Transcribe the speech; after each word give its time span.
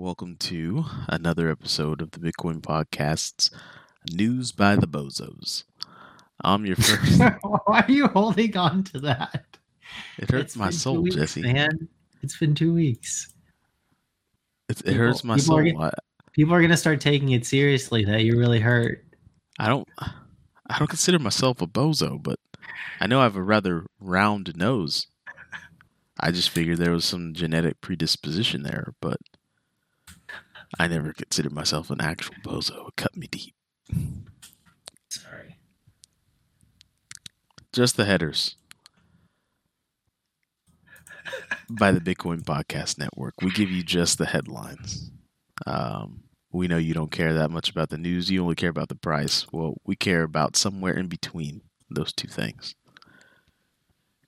Welcome 0.00 0.36
to 0.36 0.86
another 1.08 1.50
episode 1.50 2.00
of 2.00 2.12
the 2.12 2.20
Bitcoin 2.20 2.62
Podcast's 2.62 3.50
News 4.10 4.50
by 4.50 4.74
the 4.76 4.86
Bozos. 4.88 5.64
I'm 6.42 6.64
your 6.64 6.76
first. 6.76 7.20
Why 7.42 7.84
are 7.86 7.90
you 7.92 8.06
holding 8.06 8.56
on 8.56 8.84
to 8.84 9.00
that? 9.00 9.44
It 10.18 10.30
hurts 10.30 10.44
It's 10.54 10.56
my 10.56 10.70
soul, 10.70 11.02
weeks, 11.02 11.16
Jesse. 11.16 11.42
Man, 11.42 11.86
it's 12.22 12.38
been 12.38 12.54
two 12.54 12.72
weeks. 12.72 13.34
It, 14.70 14.80
it 14.86 14.94
hurts 14.94 15.22
my 15.22 15.36
people 15.36 15.58
are 15.58 15.64
soul. 15.70 15.72
get- 15.72 15.76
I, 15.78 15.90
People 16.32 16.54
are 16.54 16.62
gonna 16.62 16.78
start 16.78 17.02
taking 17.02 17.32
it 17.32 17.44
seriously 17.44 18.06
that 18.06 18.22
you 18.22 18.38
really 18.38 18.60
hurt. 18.60 19.04
I 19.58 19.68
don't. 19.68 19.86
I 19.98 20.78
don't 20.78 20.88
consider 20.88 21.18
myself 21.18 21.60
a 21.60 21.66
bozo, 21.66 22.22
but 22.22 22.38
I 23.00 23.06
know 23.06 23.20
I 23.20 23.24
have 23.24 23.36
a 23.36 23.42
rather 23.42 23.84
round 24.00 24.56
nose. 24.56 25.08
I 26.18 26.30
just 26.30 26.48
figured 26.48 26.78
there 26.78 26.92
was 26.92 27.04
some 27.04 27.34
genetic 27.34 27.82
predisposition 27.82 28.62
there, 28.62 28.94
but 29.02 29.18
I 30.78 30.86
never 30.86 31.12
considered 31.12 31.52
myself 31.52 31.90
an 31.90 32.00
actual 32.00 32.34
bozo. 32.44 32.88
It 32.88 32.96
cut 32.96 33.16
me 33.16 33.26
deep. 33.26 33.54
Sorry. 35.10 35.56
Just 37.72 37.96
the 37.96 38.04
headers. 38.04 38.56
By 41.68 41.92
the 41.92 42.00
Bitcoin 42.00 42.42
Podcast 42.42 42.98
Network. 42.98 43.34
We 43.42 43.50
give 43.50 43.70
you 43.70 43.82
just 43.82 44.18
the 44.18 44.26
headlines. 44.26 45.10
Um, 45.66 46.24
we 46.52 46.66
know 46.66 46.78
you 46.78 46.94
don't 46.94 47.12
care 47.12 47.32
that 47.34 47.50
much 47.50 47.70
about 47.70 47.90
the 47.90 47.98
news. 47.98 48.30
You 48.30 48.42
only 48.42 48.56
care 48.56 48.70
about 48.70 48.88
the 48.88 48.96
price. 48.96 49.46
Well, 49.52 49.76
we 49.84 49.94
care 49.94 50.22
about 50.22 50.56
somewhere 50.56 50.94
in 50.94 51.06
between 51.06 51.62
those 51.88 52.12
two 52.12 52.28
things. 52.28 52.74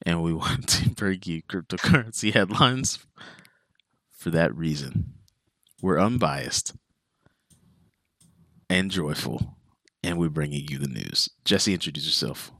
And 0.04 0.22
we 0.22 0.32
want 0.32 0.68
to 0.68 0.90
bring 0.90 1.20
you 1.24 1.42
cryptocurrency 1.42 2.32
headlines 2.32 2.98
for 4.10 4.30
that 4.30 4.54
reason. 4.54 5.14
We're 5.82 5.98
unbiased 5.98 6.74
and 8.70 8.88
joyful, 8.88 9.56
and 10.04 10.16
we're 10.16 10.28
bringing 10.28 10.68
you 10.68 10.78
the 10.78 10.86
news. 10.86 11.28
Jesse, 11.44 11.74
introduce 11.74 12.04
yourself. 12.06 12.52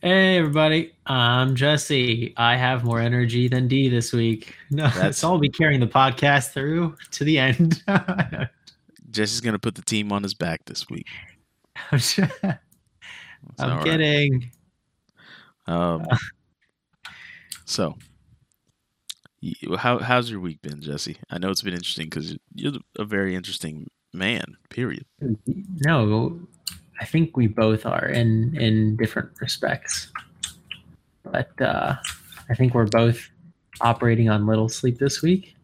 Hey 0.00 0.38
everybody, 0.38 0.92
I'm 1.06 1.56
Jesse. 1.56 2.32
I 2.36 2.54
have 2.56 2.84
more 2.84 3.00
energy 3.00 3.48
than 3.48 3.66
D 3.66 3.88
this 3.88 4.12
week. 4.12 4.54
No, 4.70 4.84
That's- 4.90 5.18
so 5.18 5.32
I'll 5.32 5.38
be 5.38 5.48
carrying 5.48 5.80
the 5.80 5.88
podcast 5.88 6.52
through 6.52 6.96
to 7.10 7.24
the 7.24 7.36
end. 7.36 7.82
Jesse's 9.10 9.40
gonna 9.40 9.58
put 9.58 9.74
the 9.74 9.82
team 9.82 10.12
on 10.12 10.22
his 10.22 10.34
back 10.34 10.64
this 10.64 10.88
week. 10.88 11.08
I'm 11.90 12.00
all 13.58 13.68
right. 13.68 13.84
kidding. 13.84 14.50
Um, 15.66 16.06
so, 17.64 17.96
how 19.78 19.98
how's 19.98 20.30
your 20.30 20.40
week 20.40 20.62
been, 20.62 20.80
Jesse? 20.80 21.16
I 21.30 21.38
know 21.38 21.50
it's 21.50 21.62
been 21.62 21.74
interesting 21.74 22.06
because 22.06 22.36
you're 22.54 22.72
a 22.98 23.04
very 23.04 23.34
interesting 23.34 23.88
man. 24.12 24.56
Period. 24.68 25.04
No, 25.84 26.38
I 27.00 27.04
think 27.04 27.36
we 27.36 27.46
both 27.48 27.86
are 27.86 28.06
in 28.06 28.56
in 28.56 28.96
different 28.96 29.30
respects. 29.40 30.08
But 31.24 31.60
uh, 31.60 31.96
I 32.50 32.54
think 32.54 32.74
we're 32.74 32.86
both 32.86 33.28
operating 33.80 34.28
on 34.28 34.46
little 34.46 34.68
sleep 34.68 34.98
this 34.98 35.22
week. 35.22 35.56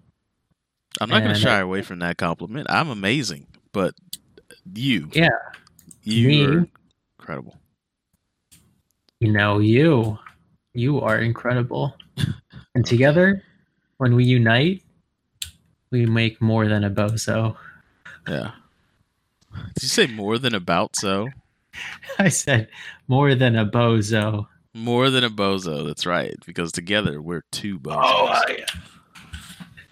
I'm 1.01 1.11
not 1.11 1.23
gonna 1.23 1.35
shy 1.35 1.59
away 1.61 1.83
from 1.83 2.01
that 2.01 2.17
compliment. 2.17 2.67
I'm 2.71 2.89
amazing, 2.89 3.47
but 3.73 3.95
you, 4.75 5.09
Yeah, 5.13 5.29
you 6.03 6.29
me. 6.29 6.45
are 6.47 6.67
incredible. 7.19 7.57
you 9.21 9.33
know 9.33 9.59
you, 9.61 10.19
you 10.75 11.01
are 11.01 11.19
incredible. 11.19 11.95
and 12.75 12.85
together, 12.85 13.43
when 13.99 14.15
we 14.15 14.25
unite, 14.25 14.83
we 15.91 16.07
make 16.07 16.41
more 16.41 16.67
than 16.67 16.85
a 16.85 16.91
bozo. 16.91 17.57
Yeah. 18.27 18.53
Did 19.75 19.83
you 19.83 19.89
say 19.89 20.07
more 20.07 20.39
than 20.39 20.55
about 20.55 20.97
so? 20.97 21.29
I 22.19 22.29
said 22.29 22.69
more 23.07 23.35
than 23.35 23.57
a 23.57 23.67
bozo. 23.67 24.47
More 24.75 25.11
than 25.11 25.25
a 25.25 25.31
bozo. 25.31 25.87
That's 25.87 26.07
right. 26.07 26.35
Because 26.47 26.73
together 26.73 27.21
we're 27.21 27.45
two 27.51 27.79
bozos. 27.79 28.03
Oh, 28.05 28.43
yeah. 28.49 28.65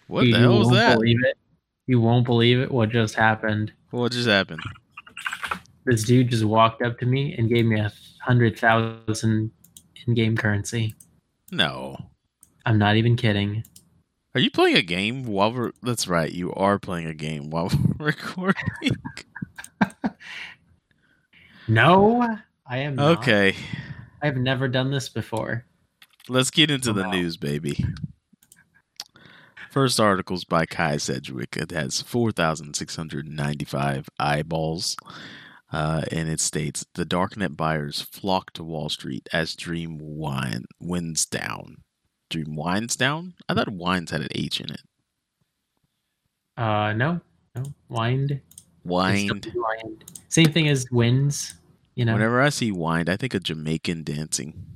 What 0.06 0.26
you, 0.26 0.32
the 0.32 0.38
hell 0.38 0.52
you 0.52 0.58
was 0.58 0.66
won't 0.68 0.78
that? 0.78 0.94
Believe 0.98 1.24
it. 1.24 1.36
You 1.86 2.00
won't 2.00 2.24
believe 2.24 2.60
it. 2.60 2.70
What 2.70 2.90
just 2.90 3.14
happened? 3.14 3.72
What 3.90 4.12
just 4.12 4.28
happened? 4.28 4.60
This 5.84 6.04
dude 6.04 6.30
just 6.30 6.44
walked 6.44 6.82
up 6.82 6.98
to 6.98 7.06
me 7.06 7.34
and 7.36 7.48
gave 7.48 7.64
me 7.64 7.80
a 7.80 7.92
hundred 8.20 8.58
thousand 8.58 9.50
in-game 10.06 10.36
currency. 10.36 10.94
No. 11.50 11.96
I'm 12.64 12.78
not 12.78 12.96
even 12.96 13.16
kidding. 13.16 13.64
Are 14.36 14.38
you 14.38 14.50
playing 14.50 14.76
a 14.76 14.82
game 14.82 15.24
while 15.24 15.50
we're? 15.50 15.72
That's 15.82 16.06
right. 16.06 16.30
You 16.30 16.52
are 16.52 16.78
playing 16.78 17.06
a 17.06 17.14
game 17.14 17.48
while 17.48 17.70
we're 17.98 18.08
recording. 18.08 18.62
No, 21.68 22.36
I 22.68 22.78
am 22.78 22.96
not. 22.96 23.18
okay, 23.20 23.56
I've 24.22 24.36
never 24.36 24.68
done 24.68 24.90
this 24.90 25.08
before. 25.08 25.64
let's 26.28 26.50
get 26.50 26.70
into 26.70 26.92
the 26.92 27.02
Wow. 27.02 27.10
news, 27.12 27.36
baby. 27.38 27.84
First 29.70 29.98
article's 29.98 30.44
by 30.44 30.64
Kai 30.66 30.98
Sedgwick. 30.98 31.56
It 31.56 31.70
has 31.72 32.02
four 32.02 32.30
thousand 32.30 32.74
six 32.76 32.94
hundred 32.94 33.26
ninety-five 33.26 34.08
eyeballs, 34.20 34.96
uh, 35.72 36.02
and 36.12 36.28
it 36.28 36.40
states 36.40 36.84
the 36.94 37.06
darknet 37.06 37.56
buyers 37.56 38.02
flock 38.02 38.52
to 38.52 38.62
Wall 38.62 38.88
Street 38.90 39.28
as 39.32 39.56
Dream 39.56 39.98
wine 39.98 40.66
winds 40.78 41.24
down. 41.26 41.78
Dream 42.30 42.56
winds 42.56 42.96
down. 42.96 43.34
I 43.48 43.54
thought 43.54 43.68
wines 43.68 44.10
had 44.10 44.20
an 44.20 44.28
H 44.32 44.60
in 44.60 44.70
it. 44.70 44.82
Uh, 46.56 46.92
no, 46.94 47.20
no, 47.54 47.62
wind. 47.88 48.40
Wind. 48.84 49.52
wind. 49.54 50.04
Same 50.28 50.52
thing 50.52 50.68
as 50.68 50.86
winds. 50.90 51.54
You 51.94 52.04
know, 52.04 52.14
Whenever 52.14 52.40
I 52.42 52.50
see 52.50 52.72
wind, 52.72 53.08
I 53.08 53.16
think 53.16 53.34
of 53.34 53.42
Jamaican 53.42 54.02
dancing 54.04 54.66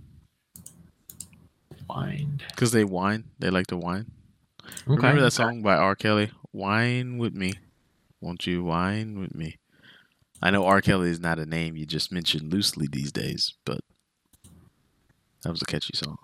wind. 1.88 2.44
because 2.50 2.72
they 2.72 2.84
whine. 2.84 3.24
They 3.38 3.50
like 3.50 3.66
to 3.68 3.76
whine. 3.76 4.10
Okay. 4.62 4.74
Remember 4.86 5.20
that 5.22 5.32
song 5.32 5.62
by 5.62 5.76
R. 5.76 5.96
Kelly? 5.96 6.30
Wine 6.52 7.18
with 7.18 7.34
me. 7.34 7.54
Won't 8.20 8.46
you 8.46 8.62
wine 8.64 9.18
with 9.18 9.34
me? 9.34 9.56
I 10.42 10.50
know 10.50 10.64
R. 10.64 10.80
Kelly 10.80 11.10
is 11.10 11.20
not 11.20 11.38
a 11.38 11.46
name 11.46 11.76
you 11.76 11.86
just 11.86 12.12
mention 12.12 12.48
loosely 12.48 12.86
these 12.90 13.12
days, 13.12 13.54
but 13.64 13.80
that 15.42 15.50
was 15.50 15.62
a 15.62 15.66
catchy 15.66 15.96
song. 15.96 16.18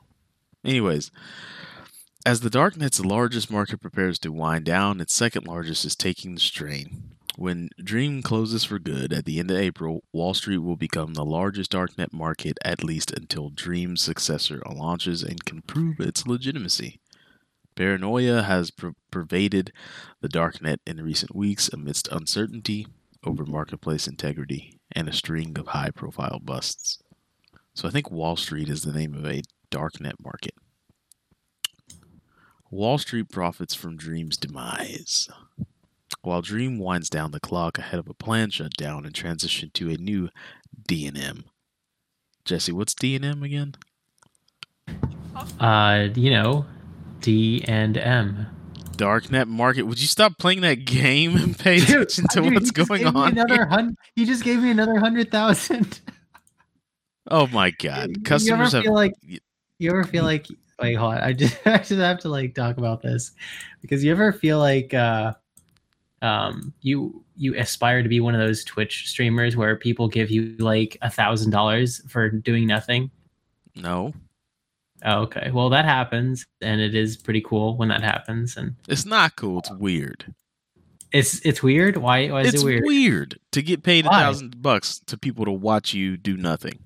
Anyways, 0.67 1.13
as 2.27 2.41
the 2.41 2.51
Darknet's 2.51 2.99
largest 2.99 3.53
market 3.53 3.81
prepares 3.81 4.19
to 4.19 4.33
wind 4.33 4.65
down, 4.65 5.01
its 5.01 5.15
second 5.15 5.47
largest 5.47 5.85
is 5.85 5.95
taking 5.95 6.35
the 6.35 6.41
strain. 6.41 7.13
When 7.37 7.69
Dream 7.79 8.21
closes 8.21 8.65
for 8.65 8.81
good 8.81 9.13
at 9.13 9.27
the 9.27 9.39
end 9.39 9.53
of 9.53 9.59
April, 9.59 10.03
Wall 10.13 10.35
Street 10.35 10.59
will 10.59 10.75
become 10.75 11.15
the 11.15 11.25
largest 11.25 11.71
Darknet 11.71 12.13
market 12.13 12.59
at 12.65 12.83
least 12.83 13.13
until 13.13 13.51
Dream's 13.51 14.03
successor 14.03 14.61
launches 14.69 15.23
and 15.23 15.45
can 15.45 15.63
prove 15.63 16.01
its 16.01 16.27
legitimacy. 16.27 16.99
Paranoia 17.77 18.43
has 18.43 18.73
per- 18.73 18.95
pervaded 19.13 19.73
the 20.21 20.29
darknet 20.29 20.79
in 20.85 21.01
recent 21.01 21.37
weeks 21.37 21.69
amidst 21.69 22.09
uncertainty 22.09 22.89
over 23.23 23.45
marketplace 23.45 24.09
integrity 24.09 24.81
and 24.91 25.09
a 25.09 25.13
string 25.13 25.57
of 25.59 25.69
high 25.69 25.91
profile 25.91 26.41
busts. 26.43 26.99
So 27.75 27.87
I 27.87 27.91
think 27.91 28.11
Wall 28.11 28.37
Street 28.37 28.71
is 28.71 28.83
the 28.83 28.93
name 28.93 29.15
of 29.15 29.27
a 29.27 29.43
darknet 29.71 30.15
market. 30.23 30.55
Wall 32.71 32.99
Street 32.99 33.31
profits 33.31 33.75
from 33.75 33.97
Dream's 33.97 34.37
demise. 34.37 35.29
While 36.23 36.43
Dream 36.43 36.79
winds 36.79 37.09
down 37.09 37.31
the 37.31 37.41
clock 37.41 37.79
ahead 37.79 38.01
of 38.01 38.09
a 38.09 38.15
planned 38.15 38.53
shutdown 38.53 39.05
and 39.07 39.15
transition 39.15 39.71
to 39.75 39.91
a 39.91 39.97
new 39.97 40.29
D&M. 40.87 41.45
Jesse, 42.45 42.73
what's 42.73 42.95
D&M 42.95 43.43
again? 43.43 43.77
Uh, 45.61 46.09
you 46.15 46.31
know, 46.31 46.67
D 47.21 47.65
and 47.67 47.97
M. 47.97 48.47
Darknet 48.93 49.47
market. 49.47 49.83
Would 49.83 50.01
you 50.01 50.07
stop 50.07 50.39
playing 50.39 50.63
that 50.63 50.85
game 50.85 51.37
and 51.37 51.59
pay 51.59 51.79
Dude, 51.81 51.91
attention 51.91 52.25
to 52.33 52.41
dude, 52.41 52.55
what's 52.55 52.71
going 52.71 53.07
on? 53.07 53.33
Another 53.33 53.55
here? 53.55 53.67
hun- 53.67 53.97
he 54.15 54.25
just 54.25 54.43
gave 54.43 54.61
me 54.61 54.71
another 54.71 54.99
hundred 54.99 55.31
thousand. 55.31 56.01
Oh 57.29 57.47
my 57.49 57.73
god. 57.73 58.25
Customers 58.25 58.73
have 58.73 58.85
like 58.85 59.13
you 59.79 59.91
ever 59.91 60.05
feel 60.05 60.25
like 60.25 60.47
wait 60.81 60.95
hold 60.95 61.15
on 61.15 61.21
I 61.21 61.33
just 61.33 61.57
I 61.67 61.79
just 61.79 61.91
have 61.93 62.21
to 62.21 62.29
like 62.29 62.55
talk 62.55 62.77
about 62.79 63.03
this 63.03 63.33
because 63.83 64.03
you 64.05 64.11
ever 64.13 64.33
feel 64.33 64.59
like 64.59 64.95
uh 64.95 65.35
um 66.23 66.73
you 66.81 67.25
you 67.37 67.55
aspire 67.57 68.03
to 68.03 68.09
be 68.09 68.21
one 68.21 68.35
of 68.35 68.41
those 68.41 68.65
Twitch 68.65 69.09
streamers 69.09 69.57
where 69.57 69.77
people 69.77 70.09
give 70.09 70.31
you 70.31 70.57
like 70.59 70.97
a 71.03 71.11
thousand 71.11 71.51
dollars 71.51 72.01
for 72.09 72.31
doing 72.31 72.67
nothing. 72.67 73.11
no. 73.75 74.13
Oh, 75.05 75.21
okay. 75.25 75.51
Well, 75.53 75.69
that 75.69 75.85
happens, 75.85 76.47
and 76.63 76.81
it 76.81 76.95
is 76.95 77.19
pretty 77.19 77.43
cool 77.43 77.77
when 77.77 77.89
that 77.91 78.03
happens. 78.03 78.57
And 78.57 78.75
It's 78.89 79.05
not 79.05 79.37
cool. 79.37 79.59
It's 79.59 79.71
weird. 79.73 80.33
it's 81.13 81.39
it's 81.45 81.63
weird. 81.63 81.99
Why? 81.99 82.29
Why 82.29 82.41
is 82.41 82.55
it's 82.55 82.63
it 82.63 82.65
weird? 82.65 82.79
It's 82.79 82.87
weird 82.89 83.39
to 83.53 83.63
get 83.63 83.83
paid 83.83 84.07
a 84.07 84.09
thousand 84.09 84.63
bucks 84.63 84.99
to 85.07 85.19
people 85.19 85.45
to 85.45 85.53
watch 85.53 85.93
you 85.93 86.17
do 86.17 86.39
nothing. 86.39 86.86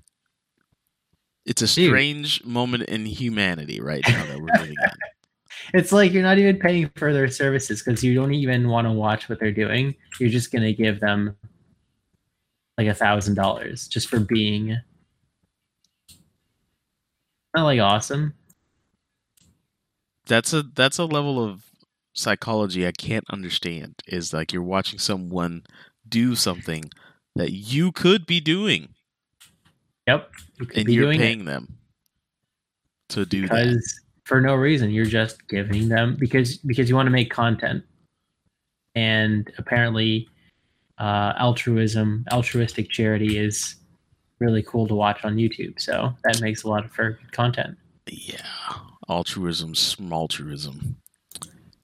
It's 1.45 1.61
a 1.61 1.67
Dude. 1.67 1.87
strange 1.89 2.43
moment 2.43 2.83
in 2.83 3.05
humanity 3.05 3.79
right 3.79 4.03
now 4.07 4.25
that 4.25 4.39
we're 4.39 4.59
living 4.59 4.77
in. 4.79 4.89
It's 5.73 5.91
like 5.91 6.11
you're 6.11 6.23
not 6.23 6.37
even 6.37 6.57
paying 6.57 6.89
for 6.95 7.13
their 7.13 7.27
services 7.27 7.83
because 7.83 8.03
you 8.03 8.15
don't 8.15 8.33
even 8.33 8.67
want 8.67 8.87
to 8.87 8.91
watch 8.91 9.29
what 9.29 9.39
they're 9.39 9.51
doing. 9.51 9.93
You're 10.19 10.29
just 10.29 10.51
gonna 10.51 10.73
give 10.73 10.99
them 10.99 11.35
like 12.77 12.87
a 12.87 12.93
thousand 12.93 13.35
dollars 13.35 13.87
just 13.87 14.07
for 14.09 14.19
being 14.19 14.77
not 17.55 17.63
like 17.63 17.79
awesome. 17.79 18.33
That's 20.25 20.53
a 20.53 20.63
that's 20.63 20.97
a 20.97 21.05
level 21.05 21.43
of 21.43 21.63
psychology 22.13 22.87
I 22.87 22.91
can't 22.91 23.25
understand. 23.29 23.95
Is 24.07 24.33
like 24.33 24.51
you're 24.53 24.63
watching 24.63 24.99
someone 24.99 25.63
do 26.07 26.33
something 26.35 26.85
that 27.35 27.51
you 27.51 27.91
could 27.91 28.25
be 28.25 28.39
doing, 28.39 28.95
Yep. 30.07 30.31
And 30.75 30.89
you're 30.89 31.13
paying 31.13 31.45
them 31.45 31.77
to 33.09 33.25
do 33.25 33.47
that. 33.47 33.81
for 34.23 34.39
no 34.39 34.55
reason 34.55 34.89
you're 34.91 35.05
just 35.05 35.47
giving 35.47 35.89
them 35.89 36.15
because 36.19 36.57
because 36.57 36.89
you 36.89 36.95
want 36.95 37.07
to 37.07 37.11
make 37.11 37.29
content. 37.29 37.83
And 38.95 39.51
apparently 39.57 40.27
uh 40.97 41.33
altruism, 41.37 42.25
altruistic 42.31 42.89
charity 42.89 43.37
is 43.37 43.75
really 44.39 44.63
cool 44.63 44.87
to 44.87 44.95
watch 44.95 45.23
on 45.23 45.35
YouTube. 45.35 45.79
So 45.79 46.13
that 46.23 46.41
makes 46.41 46.63
a 46.63 46.67
lot 46.67 46.85
of 46.85 46.91
for 46.91 47.11
good 47.11 47.31
content. 47.31 47.77
Yeah, 48.07 48.37
altruism, 49.09 49.75
small 49.75 50.21
altruism. 50.23 50.97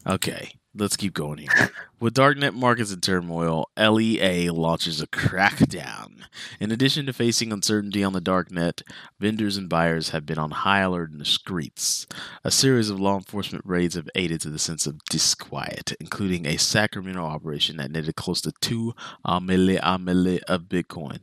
Okay, 0.06 0.52
let's 0.78 0.98
keep 0.98 1.14
going 1.14 1.40
here. 1.40 1.72
With 2.00 2.14
darknet 2.14 2.54
markets 2.54 2.92
in 2.92 3.02
turmoil, 3.02 3.70
LEA 3.78 4.50
launches 4.50 5.02
a 5.02 5.08
crackdown. 5.08 6.24
In 6.60 6.72
addition 6.72 7.06
to 7.08 7.14
facing 7.14 7.52
uncertainty 7.52 8.04
on 8.04 8.14
the 8.14 8.22
darknet, 8.22 8.84
vendors 9.20 9.58
and 9.58 9.68
buyers 9.68 10.10
have 10.10 10.26
been 10.26 10.38
on 10.38 10.52
high 10.52 10.82
alert 10.82 11.12
in 11.12 11.18
the 11.18 11.26
streets. 11.26 12.06
A 12.44 12.52
series 12.52 12.90
of 12.90 13.00
law 13.00 13.16
enforcement 13.16 13.66
raids 13.66 13.96
have 13.96 14.10
aided 14.14 14.42
to 14.42 14.50
the 14.50 14.60
sense 14.60 14.86
of 14.86 15.04
disquiet, 15.06 15.94
including 16.00 16.46
a 16.46 16.58
Sacramento 16.58 17.24
operation 17.24 17.78
that 17.78 17.92
netted 17.92 18.16
close 18.16 18.42
to 18.42 18.52
2 18.62 18.94
amele 19.26 19.80
amele 19.82 20.40
of 20.44 20.64
Bitcoin. 20.64 21.20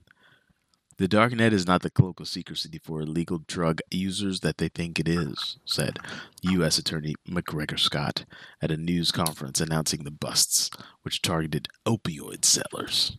The 0.96 1.08
darknet 1.08 1.52
is 1.52 1.66
not 1.66 1.82
the 1.82 1.90
cloak 1.90 2.20
of 2.20 2.28
secrecy 2.28 2.80
for 2.82 3.00
illegal 3.00 3.38
drug 3.48 3.80
users 3.90 4.40
that 4.40 4.58
they 4.58 4.68
think 4.68 5.00
it 5.00 5.08
is, 5.08 5.58
said 5.64 5.98
U.S. 6.42 6.78
Attorney 6.78 7.14
McGregor 7.28 7.78
Scott 7.78 8.24
at 8.62 8.70
a 8.70 8.76
news 8.76 9.10
conference 9.10 9.60
announcing 9.60 10.04
the 10.04 10.12
busts, 10.12 10.70
which 11.02 11.20
targeted 11.20 11.68
opioid 11.84 12.44
sellers. 12.44 13.16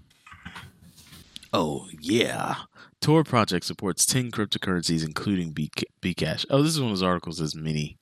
Oh, 1.52 1.88
yeah. 2.00 2.56
Tor 3.02 3.24
Project 3.24 3.66
supports 3.66 4.06
10 4.06 4.32
cryptocurrencies, 4.32 5.06
including 5.06 5.54
Bc- 5.54 5.84
Bcash. 6.02 6.46
Oh, 6.50 6.62
this 6.62 6.74
is 6.74 6.80
one 6.82 6.92
of 6.92 6.98
those 6.98 7.04
articles. 7.04 7.38
There's 7.38 7.56
many 7.56 7.98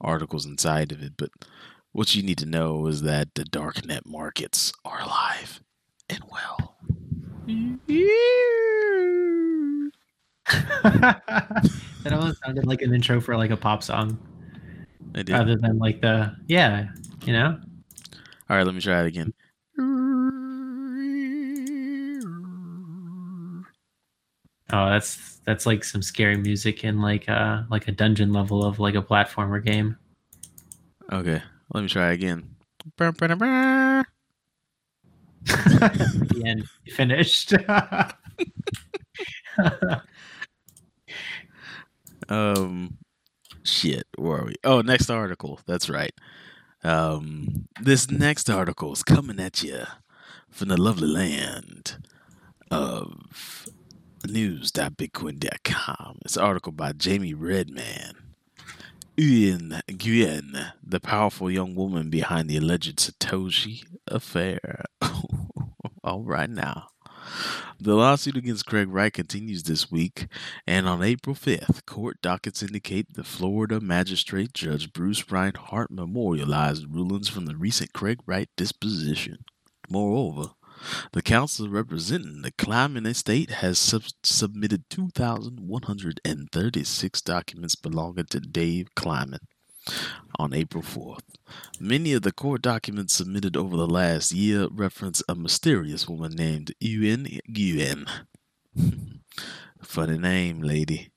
articles 0.00 0.46
inside 0.46 0.92
of 0.92 1.02
it, 1.02 1.14
but 1.16 1.30
what 1.92 2.14
you 2.14 2.22
need 2.22 2.38
to 2.38 2.46
know 2.46 2.86
is 2.86 3.02
that 3.02 3.34
the 3.34 3.44
darknet 3.44 4.06
markets 4.06 4.72
are 4.84 5.00
alive 5.00 5.60
and 6.08 6.20
well. 6.30 6.69
That 12.02 12.12
almost 12.12 12.40
sounded 12.44 12.66
like 12.66 12.82
an 12.82 12.94
intro 12.94 13.20
for 13.20 13.36
like 13.36 13.50
a 13.50 13.56
pop 13.56 13.82
song 13.82 14.18
I 15.14 15.22
did. 15.22 15.30
rather 15.30 15.56
than 15.56 15.78
like 15.78 16.00
the 16.00 16.34
yeah, 16.46 16.88
you 17.24 17.32
know? 17.32 17.58
All 18.48 18.56
right, 18.56 18.66
let 18.66 18.74
me 18.74 18.80
try 18.80 19.02
it 19.02 19.06
again. 19.06 19.32
Oh, 24.72 24.88
that's 24.88 25.40
that's 25.44 25.66
like 25.66 25.82
some 25.82 26.02
scary 26.02 26.36
music 26.36 26.84
in 26.84 27.00
like 27.00 27.28
uh 27.28 27.62
like 27.70 27.88
a 27.88 27.92
dungeon 27.92 28.32
level 28.32 28.64
of 28.64 28.78
like 28.78 28.94
a 28.94 29.02
platformer 29.02 29.64
game. 29.64 29.96
Okay, 31.12 31.42
let 31.74 31.82
me 31.82 31.88
try 31.88 32.12
again. 32.12 32.54
End 36.44 36.68
finished. 36.88 37.54
Um, 42.30 42.96
shit, 43.64 44.06
where 44.16 44.38
are 44.38 44.44
we? 44.46 44.54
Oh, 44.64 44.80
next 44.80 45.10
article. 45.10 45.60
That's 45.66 45.90
right. 45.90 46.14
Um, 46.82 47.66
this 47.82 48.10
next 48.10 48.48
article 48.48 48.92
is 48.92 49.02
coming 49.02 49.40
at 49.40 49.62
you 49.62 49.82
from 50.48 50.68
the 50.68 50.80
lovely 50.80 51.08
land 51.08 51.98
of 52.70 53.68
news.bitcoin.com. 54.26 56.18
It's 56.24 56.36
an 56.36 56.42
article 56.42 56.72
by 56.72 56.92
Jamie 56.92 57.34
Redman. 57.34 58.29
Nguyen 59.20 59.82
Nguyen, 59.86 60.72
the 60.82 60.98
powerful 60.98 61.50
young 61.50 61.74
woman 61.74 62.08
behind 62.08 62.48
the 62.48 62.56
alleged 62.56 62.96
Satoshi 62.96 63.84
affair. 64.08 64.86
All 66.02 66.24
right 66.24 66.48
now. 66.48 66.86
The 67.78 67.96
lawsuit 67.96 68.38
against 68.38 68.64
Craig 68.64 68.88
Wright 68.88 69.12
continues 69.12 69.64
this 69.64 69.90
week, 69.90 70.26
and 70.66 70.88
on 70.88 71.02
April 71.02 71.36
5th, 71.36 71.84
court 71.84 72.22
dockets 72.22 72.62
indicate 72.62 73.12
the 73.12 73.22
Florida 73.22 73.78
magistrate 73.78 74.54
Judge 74.54 74.90
Bruce 74.90 75.30
Reinhart 75.30 75.90
memorialized 75.90 76.86
rulings 76.90 77.28
from 77.28 77.44
the 77.44 77.56
recent 77.56 77.92
Craig 77.92 78.20
Wright 78.24 78.48
disposition. 78.56 79.44
Moreover, 79.90 80.52
the 81.12 81.22
council 81.22 81.68
representing 81.68 82.42
the 82.42 82.52
Kleiman 82.52 83.06
estate 83.06 83.50
has 83.50 83.78
sub- 83.78 84.04
submitted 84.22 84.88
2,136 84.90 87.22
documents 87.22 87.74
belonging 87.74 88.26
to 88.26 88.40
Dave 88.40 88.94
Kleiman 88.94 89.40
on 90.38 90.52
April 90.52 90.82
4th. 90.82 91.22
Many 91.78 92.12
of 92.12 92.22
the 92.22 92.32
court 92.32 92.62
documents 92.62 93.14
submitted 93.14 93.56
over 93.56 93.76
the 93.76 93.86
last 93.86 94.32
year 94.32 94.68
reference 94.70 95.22
a 95.28 95.34
mysterious 95.34 96.08
woman 96.08 96.32
named 96.32 96.74
Uyen 96.82 97.40
Nguyen. 97.50 98.08
Funny 99.82 100.18
name, 100.18 100.60
lady. 100.60 101.10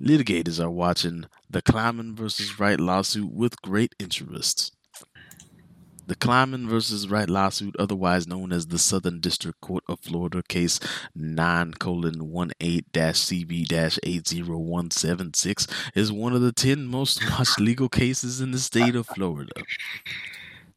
Litigators 0.00 0.62
are 0.62 0.70
watching 0.70 1.26
the 1.50 1.60
Kleiman 1.60 2.16
versus 2.16 2.58
Wright 2.58 2.80
lawsuit 2.80 3.32
with 3.32 3.60
great 3.60 3.94
interest. 3.98 4.74
The 6.10 6.16
Kleiman 6.16 6.68
versus 6.68 7.08
Wright 7.08 7.30
lawsuit, 7.30 7.76
otherwise 7.78 8.26
known 8.26 8.52
as 8.52 8.66
the 8.66 8.80
Southern 8.80 9.20
District 9.20 9.60
Court 9.60 9.84
of 9.86 10.00
Florida 10.00 10.42
case 10.42 10.80
9 11.14 11.74
18 11.80 12.82
CV 12.92 13.98
80176, 14.02 15.68
is 15.94 16.10
one 16.10 16.32
of 16.32 16.42
the 16.42 16.50
10 16.50 16.86
most 16.86 17.22
watched 17.30 17.60
legal 17.60 17.88
cases 17.88 18.40
in 18.40 18.50
the 18.50 18.58
state 18.58 18.96
of 18.96 19.06
Florida. 19.06 19.52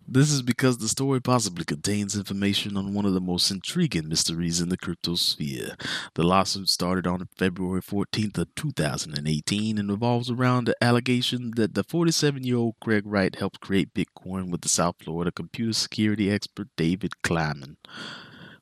This 0.05 0.31
is 0.31 0.41
because 0.41 0.77
the 0.77 0.89
story 0.89 1.21
possibly 1.21 1.63
contains 1.63 2.15
information 2.15 2.75
on 2.75 2.93
one 2.93 3.05
of 3.05 3.13
the 3.13 3.21
most 3.21 3.49
intriguing 3.49 4.09
mysteries 4.09 4.59
in 4.59 4.69
the 4.69 4.77
cryptosphere. 4.77 5.79
The 6.15 6.23
lawsuit 6.23 6.69
started 6.69 7.07
on 7.07 7.29
February 7.37 7.81
14th 7.81 8.37
of 8.37 8.53
2018 8.55 9.77
and 9.77 9.89
revolves 9.89 10.29
around 10.29 10.65
the 10.65 10.75
allegation 10.83 11.51
that 11.55 11.73
the 11.73 11.85
47-year-old 11.85 12.75
Craig 12.81 13.03
Wright 13.05 13.33
helped 13.33 13.61
create 13.61 13.93
Bitcoin 13.93 14.49
with 14.49 14.61
the 14.61 14.69
South 14.69 14.95
Florida 14.99 15.31
computer 15.31 15.73
security 15.73 16.29
expert 16.29 16.67
David 16.75 17.21
Kleiman, 17.21 17.77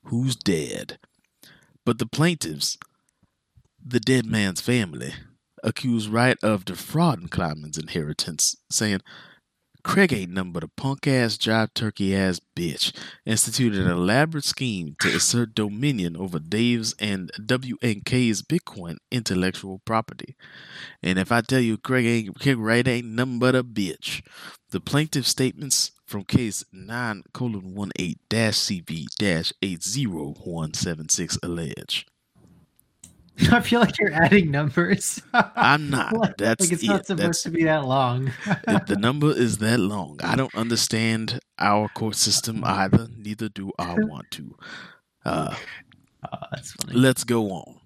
who's 0.04 0.36
dead. 0.36 1.00
But 1.86 1.98
the 1.98 2.06
plaintiffs, 2.06 2.78
the 3.84 4.00
dead 4.00 4.28
man's 4.28 4.62
family, 4.62 5.14
accuse 5.64 6.08
Wright 6.08 6.38
of 6.44 6.66
defrauding 6.66 7.30
Kleiman's 7.30 7.80
inheritance, 7.80 8.56
saying 8.70 9.02
Craig 9.84 10.14
ain't 10.14 10.32
nothing 10.32 10.52
but 10.52 10.64
a 10.64 10.68
punk 10.68 11.08
ass, 11.08 11.38
jive 11.38 11.74
turkey 11.74 12.16
ass 12.16 12.40
bitch. 12.56 12.96
Instituted 13.26 13.82
an 13.82 13.92
elaborate 13.92 14.44
scheme 14.44 14.96
to 15.02 15.16
assert 15.16 15.56
dominion 15.56 16.16
over 16.16 16.40
Dave's 16.40 16.94
and 17.00 17.32
W&K's 17.46 18.42
Bitcoin 18.42 18.98
intellectual 19.12 19.80
property. 19.86 20.36
And 21.02 21.18
if 21.18 21.32
I 21.32 21.42
tell 21.42 21.60
you 21.60 21.78
Craig 21.78 22.06
ain't 22.06 22.40
Craig 22.40 22.58
Wright 22.58 22.88
ain't 22.88 23.08
nothing 23.08 23.40
but 23.40 23.56
a 23.56 23.64
bitch, 23.64 24.22
the 24.70 24.80
plaintiff 24.80 25.28
statements 25.28 25.92
from 26.06 26.24
case 26.26 26.64
9 26.72 27.24
colon 27.34 27.92
18 27.98 28.16
dash 28.30 28.56
CV 28.56 29.06
dash 29.18 29.54
80176 29.62 31.38
allege. 31.42 32.06
I 33.52 33.62
feel 33.62 33.80
like 33.80 33.98
you're 34.00 34.14
adding 34.14 34.52
numbers. 34.52 35.22
I'm 35.34 35.90
not. 35.90 36.14
Like 36.18 36.38
That's 36.38 36.72
it's 36.72 36.84
it. 36.84 36.88
not 36.88 37.06
supposed 37.06 37.24
That's 37.28 37.44
to 37.44 37.50
be 37.52 37.64
that 37.64 37.86
long. 37.86 38.32
if 38.68 38.86
the 38.86 38.96
number 38.98 39.32
is 39.32 39.58
that 39.60 39.80
long. 39.80 40.20
I 40.24 40.36
don't 40.36 40.54
understand 40.56 41.40
our 41.58 41.88
court 41.90 42.16
system 42.16 42.64
either. 42.66 43.08
Neither 43.18 43.50
do 43.50 43.72
I 43.80 43.94
want 43.96 44.30
to. 44.32 44.56
Uh, 45.26 45.56
Oh, 46.32 46.38
that's 46.52 46.74
funny. 46.74 47.00
let's 47.00 47.24
go 47.24 47.50
on. 47.50 47.80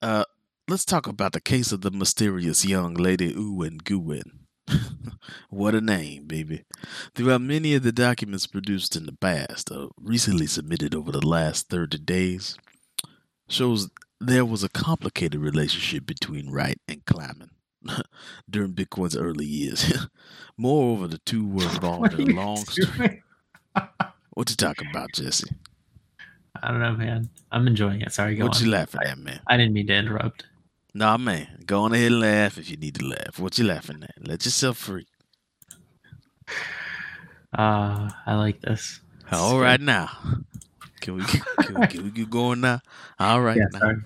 Uh, 0.00 0.24
let's 0.66 0.86
talk 0.86 1.06
about 1.06 1.32
the 1.34 1.42
case 1.42 1.72
of 1.72 1.82
the 1.82 1.90
mysterious 1.90 2.64
young 2.64 2.94
lady 2.94 3.34
Uwen 3.34 3.82
Guwen. 3.82 4.22
what 5.50 5.74
a 5.74 5.80
name, 5.82 6.26
baby. 6.26 6.64
Throughout 7.14 7.42
many 7.42 7.74
of 7.74 7.82
the 7.82 7.92
documents 7.92 8.46
produced 8.46 8.96
in 8.96 9.04
the 9.04 9.12
past, 9.12 9.70
uh, 9.70 9.88
recently 10.00 10.46
submitted 10.46 10.94
over 10.94 11.12
the 11.12 11.26
last 11.26 11.68
30 11.68 11.98
days, 11.98 12.56
shows 13.50 13.90
there 14.26 14.44
was 14.44 14.62
a 14.62 14.68
complicated 14.68 15.40
relationship 15.40 16.06
between 16.06 16.50
Wright 16.50 16.78
and 16.86 17.04
Kleiman 17.04 17.50
during 18.50 18.72
Bitcoin's 18.72 19.16
early 19.16 19.44
years. 19.46 20.08
Moreover, 20.56 21.08
the 21.08 21.18
two 21.18 21.46
were 21.46 21.62
involved 21.74 22.12
What 22.12 22.14
in 22.14 22.20
a 22.20 22.30
you 22.30 22.36
long 22.36 22.56
story. 22.56 23.22
What 24.34 24.48
you 24.50 24.56
talking 24.56 24.88
about, 24.90 25.12
Jesse? 25.12 25.50
I 26.62 26.70
don't 26.70 26.80
know, 26.80 26.94
man. 26.94 27.30
I'm 27.50 27.66
enjoying 27.66 28.02
it. 28.02 28.12
Sorry, 28.12 28.36
go 28.36 28.44
on. 28.44 28.48
What 28.48 28.56
on. 28.58 28.64
you 28.64 28.70
laughing 28.70 29.00
at, 29.04 29.18
man? 29.18 29.40
I 29.46 29.56
didn't 29.56 29.72
mean 29.72 29.88
to 29.88 29.94
interrupt. 29.94 30.46
Nah, 30.94 31.16
man. 31.16 31.62
Go 31.66 31.80
on 31.80 31.92
ahead 31.92 32.12
and 32.12 32.20
laugh 32.20 32.58
if 32.58 32.70
you 32.70 32.76
need 32.76 32.94
to 32.96 33.06
laugh. 33.06 33.38
What 33.38 33.58
you 33.58 33.64
laughing 33.64 34.02
at? 34.02 34.26
Let 34.26 34.44
yourself 34.44 34.76
free. 34.76 35.06
Uh, 37.56 38.10
I 38.26 38.34
like 38.34 38.60
this. 38.60 39.00
This 39.24 39.32
is 39.32 39.38
All 39.38 39.58
right 39.58 39.80
now. 39.80 40.10
Can 41.02 41.16
we 41.16 41.24
get, 41.24 41.42
can 41.60 41.80
we, 41.80 41.86
can 41.88 42.04
we 42.04 42.10
get 42.10 42.30
going 42.30 42.60
now? 42.60 42.80
All 43.18 43.40
right 43.40 43.60
now. 43.72 43.96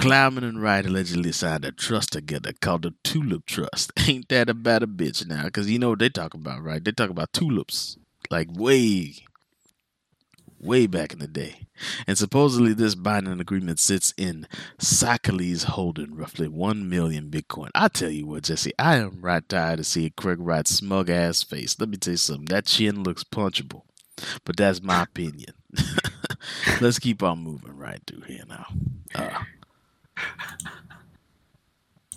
Kleiman 0.00 0.42
and 0.42 0.62
Wright 0.62 0.84
allegedly 0.86 1.32
signed 1.32 1.66
a 1.66 1.70
trust 1.70 2.12
together 2.12 2.52
called 2.60 2.82
the 2.82 2.94
Tulip 3.04 3.44
Trust. 3.44 3.92
Ain't 4.08 4.30
that 4.30 4.48
about 4.48 4.82
a 4.82 4.86
bitch 4.86 5.26
now? 5.26 5.44
Because 5.44 5.70
you 5.70 5.78
know 5.78 5.90
what 5.90 5.98
they 5.98 6.08
talk 6.08 6.32
about, 6.32 6.62
right? 6.62 6.82
They 6.82 6.92
talk 6.92 7.10
about 7.10 7.34
tulips. 7.34 7.98
Like 8.30 8.48
way, 8.50 9.16
way 10.58 10.86
back 10.86 11.12
in 11.12 11.18
the 11.18 11.28
day. 11.28 11.66
And 12.06 12.16
supposedly 12.16 12.72
this 12.72 12.94
binding 12.94 13.38
agreement 13.38 13.78
sits 13.78 14.14
in 14.16 14.48
Sakali's 14.78 15.64
holding 15.64 16.16
roughly 16.16 16.48
1 16.48 16.88
million 16.88 17.30
Bitcoin. 17.30 17.68
I 17.74 17.88
tell 17.88 18.10
you 18.10 18.26
what, 18.26 18.44
Jesse, 18.44 18.72
I 18.78 18.96
am 18.96 19.20
right 19.20 19.46
tired 19.46 19.80
of 19.80 19.86
seeing 19.86 20.14
Craig 20.16 20.38
Wright's 20.40 20.74
smug 20.74 21.10
ass 21.10 21.42
face. 21.42 21.78
Let 21.78 21.90
me 21.90 21.98
tell 21.98 22.12
you 22.12 22.18
something. 22.18 22.46
That 22.46 22.64
chin 22.64 23.02
looks 23.02 23.24
punchable. 23.24 23.82
But 24.44 24.56
that's 24.56 24.82
my 24.82 25.02
opinion. 25.02 25.52
Let's 26.80 26.98
keep 26.98 27.22
on 27.22 27.38
moving 27.42 27.76
right 27.76 28.00
through 28.06 28.22
here 28.22 28.44
now. 28.48 28.66
Uh, 29.14 29.42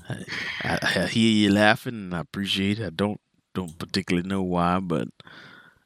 I, 0.10 0.26
I, 0.64 0.80
I 0.96 1.06
hear 1.08 1.32
you 1.32 1.54
laughing, 1.54 1.96
and 1.96 2.16
I 2.16 2.20
appreciate 2.20 2.80
it. 2.80 2.86
I 2.86 2.90
don't 2.90 3.20
don't 3.54 3.78
particularly 3.78 4.28
know 4.28 4.42
why, 4.42 4.80
but 4.80 5.08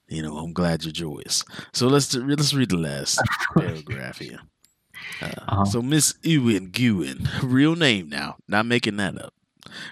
you 0.08 0.22
know 0.22 0.38
I'm 0.38 0.54
glad 0.54 0.84
you're 0.84 0.92
joyous. 0.94 1.44
So 1.74 1.88
let's 1.88 2.14
let's 2.16 2.54
read 2.54 2.70
the 2.70 2.78
last 2.78 3.22
paragraph 3.58 4.20
here. 4.20 4.40
Uh, 5.22 5.28
Uh-huh. 5.48 5.66
So 5.66 5.82
Miss 5.82 6.16
Ewan 6.24 6.68
Guin, 6.72 7.30
real 7.44 7.76
name 7.76 8.10
now, 8.10 8.38
not 8.48 8.66
making 8.66 8.98
that 8.98 9.20
up. 9.22 9.34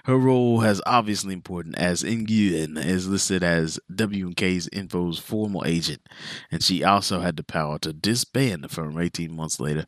Her 0.04 0.16
role 0.16 0.60
has 0.60 0.80
obviously 0.86 1.32
important 1.32 1.76
as 1.76 2.02
Nguyen 2.02 2.82
is 2.82 3.08
listed 3.08 3.42
as 3.42 3.80
W&K's 3.94 4.68
Info's 4.72 5.18
formal 5.18 5.64
agent, 5.66 6.02
and 6.50 6.62
she 6.62 6.84
also 6.84 7.20
had 7.20 7.36
the 7.36 7.44
power 7.44 7.78
to 7.80 7.92
disband 7.92 8.64
the 8.64 8.68
firm 8.68 8.98
18 8.98 9.34
months 9.34 9.60
later. 9.60 9.84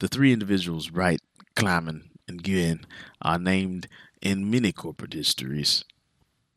The 0.00 0.08
three 0.08 0.32
individuals, 0.32 0.90
Wright, 0.90 1.20
Kleiman, 1.56 2.10
and 2.26 2.42
Nguyen, 2.42 2.84
are 3.22 3.38
named 3.38 3.88
in 4.20 4.50
many 4.50 4.72
corporate 4.72 5.14
histories. 5.14 5.84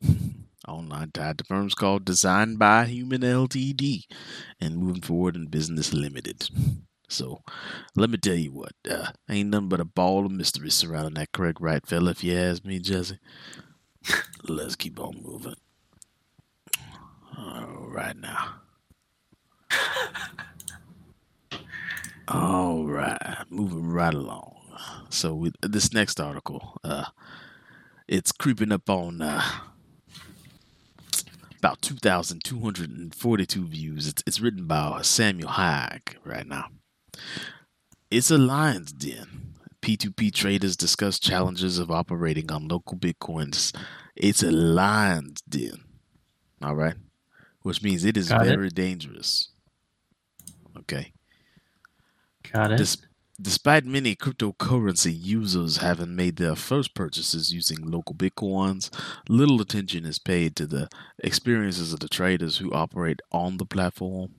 Online 0.68 1.10
tied 1.12 1.38
to 1.38 1.44
firms 1.44 1.74
called 1.74 2.04
Designed 2.04 2.58
by 2.58 2.84
Human 2.84 3.22
Ltd. 3.22 4.04
and 4.60 4.76
Moving 4.76 5.02
Forward 5.02 5.36
in 5.36 5.46
Business 5.46 5.94
Limited. 5.94 6.50
So, 7.08 7.42
let 7.96 8.10
me 8.10 8.18
tell 8.18 8.34
you 8.34 8.52
what, 8.52 8.72
uh, 8.88 9.12
ain't 9.30 9.48
nothing 9.48 9.70
but 9.70 9.80
a 9.80 9.86
ball 9.86 10.26
of 10.26 10.32
mystery 10.32 10.70
surrounding 10.70 11.14
that 11.14 11.32
Craig 11.32 11.58
Wright 11.58 11.84
fella, 11.86 12.10
if 12.10 12.22
you 12.22 12.36
ask 12.36 12.66
me, 12.66 12.78
Jesse. 12.78 13.18
Let's 14.46 14.76
keep 14.76 15.00
on 15.00 15.22
moving. 15.22 15.54
All 17.36 17.88
right 17.88 18.16
now. 18.16 18.56
All 22.28 22.84
right, 22.84 23.44
moving 23.48 23.88
right 23.88 24.12
along. 24.12 24.56
So, 25.08 25.34
with 25.34 25.54
this 25.62 25.94
next 25.94 26.20
article, 26.20 26.78
uh, 26.84 27.06
it's 28.06 28.32
creeping 28.32 28.70
up 28.70 28.90
on 28.90 29.22
uh, 29.22 29.42
about 31.58 31.80
2,242 31.80 33.66
views. 33.66 34.08
It's, 34.08 34.22
it's 34.26 34.40
written 34.40 34.66
by 34.66 35.00
Samuel 35.02 35.52
Haig 35.52 36.18
right 36.24 36.46
now. 36.46 36.66
It's 38.10 38.30
a 38.30 38.38
lion's 38.38 38.92
den. 38.92 39.54
P2P 39.82 40.32
traders 40.32 40.76
discuss 40.76 41.18
challenges 41.18 41.78
of 41.78 41.90
operating 41.90 42.50
on 42.50 42.68
LocalBitcoins. 42.68 43.74
It's 44.16 44.42
a 44.42 44.50
lion's 44.50 45.40
den. 45.42 45.84
All 46.62 46.74
right. 46.74 46.96
Which 47.62 47.82
means 47.82 48.04
it 48.04 48.16
is 48.16 48.28
Got 48.28 48.46
it. 48.46 48.50
very 48.50 48.70
dangerous. 48.70 49.50
Okay. 50.78 51.12
Got 52.52 52.72
it. 52.72 52.78
Dis- 52.78 52.98
despite 53.40 53.84
many 53.84 54.16
cryptocurrency 54.16 55.14
users 55.16 55.76
having 55.76 56.16
made 56.16 56.36
their 56.36 56.56
first 56.56 56.94
purchases 56.94 57.52
using 57.52 57.78
LocalBitcoins, 57.78 58.90
little 59.28 59.60
attention 59.60 60.04
is 60.04 60.18
paid 60.18 60.56
to 60.56 60.66
the 60.66 60.88
experiences 61.22 61.92
of 61.92 62.00
the 62.00 62.08
traders 62.08 62.56
who 62.58 62.72
operate 62.72 63.20
on 63.30 63.58
the 63.58 63.66
platform. 63.66 64.34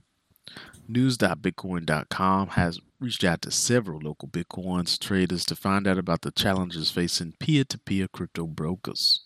News.bitcoin.com 0.89 2.47
has 2.49 2.79
reached 2.99 3.23
out 3.23 3.43
to 3.43 3.51
several 3.51 4.01
LocalBitcoins 4.01 4.97
traders 4.99 5.45
to 5.45 5.55
find 5.55 5.85
out 5.85 5.99
about 5.99 6.21
the 6.23 6.31
challenges 6.31 6.89
facing 6.89 7.33
peer-to-peer 7.39 8.07
crypto 8.07 8.47
brokers. 8.47 9.21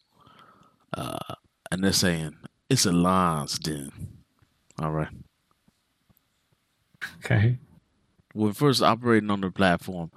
Uh, 0.96 1.36
and 1.72 1.82
they're 1.82 1.94
saying 1.94 2.36
it's 2.70 2.86
a 2.86 2.92
lion's 2.92 3.58
den. 3.58 3.92
All 4.78 4.92
right. 4.92 5.08
okay. 7.24 7.58
when 8.34 8.52
first 8.52 8.82
operating 8.82 9.32
on 9.32 9.40
the 9.40 9.50
platform, 9.50 10.12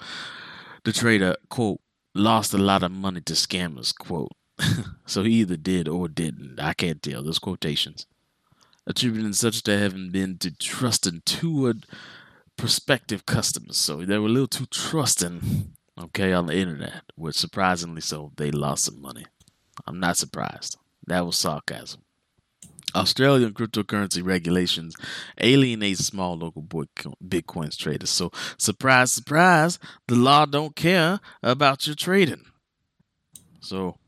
the 0.83 0.93
trader, 0.93 1.37
quote, 1.49 1.81
lost 2.13 2.55
a 2.55 2.59
lot 2.59 2.83
of 2.83 2.91
money 2.91 3.21
to 3.21 3.35
scammers, 3.35 3.97
quote. 3.97 4.33
so 5.07 5.23
he 5.23 5.35
either 5.35 5.57
did 5.57 5.87
or 5.87 6.09
didn't. 6.09 6.59
I 6.59 6.73
can't 6.73 7.01
tell. 7.01 7.23
Those 7.23 7.39
quotations. 7.39 8.07
Attributing 8.87 9.33
such 9.33 9.63
to 9.65 9.79
having 9.79 10.11
been 10.11 10.39
to 10.39 10.51
trusting 10.51 11.23
toward 11.25 11.87
prospective 12.57 13.27
customers. 13.27 13.77
So 13.77 13.97
they 14.05 14.19
were 14.19 14.27
a 14.27 14.31
little 14.31 14.47
too 14.47 14.67
trusting, 14.67 15.73
okay, 16.01 16.33
on 16.33 16.47
the 16.47 16.57
internet, 16.57 17.03
which 17.17 17.37
surprisingly 17.37 18.01
so, 18.01 18.33
they 18.37 18.51
lost 18.51 18.85
some 18.85 19.03
money. 19.03 19.27
I'm 19.87 20.01
not 20.01 20.17
surprised. 20.17 20.79
That 21.07 21.27
was 21.27 21.37
sarcasm. 21.37 22.03
Australian 22.95 23.53
cryptocurrency 23.53 24.25
regulations 24.25 24.95
alienate 25.41 25.99
small 25.99 26.37
local 26.39 26.63
Bitcoin 26.63 27.77
traders. 27.77 28.11
So, 28.11 28.31
surprise, 28.57 29.13
surprise, 29.13 29.79
the 30.07 30.15
law 30.15 30.47
don't 30.47 30.75
care 30.75 31.21
about 31.43 31.87
your 31.87 31.97
trading. 31.97 32.45
So, 33.61 33.99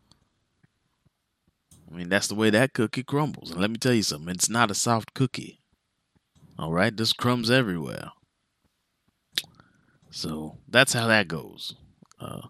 I 1.91 1.97
mean, 1.97 2.09
that's 2.09 2.29
the 2.29 2.35
way 2.35 2.51
that 2.51 2.75
cookie 2.75 3.03
crumbles. 3.03 3.51
And 3.51 3.61
let 3.61 3.71
me 3.71 3.79
tell 3.79 3.95
you 3.95 4.03
something, 4.03 4.35
it's 4.35 4.51
not 4.51 4.71
a 4.71 4.75
soft 4.75 5.15
cookie. 5.15 5.61
All 6.59 6.73
right, 6.73 6.95
there's 6.95 7.13
crumbs 7.13 7.51
everywhere. 7.51 8.11
So, 10.11 10.59
that's 10.69 10.93
how 10.93 11.07
that 11.07 11.29
goes. 11.29 11.75
Uh, 12.21 12.49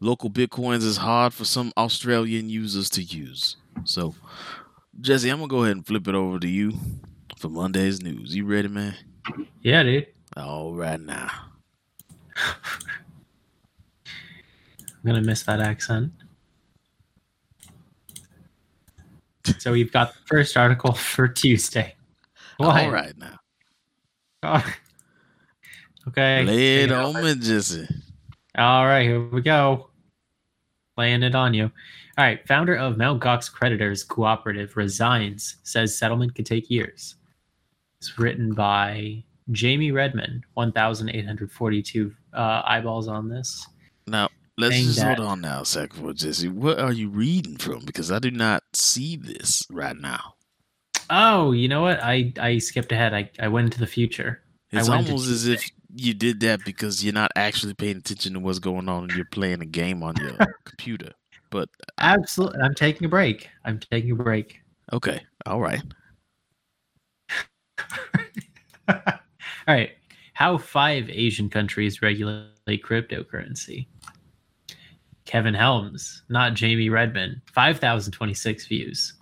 LocalBitcoins 0.00 0.82
is 0.82 0.98
hard 0.98 1.32
for 1.34 1.44
some 1.44 1.72
Australian 1.76 2.48
users 2.48 2.88
to 2.90 3.02
use. 3.02 3.56
So, 3.84 4.14
Jesse, 5.00 5.28
I'm 5.28 5.38
gonna 5.38 5.48
go 5.48 5.64
ahead 5.64 5.76
and 5.76 5.86
flip 5.86 6.06
it 6.06 6.14
over 6.14 6.38
to 6.38 6.48
you 6.48 6.72
for 7.36 7.48
Monday's 7.48 8.02
news. 8.02 8.34
You 8.34 8.44
ready, 8.44 8.68
man? 8.68 8.94
Yeah, 9.62 9.82
dude. 9.82 10.06
All 10.36 10.74
right 10.74 11.00
now. 11.00 11.30
I'm 15.04 15.06
gonna 15.06 15.22
miss 15.22 15.42
that 15.44 15.60
accent. 15.60 16.12
So 19.58 19.72
we've 19.72 19.92
got 19.92 20.12
the 20.14 20.20
first 20.26 20.56
article 20.56 20.92
for 20.92 21.28
Tuesday. 21.28 21.94
Why? 22.56 22.84
All 22.84 22.90
right 22.90 23.16
now. 23.18 23.38
Oh. 24.42 24.74
Okay. 26.08 26.44
Lay 26.44 26.82
it 26.82 26.92
on 26.92 27.22
me, 27.22 27.34
Jesse. 27.36 27.86
All 28.58 28.84
right, 28.84 29.02
here 29.02 29.20
we 29.28 29.40
go. 29.40 29.88
Laying 30.96 31.22
it 31.22 31.34
on 31.34 31.54
you. 31.54 31.70
All 32.18 32.24
right, 32.24 32.46
founder 32.46 32.74
of 32.74 32.98
Mt. 32.98 33.20
Gox 33.20 33.50
Creditors 33.50 34.04
Cooperative 34.04 34.76
resigns, 34.76 35.56
says 35.62 35.96
settlement 35.96 36.34
could 36.34 36.44
take 36.44 36.68
years. 36.68 37.14
It's 37.98 38.18
written 38.18 38.52
by 38.52 39.22
Jamie 39.52 39.92
Redman, 39.92 40.42
1,842 40.54 42.12
uh, 42.34 42.62
eyeballs 42.64 43.08
on 43.08 43.28
this. 43.28 43.66
Now 44.06 44.28
let's 44.58 44.76
just 44.78 44.98
that- 44.98 45.18
hold 45.18 45.28
on 45.28 45.40
now, 45.40 45.62
a 45.62 45.66
second, 45.66 46.00
for 46.00 46.12
Jesse. 46.12 46.48
What 46.48 46.78
are 46.78 46.92
you 46.92 47.08
reading 47.08 47.56
from? 47.56 47.84
Because 47.84 48.10
I 48.10 48.18
do 48.18 48.30
not 48.30 48.62
see 48.74 49.16
this 49.16 49.66
right 49.70 49.96
now. 49.96 50.34
Oh, 51.10 51.52
you 51.52 51.68
know 51.68 51.82
what? 51.82 52.02
I 52.02 52.32
I 52.40 52.58
skipped 52.58 52.92
ahead. 52.92 53.12
I 53.12 53.30
I 53.38 53.48
went 53.48 53.66
into 53.66 53.80
the 53.80 53.86
future. 53.86 54.42
It's 54.70 54.88
almost 54.88 55.28
as 55.28 55.46
if 55.46 55.68
you 55.94 56.14
did 56.14 56.40
that 56.40 56.64
because 56.64 57.04
you're 57.04 57.12
not 57.12 57.30
actually 57.36 57.74
paying 57.74 57.98
attention 57.98 58.32
to 58.32 58.40
what's 58.40 58.58
going 58.58 58.88
on 58.88 59.04
and 59.04 59.12
you're 59.12 59.26
playing 59.26 59.60
a 59.60 59.66
game 59.66 60.02
on 60.02 60.16
your 60.16 60.32
computer. 60.64 61.12
But 61.50 61.68
Absolutely. 61.98 62.60
I'm 62.62 62.74
taking 62.74 63.04
a 63.04 63.10
break. 63.10 63.50
I'm 63.66 63.78
taking 63.78 64.12
a 64.12 64.14
break. 64.14 64.60
okay, 64.92 65.20
all 65.44 65.60
right. 65.60 65.82
All 69.68 69.74
right. 69.76 69.90
How 70.34 70.58
five 70.58 71.08
Asian 71.08 71.48
countries 71.48 72.02
regulate 72.02 72.48
cryptocurrency? 72.82 73.86
Kevin 75.32 75.54
Helms, 75.54 76.24
not 76.28 76.52
Jamie 76.52 76.90
Redman. 76.90 77.40
5,026 77.54 78.66
views. 78.66 79.14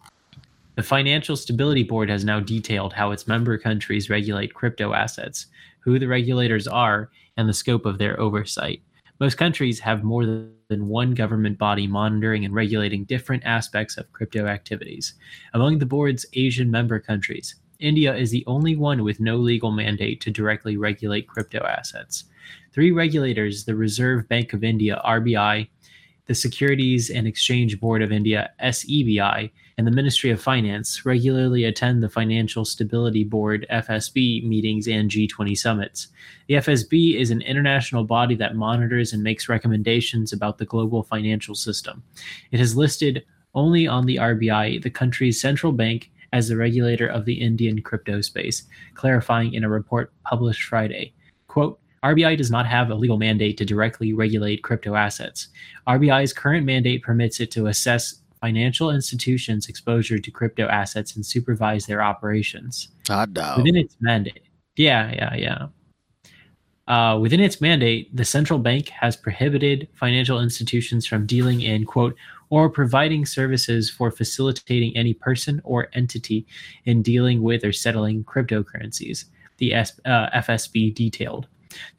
The 0.75 0.83
Financial 0.83 1.37
Stability 1.37 1.85
Board 1.85 2.11
has 2.11 2.25
now 2.25 2.41
detailed 2.41 2.93
how 2.93 3.13
its 3.13 3.29
member 3.29 3.57
countries 3.57 4.11
regulate 4.11 4.53
crypto 4.53 4.93
assets, 4.93 5.47
who 5.79 6.01
the 6.01 6.09
regulators 6.09 6.67
are, 6.67 7.11
and 7.37 7.49
the 7.49 7.55
scope 7.55 7.87
of 7.87 7.99
their 7.99 8.19
oversight. 8.19 8.83
Most 9.21 9.37
countries 9.37 9.79
have 9.79 10.03
more 10.03 10.25
than 10.27 10.89
one 10.89 11.15
government 11.15 11.59
body 11.59 11.87
monitoring 11.87 12.45
and 12.45 12.53
regulating 12.53 13.05
different 13.05 13.45
aspects 13.45 13.97
of 13.97 14.11
crypto 14.11 14.47
activities. 14.47 15.15
Among 15.55 15.79
the 15.79 15.87
board's 15.87 16.27
Asian 16.33 16.73
member 16.73 16.99
countries, 16.99 17.55
India 17.79 18.17
is 18.17 18.33
the 18.33 18.45
only 18.49 18.75
one 18.75 19.05
with 19.05 19.21
no 19.21 19.37
legal 19.37 19.71
mandate 19.71 20.21
to 20.23 20.33
directly 20.33 20.77
regulate 20.77 21.29
crypto 21.29 21.65
assets. 21.65 22.25
Three 22.73 22.91
regulators, 22.91 23.65
the 23.65 23.77
Reserve 23.77 24.29
Bank 24.29 24.53
of 24.53 24.65
India, 24.65 25.01
RBI, 25.05 25.69
the 26.31 26.35
Securities 26.37 27.11
and 27.11 27.27
Exchange 27.27 27.81
Board 27.81 28.03
of 28.03 28.13
India, 28.13 28.53
SEBI, 28.63 29.51
and 29.77 29.85
the 29.85 29.91
Ministry 29.91 30.31
of 30.31 30.41
Finance, 30.41 31.05
regularly 31.05 31.65
attend 31.65 32.05
the 32.05 32.09
Financial 32.09 32.65
Stability 32.65 33.25
Board, 33.25 33.67
FSB, 33.69 34.47
meetings 34.47 34.87
and 34.87 35.11
G20 35.11 35.59
summits. 35.59 36.07
The 36.47 36.55
FSB 36.55 37.17
is 37.17 37.33
an 37.33 37.43
international 37.43 38.05
body 38.05 38.37
that 38.37 38.55
monitors 38.55 39.13
and 39.13 39.25
makes 39.25 39.49
recommendations 39.49 40.33
about 40.33 40.59
the 40.59 40.67
global 40.67 41.03
financial 41.03 41.57
system. 41.57 42.01
It 42.53 42.61
has 42.61 42.77
listed 42.77 43.25
only 43.57 43.89
on 43.89 44.07
the 44.07 44.19
RBI, 44.19 44.85
the 44.85 44.89
country's 44.89 45.41
central 45.41 45.73
bank, 45.73 46.13
as 46.33 46.47
the 46.47 46.57
regulator 46.57 47.09
of 47.09 47.25
the 47.25 47.41
Indian 47.41 47.83
crypto 47.83 48.21
space, 48.21 48.63
clarifying 48.95 49.53
in 49.53 49.65
a 49.65 49.69
report 49.69 50.13
published 50.23 50.63
Friday. 50.63 51.13
Quote, 51.49 51.81
RBI 52.03 52.37
does 52.37 52.51
not 52.51 52.67
have 52.67 52.91
a 52.91 52.95
legal 52.95 53.19
mandate 53.19 53.59
to 53.59 53.65
directly 53.65 54.13
regulate 54.13 54.63
crypto 54.63 54.95
assets. 54.95 55.49
RBI's 55.87 56.33
current 56.33 56.65
mandate 56.65 57.03
permits 57.03 57.41
it 57.41 57.51
to 57.53 57.67
assess 57.67 58.21
financial 58.41 58.91
institutions' 58.91 59.69
exposure 59.69 60.19
to 60.19 60.31
crypto 60.31 60.67
assets 60.69 61.15
and 61.17 61.25
supervise 61.27 61.85
their 61.85 62.03
operations 62.03 62.89
Hot 63.09 63.35
dog. 63.35 63.59
within 63.59 63.77
its 63.77 63.97
mandate. 64.01 64.41
Yeah, 64.77 65.13
yeah, 65.13 65.35
yeah. 65.35 65.67
Uh, 66.89 67.19
within 67.19 67.39
its 67.39 67.61
mandate, 67.61 68.15
the 68.17 68.25
central 68.25 68.59
bank 68.59 68.89
has 68.89 69.15
prohibited 69.15 69.87
financial 69.95 70.41
institutions 70.41 71.07
from 71.07 71.27
dealing 71.27 71.61
in, 71.61 71.85
quote, 71.85 72.17
or 72.49 72.69
providing 72.69 73.25
services 73.27 73.91
for 73.91 74.11
facilitating 74.11 74.97
any 74.97 75.13
person 75.15 75.61
or 75.63 75.89
entity 75.93 76.47
in 76.87 77.03
dealing 77.03 77.43
with 77.43 77.63
or 77.63 77.73
settling 77.73 78.25
cryptocurrencies, 78.25 79.27
the 79.59 79.75
S- 79.75 80.01
uh, 80.07 80.31
FSB 80.31 80.93
detailed. 80.95 81.47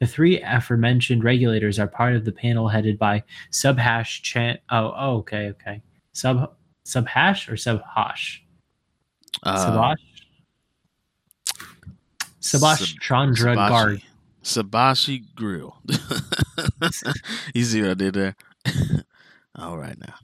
The 0.00 0.06
three 0.06 0.40
aforementioned 0.42 1.24
regulators 1.24 1.78
are 1.78 1.86
part 1.86 2.14
of 2.14 2.24
the 2.24 2.32
panel 2.32 2.68
headed 2.68 2.98
by 2.98 3.22
Subhash 3.50 4.22
Chan. 4.22 4.58
Oh, 4.70 4.94
oh, 4.96 5.16
okay, 5.18 5.48
okay. 5.50 5.82
Sub 6.12 6.54
Subhash 6.84 7.48
or 7.48 7.54
Subhash? 7.54 8.40
Uh, 9.42 9.66
Subhash. 9.66 9.96
Subhash 12.40 12.78
Sub- 12.78 13.00
Chandra 13.00 13.56
Garg. 13.56 14.02
Sabashi 14.42 15.22
Grill. 15.34 15.76
you 17.54 17.64
see 17.64 17.80
what 17.80 17.92
I 17.92 17.94
did 17.94 18.14
there? 18.14 18.36
all 19.56 19.78
right 19.78 19.98
now. 19.98 20.14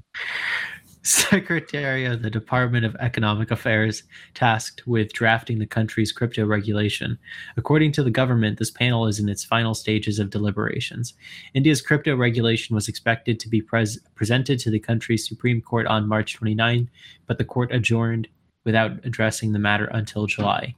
Secretary 1.09 2.05
of 2.05 2.21
the 2.23 2.29
Department 2.31 2.85
of 2.85 2.95
Economic 2.97 3.51
Affairs, 3.51 4.03
tasked 4.35 4.87
with 4.87 5.13
drafting 5.13 5.59
the 5.59 5.67
country's 5.67 6.13
crypto 6.13 6.45
regulation. 6.45 7.19
According 7.57 7.93
to 7.93 8.03
the 8.03 8.11
government, 8.11 8.59
this 8.59 8.71
panel 8.71 9.07
is 9.07 9.19
in 9.19 9.29
its 9.29 9.43
final 9.43 9.75
stages 9.75 10.19
of 10.19 10.29
deliberations. 10.29 11.15
India's 11.55 11.81
crypto 11.81 12.15
regulation 12.15 12.75
was 12.75 12.89
expected 12.89 13.41
to 13.41 13.49
be 13.49 13.63
pres- 13.63 13.99
presented 14.15 14.59
to 14.61 14.71
the 14.71 14.79
country's 14.79 15.27
Supreme 15.27 15.63
Court 15.63 15.87
on 15.87 16.07
March 16.07 16.35
29, 16.35 16.91
but 17.27 17.39
the 17.39 17.45
court 17.45 17.73
adjourned 17.73 18.29
without 18.65 18.93
addressing 19.05 19.53
the 19.53 19.59
matter 19.59 19.87
until 19.87 20.27
July. 20.27 20.75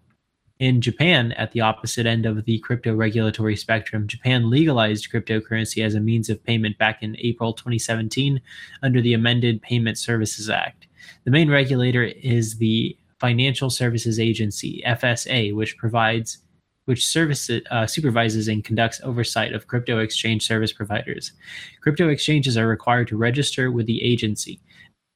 In 0.61 0.83
Japan, 0.83 1.33
at 1.33 1.53
the 1.53 1.63
opposite 1.63 2.05
end 2.05 2.27
of 2.27 2.45
the 2.45 2.59
crypto 2.59 2.95
regulatory 2.95 3.57
spectrum, 3.57 4.07
Japan 4.07 4.51
legalized 4.51 5.11
cryptocurrency 5.11 5.83
as 5.83 5.95
a 5.95 6.01
means 6.01 6.29
of 6.29 6.45
payment 6.45 6.77
back 6.77 7.03
in 7.03 7.17
April 7.19 7.55
2017 7.55 8.43
under 8.83 9.01
the 9.01 9.15
amended 9.15 9.63
Payment 9.63 9.97
Services 9.97 10.51
Act. 10.51 10.87
The 11.25 11.31
main 11.31 11.51
regulator 11.51 12.05
is 12.05 12.59
the 12.59 12.95
Financial 13.21 13.71
Services 13.71 14.21
Agency 14.21 14.83
(FSA), 14.87 15.55
which 15.55 15.79
provides 15.79 16.43
which 16.85 17.07
services 17.07 17.63
uh, 17.71 17.87
supervises 17.87 18.47
and 18.47 18.63
conducts 18.63 19.01
oversight 19.03 19.55
of 19.55 19.67
crypto 19.67 19.99
exchange 19.99 20.47
service 20.47 20.75
providers. 20.75 21.33
Crypto 21.81 22.11
exchanges 22.11 22.59
are 22.59 22.69
required 22.69 23.09
to 23.09 23.17
register 23.17 23.73
with 23.73 23.87
the 23.87 24.03
agency. 24.03 24.61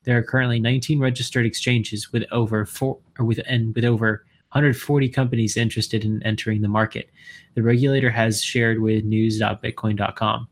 There 0.05 0.17
are 0.17 0.23
currently 0.23 0.59
19 0.59 1.01
registered 1.01 1.45
exchanges 1.45 2.13
with 2.15 2.25
over 2.33 2.65
four 2.65 2.99
with 3.19 3.41
and 3.47 3.75
with 3.75 3.85
over 3.85 4.25
140 4.55 5.09
companies 5.09 5.57
interested 5.57 6.05
in 6.05 6.23
entering 6.23 6.63
the 6.63 6.69
market. 6.69 7.11
The 7.55 7.63
regulator 7.63 8.11
has 8.11 8.43
shared 8.43 8.81
with 8.81 9.05
news.bitcoin.com. 9.05 10.49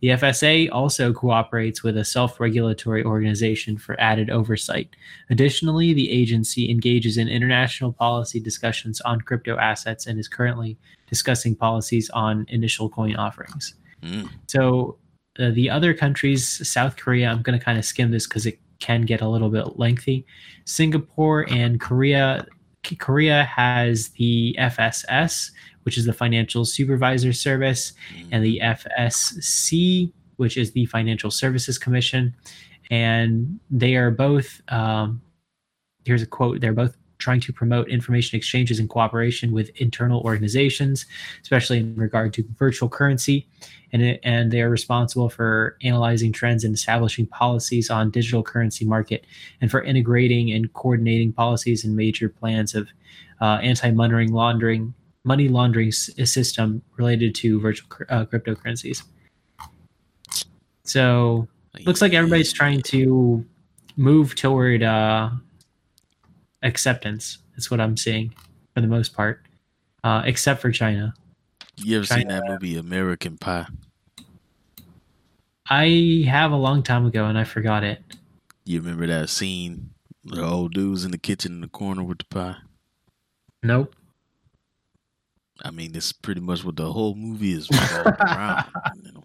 The 0.00 0.08
FSA 0.08 0.68
also 0.70 1.12
cooperates 1.12 1.82
with 1.82 1.96
a 1.96 2.04
self 2.04 2.38
regulatory 2.38 3.04
organization 3.04 3.76
for 3.78 4.00
added 4.00 4.30
oversight. 4.30 4.90
Additionally, 5.30 5.92
the 5.92 6.10
agency 6.10 6.70
engages 6.70 7.16
in 7.16 7.28
international 7.28 7.92
policy 7.92 8.38
discussions 8.40 9.00
on 9.02 9.20
crypto 9.20 9.56
assets 9.56 10.06
and 10.06 10.18
is 10.18 10.28
currently 10.28 10.76
discussing 11.08 11.54
policies 11.56 12.10
on 12.10 12.46
initial 12.48 12.88
coin 12.88 13.16
offerings. 13.16 13.74
Mm. 14.02 14.28
So, 14.46 14.98
uh, 15.38 15.50
the 15.50 15.68
other 15.68 15.92
countries, 15.92 16.68
South 16.68 16.96
Korea, 16.96 17.28
I'm 17.28 17.42
going 17.42 17.58
to 17.58 17.64
kind 17.64 17.78
of 17.78 17.84
skim 17.84 18.10
this 18.10 18.26
because 18.26 18.46
it 18.46 18.60
can 18.78 19.02
get 19.02 19.22
a 19.22 19.28
little 19.28 19.48
bit 19.50 19.78
lengthy. 19.78 20.26
Singapore 20.64 21.46
and 21.50 21.80
Korea. 21.80 22.46
Korea 22.98 23.44
has 23.44 24.08
the 24.10 24.56
FSS, 24.58 25.50
which 25.82 25.98
is 25.98 26.04
the 26.04 26.12
Financial 26.12 26.64
Supervisor 26.64 27.32
Service, 27.32 27.92
and 28.30 28.44
the 28.44 28.60
FSC, 28.62 30.12
which 30.36 30.56
is 30.56 30.72
the 30.72 30.86
Financial 30.86 31.30
Services 31.30 31.78
Commission. 31.78 32.34
And 32.90 33.60
they 33.70 33.96
are 33.96 34.10
both, 34.10 34.60
um, 34.68 35.22
here's 36.04 36.22
a 36.22 36.26
quote, 36.26 36.60
they're 36.60 36.72
both 36.72 36.96
trying 37.18 37.40
to 37.40 37.52
promote 37.52 37.88
information 37.88 38.36
exchanges 38.36 38.78
in 38.78 38.88
cooperation 38.88 39.52
with 39.52 39.70
internal 39.76 40.20
organizations, 40.22 41.06
especially 41.42 41.78
in 41.78 41.94
regard 41.96 42.32
to 42.34 42.44
virtual 42.58 42.88
currency. 42.88 43.46
And, 43.92 44.02
it, 44.02 44.20
and 44.24 44.50
they 44.50 44.60
are 44.60 44.70
responsible 44.70 45.28
for 45.28 45.76
analyzing 45.82 46.32
trends 46.32 46.64
and 46.64 46.74
establishing 46.74 47.26
policies 47.26 47.90
on 47.90 48.10
digital 48.10 48.42
currency 48.42 48.84
market 48.84 49.24
and 49.60 49.70
for 49.70 49.82
integrating 49.84 50.50
and 50.50 50.72
coordinating 50.72 51.32
policies 51.32 51.84
and 51.84 51.94
major 51.94 52.28
plans 52.28 52.74
of 52.74 52.88
uh, 53.40 53.58
anti-money 53.62 54.26
laundering 54.26 54.94
money 55.24 55.48
laundering 55.48 55.88
s- 55.88 56.10
system 56.24 56.82
related 56.96 57.34
to 57.36 57.60
virtual 57.60 57.88
uh, 58.10 58.24
cryptocurrencies. 58.26 59.04
So 60.82 61.48
looks 61.86 62.02
like 62.02 62.12
everybody's 62.12 62.52
trying 62.52 62.82
to 62.82 63.44
move 63.96 64.34
toward 64.34 64.82
uh, 64.82 65.30
acceptance. 66.64 67.38
That's 67.52 67.70
what 67.70 67.80
I'm 67.80 67.96
seeing 67.96 68.34
for 68.74 68.80
the 68.80 68.88
most 68.88 69.14
part, 69.14 69.46
uh, 70.02 70.22
except 70.24 70.60
for 70.60 70.72
China. 70.72 71.14
You 71.76 71.98
ever 71.98 72.06
seen 72.06 72.28
that 72.28 72.44
movie 72.46 72.76
American 72.76 73.36
Pie? 73.38 73.66
I 75.68 76.24
have 76.28 76.52
a 76.52 76.56
long 76.56 76.82
time 76.82 77.06
ago 77.06 77.26
and 77.26 77.38
I 77.38 77.44
forgot 77.44 77.84
it. 77.84 78.02
You 78.64 78.80
remember 78.80 79.06
that 79.06 79.28
scene? 79.30 79.90
The 80.24 80.42
old 80.44 80.72
dude's 80.74 81.04
in 81.04 81.10
the 81.10 81.18
kitchen 81.18 81.52
in 81.52 81.60
the 81.60 81.68
corner 81.68 82.02
with 82.02 82.18
the 82.18 82.24
pie. 82.24 82.56
Nope. 83.62 83.94
I 85.62 85.70
mean, 85.70 85.92
this 85.92 86.06
is 86.06 86.12
pretty 86.12 86.40
much 86.40 86.64
what 86.64 86.76
the 86.76 86.90
whole 86.92 87.14
movie 87.14 87.52
is 87.52 87.68
revolving 87.70 88.14
around. 88.20 88.64
You 89.02 89.12
know, 89.12 89.24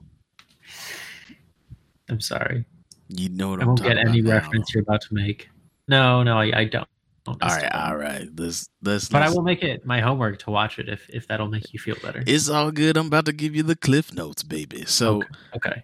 I'm 2.10 2.21
sorry. 2.21 2.65
you 3.08 3.30
know 3.30 3.49
what 3.49 3.60
I 3.60 3.63
I'm 3.63 3.67
won't 3.69 3.84
get 3.84 3.97
any 3.97 4.19
about 4.19 4.28
now. 4.30 4.32
reference 4.36 4.73
you're 4.73 4.84
about 4.84 5.02
to 5.02 5.13
make. 5.13 5.49
No, 5.88 6.21
no, 6.23 6.38
I, 6.38 6.52
I 6.60 6.65
don't. 6.65 6.88
All 7.27 7.36
right, 7.41 7.71
all 7.75 7.95
right. 7.97 8.27
Let's 8.36 8.69
let's. 8.82 9.08
But 9.10 9.21
I 9.21 9.29
will 9.29 9.43
make 9.43 9.62
it 9.62 9.86
my 9.86 9.99
homework 10.01 10.39
to 10.39 10.51
watch 10.51 10.79
it 10.79 10.89
if 10.89 11.08
if 11.10 11.27
that'll 11.27 11.49
make 11.49 11.71
you 11.73 11.79
feel 11.79 11.95
better. 12.01 12.23
It's 12.25 12.49
all 12.49 12.71
good. 12.71 12.97
I'm 12.97 13.08
about 13.08 13.25
to 13.25 13.34
give 13.34 13.55
you 13.55 13.62
the 13.63 13.75
cliff 13.75 14.13
notes, 14.13 14.41
baby. 14.43 14.86
So 14.86 15.17
Okay. 15.17 15.27
Okay. 15.55 15.84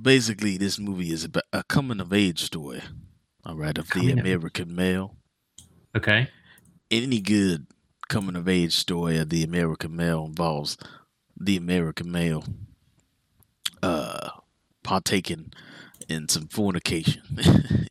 basically, 0.00 0.56
this 0.56 0.78
movie 0.78 1.10
is 1.12 1.24
about 1.24 1.44
a 1.52 1.62
coming 1.64 2.00
of 2.00 2.12
age 2.12 2.42
story. 2.42 2.82
All 3.44 3.56
right, 3.56 3.76
of 3.76 3.86
the 3.88 3.92
Coming 3.92 4.12
of- 4.18 4.24
American 4.24 4.74
male. 4.74 5.16
Okay. 5.96 6.28
Any 6.90 7.20
good 7.20 7.66
coming 8.08 8.36
of 8.36 8.48
age 8.48 8.74
story 8.74 9.18
of 9.18 9.28
the 9.28 9.42
American 9.42 9.96
male 9.96 10.24
involves 10.24 10.76
the 11.38 11.56
American 11.56 12.10
male 12.12 12.44
uh 13.82 14.30
partaking 14.84 15.52
in 16.08 16.28
some 16.28 16.46
fornication. 16.48 17.22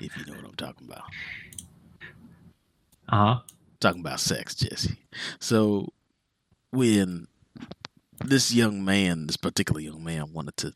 if 0.00 0.16
you 0.16 0.24
know 0.24 0.34
what 0.34 0.44
I'm 0.44 0.54
talking 0.54 0.86
about. 0.88 1.02
Uh 3.08 3.34
huh. 3.34 3.40
talking 3.80 4.00
about 4.00 4.20
sex, 4.20 4.54
Jesse. 4.54 4.98
So 5.40 5.92
when 6.70 7.26
this 8.24 8.52
young 8.52 8.84
man, 8.84 9.26
this 9.26 9.36
particular 9.36 9.80
young 9.80 10.04
man, 10.04 10.32
wanted 10.32 10.56
to, 10.58 10.74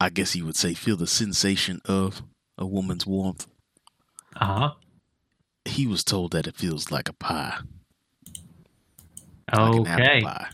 I 0.00 0.08
guess 0.10 0.36
you 0.36 0.44
would 0.44 0.56
say, 0.56 0.74
feel 0.74 0.96
the 0.96 1.06
sensation 1.06 1.80
of 1.84 2.22
a 2.58 2.66
woman's 2.66 3.06
warmth, 3.06 3.46
Uh 4.36 4.46
huh. 4.58 4.70
he 5.64 5.86
was 5.86 6.04
told 6.04 6.32
that 6.32 6.46
it 6.46 6.56
feels 6.56 6.90
like 6.90 7.08
a 7.08 7.12
pie, 7.12 7.58
like 9.52 9.74
an 9.76 9.86
apple 9.86 10.20
pie. 10.22 10.48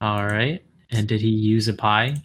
All 0.00 0.26
right. 0.26 0.64
And 0.90 1.06
did 1.08 1.20
he 1.20 1.28
use 1.28 1.68
a 1.68 1.74
pie? 1.74 2.16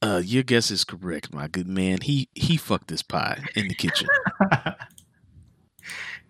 Uh, 0.00 0.22
your 0.24 0.44
guess 0.44 0.70
is 0.70 0.84
correct, 0.84 1.34
my 1.34 1.48
good 1.48 1.66
man. 1.66 2.00
He 2.02 2.28
he 2.34 2.56
fucked 2.56 2.88
this 2.88 3.02
pie 3.02 3.42
in 3.54 3.68
the 3.68 3.74
kitchen. 3.74 4.08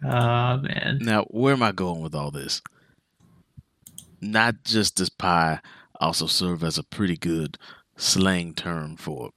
Oh 0.03 0.59
man. 0.59 0.99
Now, 1.01 1.25
where 1.25 1.53
am 1.53 1.63
I 1.63 1.73
going 1.73 2.03
with 2.03 2.15
all 2.15 2.31
this? 2.31 2.63
Not 4.21 4.63
just 4.65 4.97
this 4.97 5.09
pie 5.09 5.61
also 6.01 6.27
serve 6.27 6.63
as 6.63 6.79
a 6.79 6.85
pretty 6.85 7.17
good 7.17 7.59
slang 7.97 8.55
term 8.55 8.97
for 8.97 9.31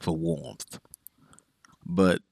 for 0.00 0.16
warmth. 0.16 0.78
But 1.84 2.22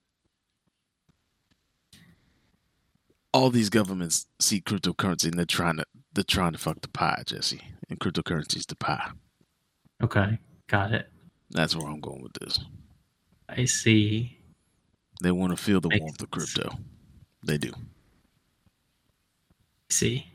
all 3.35 3.51
these 3.51 3.71
governments 3.71 4.27
see 4.39 4.61
cryptocurrency 4.61 5.25
and 5.25 5.35
they're 5.35 5.45
trying 5.45 5.77
to 5.77 5.85
they're 6.15 6.25
trying 6.25 6.53
to 6.53 6.59
fuck 6.59 6.81
the 6.81 6.89
pie, 6.89 7.23
Jesse. 7.27 7.61
And 7.89 7.99
cryptocurrency 7.99 8.57
is 8.57 8.67
the 8.67 8.77
pie. 8.77 9.11
Okay. 10.03 10.39
Got 10.73 10.93
it. 10.93 11.09
That's 11.51 11.77
where 11.77 11.87
I'm 11.87 12.01
going 12.01 12.23
with 12.23 12.33
this. 12.33 12.59
I 13.49 13.67
see. 13.67 14.39
They 15.23 15.31
want 15.31 15.55
to 15.57 15.63
feel 15.63 15.81
the 15.83 15.91
Makes 15.91 16.01
warmth 16.01 16.23
of 16.23 16.29
sense. 16.35 16.55
crypto. 16.55 16.79
They 17.45 17.59
do. 17.59 17.73
I 17.77 17.81
see. 19.91 20.27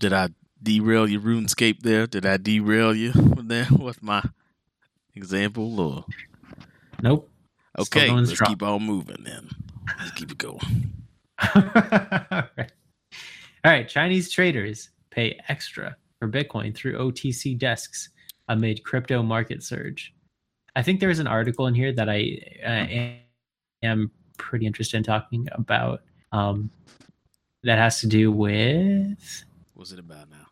Did 0.00 0.14
I 0.14 0.30
derail 0.62 1.06
your 1.06 1.20
RuneScape 1.20 1.80
there? 1.82 2.06
Did 2.06 2.24
I 2.24 2.38
derail 2.38 2.94
you 2.94 3.12
there 3.42 3.68
with 3.78 4.02
my 4.02 4.22
example? 5.14 5.78
Or 5.78 6.04
Nope. 7.02 7.28
Okay, 7.78 8.10
let's 8.10 8.30
strong. 8.30 8.50
keep 8.50 8.62
on 8.62 8.82
moving 8.82 9.22
then. 9.24 9.48
Let's 9.98 10.12
keep 10.12 10.30
it 10.32 10.38
going. 10.38 10.58
All 11.54 11.62
right. 12.56 12.72
All 13.64 13.70
right. 13.72 13.88
Chinese 13.88 14.30
traders 14.30 14.88
pay 15.10 15.38
extra 15.48 15.96
for 16.18 16.28
Bitcoin 16.28 16.74
through 16.74 16.96
OTC 16.98 17.58
desks 17.58 18.08
amid 18.50 18.84
crypto 18.84 19.22
market 19.22 19.62
surge. 19.62 20.12
I 20.76 20.82
think 20.82 21.00
there's 21.00 21.20
an 21.20 21.26
article 21.26 21.66
in 21.66 21.74
here 21.74 21.92
that 21.92 22.10
I 22.10 22.42
uh, 22.64 23.86
am 23.86 24.10
pretty 24.36 24.66
interested 24.66 24.98
in 24.98 25.02
talking 25.04 25.48
about. 25.52 26.02
Um, 26.32 26.70
that 27.62 27.78
has 27.78 28.00
to 28.00 28.06
do 28.06 28.32
with 28.32 29.44
What's 29.74 29.92
it 29.92 29.98
about 29.98 30.28
now? 30.30 30.46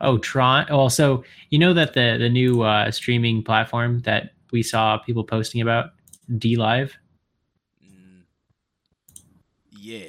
oh 0.00 0.18
Tron. 0.18 0.66
Well, 0.68 0.90
so 0.90 1.24
you 1.50 1.58
know 1.58 1.72
that 1.74 1.94
the 1.94 2.16
the 2.18 2.28
new 2.28 2.62
uh, 2.62 2.90
streaming 2.90 3.42
platform 3.42 4.00
that 4.00 4.32
we 4.52 4.62
saw 4.62 4.98
people 4.98 5.24
posting 5.24 5.60
about, 5.60 5.90
DLive. 6.32 6.92
Mm, 7.84 8.22
yeah, 9.70 10.06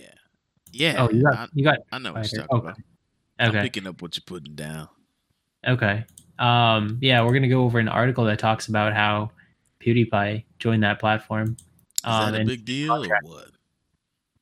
yeah. 0.71 0.95
Oh, 0.97 1.09
you 1.09 1.23
got 1.23 1.35
I, 1.35 1.47
you 1.53 1.63
got 1.63 1.77
I 1.91 1.99
know 1.99 2.13
what 2.13 2.31
you're 2.31 2.41
okay. 2.43 2.47
talking 2.49 2.69
about. 2.69 2.79
I'm 3.39 3.49
okay. 3.49 3.61
picking 3.61 3.87
up 3.87 4.01
what 4.01 4.17
you're 4.17 4.23
putting 4.25 4.55
down. 4.55 4.89
Okay. 5.67 6.05
Um, 6.39 6.97
yeah, 7.01 7.23
we're 7.23 7.33
gonna 7.33 7.47
go 7.47 7.63
over 7.63 7.79
an 7.79 7.87
article 7.87 8.23
that 8.25 8.39
talks 8.39 8.67
about 8.67 8.93
how 8.93 9.31
PewDiePie 9.81 10.43
joined 10.59 10.83
that 10.83 10.99
platform. 10.99 11.57
Is 11.59 11.65
Um, 12.03 12.31
that 12.31 12.41
a 12.41 12.45
big 12.45 12.63
deal 12.65 13.03
or 13.05 13.19
what? 13.21 13.49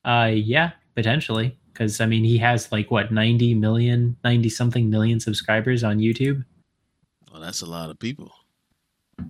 Uh, 0.04 0.26
yeah, 0.32 0.72
potentially, 0.94 1.58
because 1.72 2.00
I 2.00 2.06
mean, 2.06 2.22
he 2.22 2.38
has 2.38 2.70
like 2.70 2.90
what 2.90 3.10
90 3.12 3.54
million, 3.54 4.16
90 4.24 4.48
something 4.50 4.88
million 4.88 5.18
subscribers 5.20 5.82
on 5.82 5.98
YouTube. 5.98 6.44
Well, 7.32 7.40
that's 7.40 7.62
a 7.62 7.66
lot 7.66 7.90
of 7.90 7.98
people. 7.98 8.32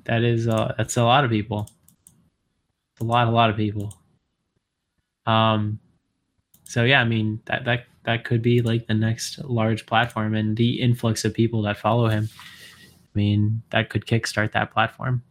That 0.04 0.22
is, 0.22 0.48
uh, 0.48 0.74
that's 0.76 0.96
a 0.96 1.04
lot 1.04 1.24
of 1.24 1.30
people. 1.30 1.70
A 3.00 3.04
lot, 3.04 3.28
a 3.28 3.30
lot 3.30 3.50
of 3.50 3.56
people. 3.56 3.94
Um, 5.24 5.80
so 6.66 6.84
yeah, 6.84 7.00
I 7.00 7.04
mean 7.04 7.40
that 7.46 7.64
that 7.64 7.86
that 8.04 8.24
could 8.24 8.42
be 8.42 8.60
like 8.60 8.86
the 8.86 8.94
next 8.94 9.38
large 9.44 9.86
platform, 9.86 10.34
and 10.34 10.56
the 10.56 10.80
influx 10.80 11.24
of 11.24 11.32
people 11.32 11.62
that 11.62 11.78
follow 11.78 12.08
him. 12.08 12.28
I 12.34 13.18
mean, 13.18 13.62
that 13.70 13.88
could 13.88 14.04
kickstart 14.06 14.52
that 14.52 14.72
platform. 14.72 15.22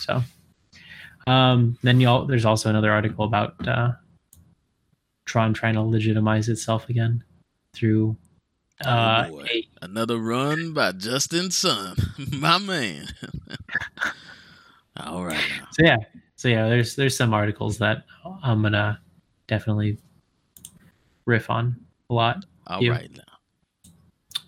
So, 0.00 0.22
um, 1.26 1.78
then 1.82 2.00
you 2.00 2.08
all 2.08 2.26
there's 2.26 2.44
also 2.44 2.68
another 2.68 2.92
article 2.92 3.24
about 3.24 3.54
uh, 3.66 3.92
Tron 5.24 5.54
trying 5.54 5.74
to 5.74 5.82
legitimize 5.82 6.48
itself 6.48 6.88
again 6.88 7.24
through 7.72 8.16
uh, 8.84 9.28
oh 9.30 9.44
a, 9.44 9.68
Another 9.80 10.18
run 10.18 10.72
by 10.72 10.92
Justin 10.92 11.50
Sun, 11.50 11.96
my 12.32 12.58
man. 12.58 13.06
All 14.96 15.24
right 15.24 15.40
now. 15.58 15.68
so 15.72 15.84
yeah 15.84 15.96
so 16.36 16.48
yeah 16.48 16.68
there's 16.68 16.96
there's 16.96 17.16
some 17.16 17.32
articles 17.32 17.78
that 17.78 18.04
i'm 18.42 18.62
gonna 18.62 19.00
definitely 19.46 19.96
riff 21.26 21.50
on 21.50 21.76
a 22.10 22.14
lot 22.14 22.44
All 22.66 22.82
You. 22.82 22.90
right 22.92 23.10
now. 23.14 23.22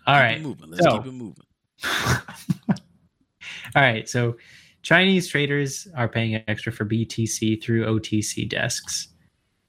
all 0.07 0.15
Keep 0.15 0.23
right 0.23 0.37
it 0.39 0.43
moving. 0.43 0.71
Let's 0.71 0.85
so- 0.85 0.99
keep 0.99 1.07
it 1.07 1.13
moving. 1.13 1.45
all 3.77 3.83
right 3.83 4.09
so 4.09 4.37
chinese 4.83 5.29
traders 5.29 5.87
are 5.97 6.09
paying 6.09 6.43
extra 6.49 6.73
for 6.73 6.85
btc 6.87 7.63
through 7.63 7.85
otc 7.85 8.49
desks 8.49 9.09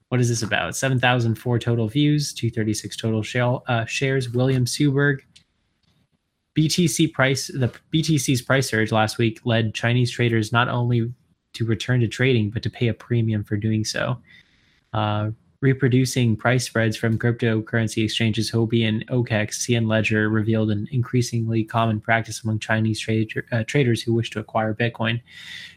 what 0.08 0.20
is 0.20 0.28
this 0.28 0.42
about 0.42 0.76
7004 0.76 1.58
total 1.58 1.88
views 1.88 2.32
236 2.32 2.96
total 2.96 3.22
shell, 3.22 3.64
uh, 3.68 3.84
shares 3.86 4.30
william 4.30 4.64
suberg 4.64 5.18
btc 6.56 7.12
price 7.12 7.48
the 7.48 7.70
btc's 7.92 8.40
price 8.40 8.68
surge 8.68 8.92
last 8.92 9.18
week 9.18 9.40
led 9.44 9.74
chinese 9.74 10.10
traders 10.10 10.52
not 10.52 10.68
only 10.68 11.12
to 11.52 11.64
return 11.66 12.00
to 12.00 12.08
trading 12.08 12.50
but 12.50 12.62
to 12.62 12.70
pay 12.70 12.88
a 12.88 12.94
premium 12.94 13.42
for 13.44 13.56
doing 13.56 13.84
so 13.84 14.16
uh, 14.94 15.30
reproducing 15.60 16.36
price 16.36 16.64
spreads 16.64 16.96
from 16.96 17.18
cryptocurrency 17.18 18.04
exchanges 18.04 18.50
Huobi 18.50 18.86
and 18.86 19.06
OKEX, 19.08 19.50
CN 19.50 19.88
Ledger 19.88 20.28
revealed 20.28 20.70
an 20.70 20.86
increasingly 20.90 21.64
common 21.64 22.00
practice 22.00 22.42
among 22.42 22.58
Chinese 22.58 23.04
uh, 23.52 23.64
traders 23.66 24.02
who 24.02 24.12
wish 24.12 24.30
to 24.30 24.40
acquire 24.40 24.74
Bitcoin. 24.74 25.20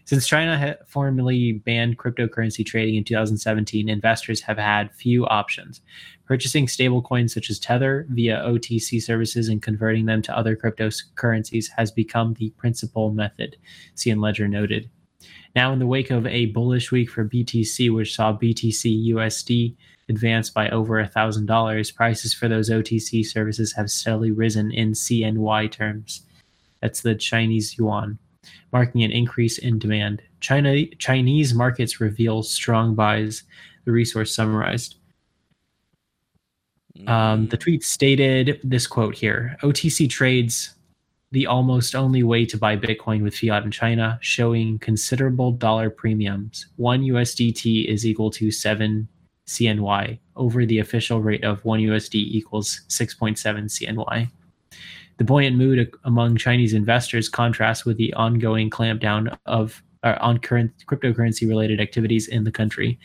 Since 0.05 0.27
China 0.27 0.77
formally 0.87 1.53
banned 1.53 1.97
cryptocurrency 1.97 2.65
trading 2.65 2.95
in 2.95 3.03
2017, 3.03 3.87
investors 3.87 4.41
have 4.41 4.57
had 4.57 4.93
few 4.93 5.25
options. 5.27 5.81
Purchasing 6.25 6.67
stablecoins 6.67 7.31
such 7.31 7.49
as 7.49 7.59
Tether 7.59 8.05
via 8.09 8.37
OTC 8.39 9.01
services 9.01 9.49
and 9.49 9.61
converting 9.61 10.05
them 10.05 10.21
to 10.23 10.37
other 10.37 10.55
cryptocurrencies 10.55 11.67
has 11.75 11.91
become 11.91 12.33
the 12.33 12.49
principal 12.51 13.11
method, 13.11 13.55
CN 13.95 14.21
Ledger 14.21 14.47
noted. 14.47 14.89
Now, 15.55 15.73
in 15.73 15.79
the 15.79 15.87
wake 15.87 16.11
of 16.11 16.25
a 16.27 16.47
bullish 16.47 16.91
week 16.91 17.09
for 17.09 17.25
BTC, 17.25 17.93
which 17.93 18.15
saw 18.15 18.33
BTC 18.33 19.09
USD 19.13 19.75
advance 20.07 20.49
by 20.49 20.69
over 20.69 21.03
$1,000, 21.03 21.95
prices 21.95 22.33
for 22.33 22.47
those 22.47 22.69
OTC 22.69 23.25
services 23.25 23.73
have 23.73 23.89
steadily 23.89 24.31
risen 24.31 24.71
in 24.71 24.91
CNY 24.91 25.71
terms. 25.71 26.23
That's 26.81 27.01
the 27.01 27.15
Chinese 27.15 27.77
yuan, 27.77 28.17
marking 28.71 29.03
an 29.03 29.11
increase 29.11 29.57
in 29.57 29.79
demand. 29.79 30.21
China 30.39 30.85
Chinese 30.97 31.53
markets 31.53 31.99
reveal 31.99 32.43
strong 32.43 32.95
buys, 32.95 33.43
the 33.85 33.91
resource 33.91 34.33
summarized. 34.33 34.95
Um, 37.07 37.47
the 37.47 37.57
Mm, 37.57 37.61
tweet 37.61 37.83
stated 37.83 38.59
this 38.63 38.85
quote 38.85 39.15
here 39.15 39.57
OTC 39.61 40.09
trades 40.09 40.75
the 41.31 41.45
almost 41.45 41.95
only 41.95 42.23
way 42.23 42.45
to 42.45 42.57
buy 42.57 42.75
Bitcoin 42.75 43.21
with 43.21 43.37
fiat 43.37 43.63
in 43.63 43.71
China, 43.71 44.17
showing 44.21 44.79
considerable 44.79 45.51
dollar 45.51 45.89
premiums. 45.89 46.67
One 46.77 47.01
USDT 47.01 47.85
is 47.85 48.05
equal 48.05 48.31
to 48.31 48.51
7 48.51 49.07
CNY 49.47 50.19
over 50.35 50.65
the 50.65 50.79
official 50.79 51.21
rate 51.21 51.43
of 51.43 51.63
1 51.65 51.79
USD 51.79 52.15
equals 52.15 52.81
6.7 52.89 53.37
CNY. 53.37 54.29
The 55.17 55.23
buoyant 55.23 55.57
mood 55.57 55.91
among 56.05 56.37
Chinese 56.37 56.73
investors 56.73 57.29
contrasts 57.29 57.85
with 57.85 57.97
the 57.97 58.13
ongoing 58.13 58.69
clampdown 58.69 59.37
of 59.45 59.83
uh, 60.03 60.17
on 60.21 60.37
current 60.37 60.71
cryptocurrency 60.87 61.47
related 61.47 61.81
activities 61.81 62.27
in 62.27 62.45
the 62.45 62.51
country. 62.51 62.97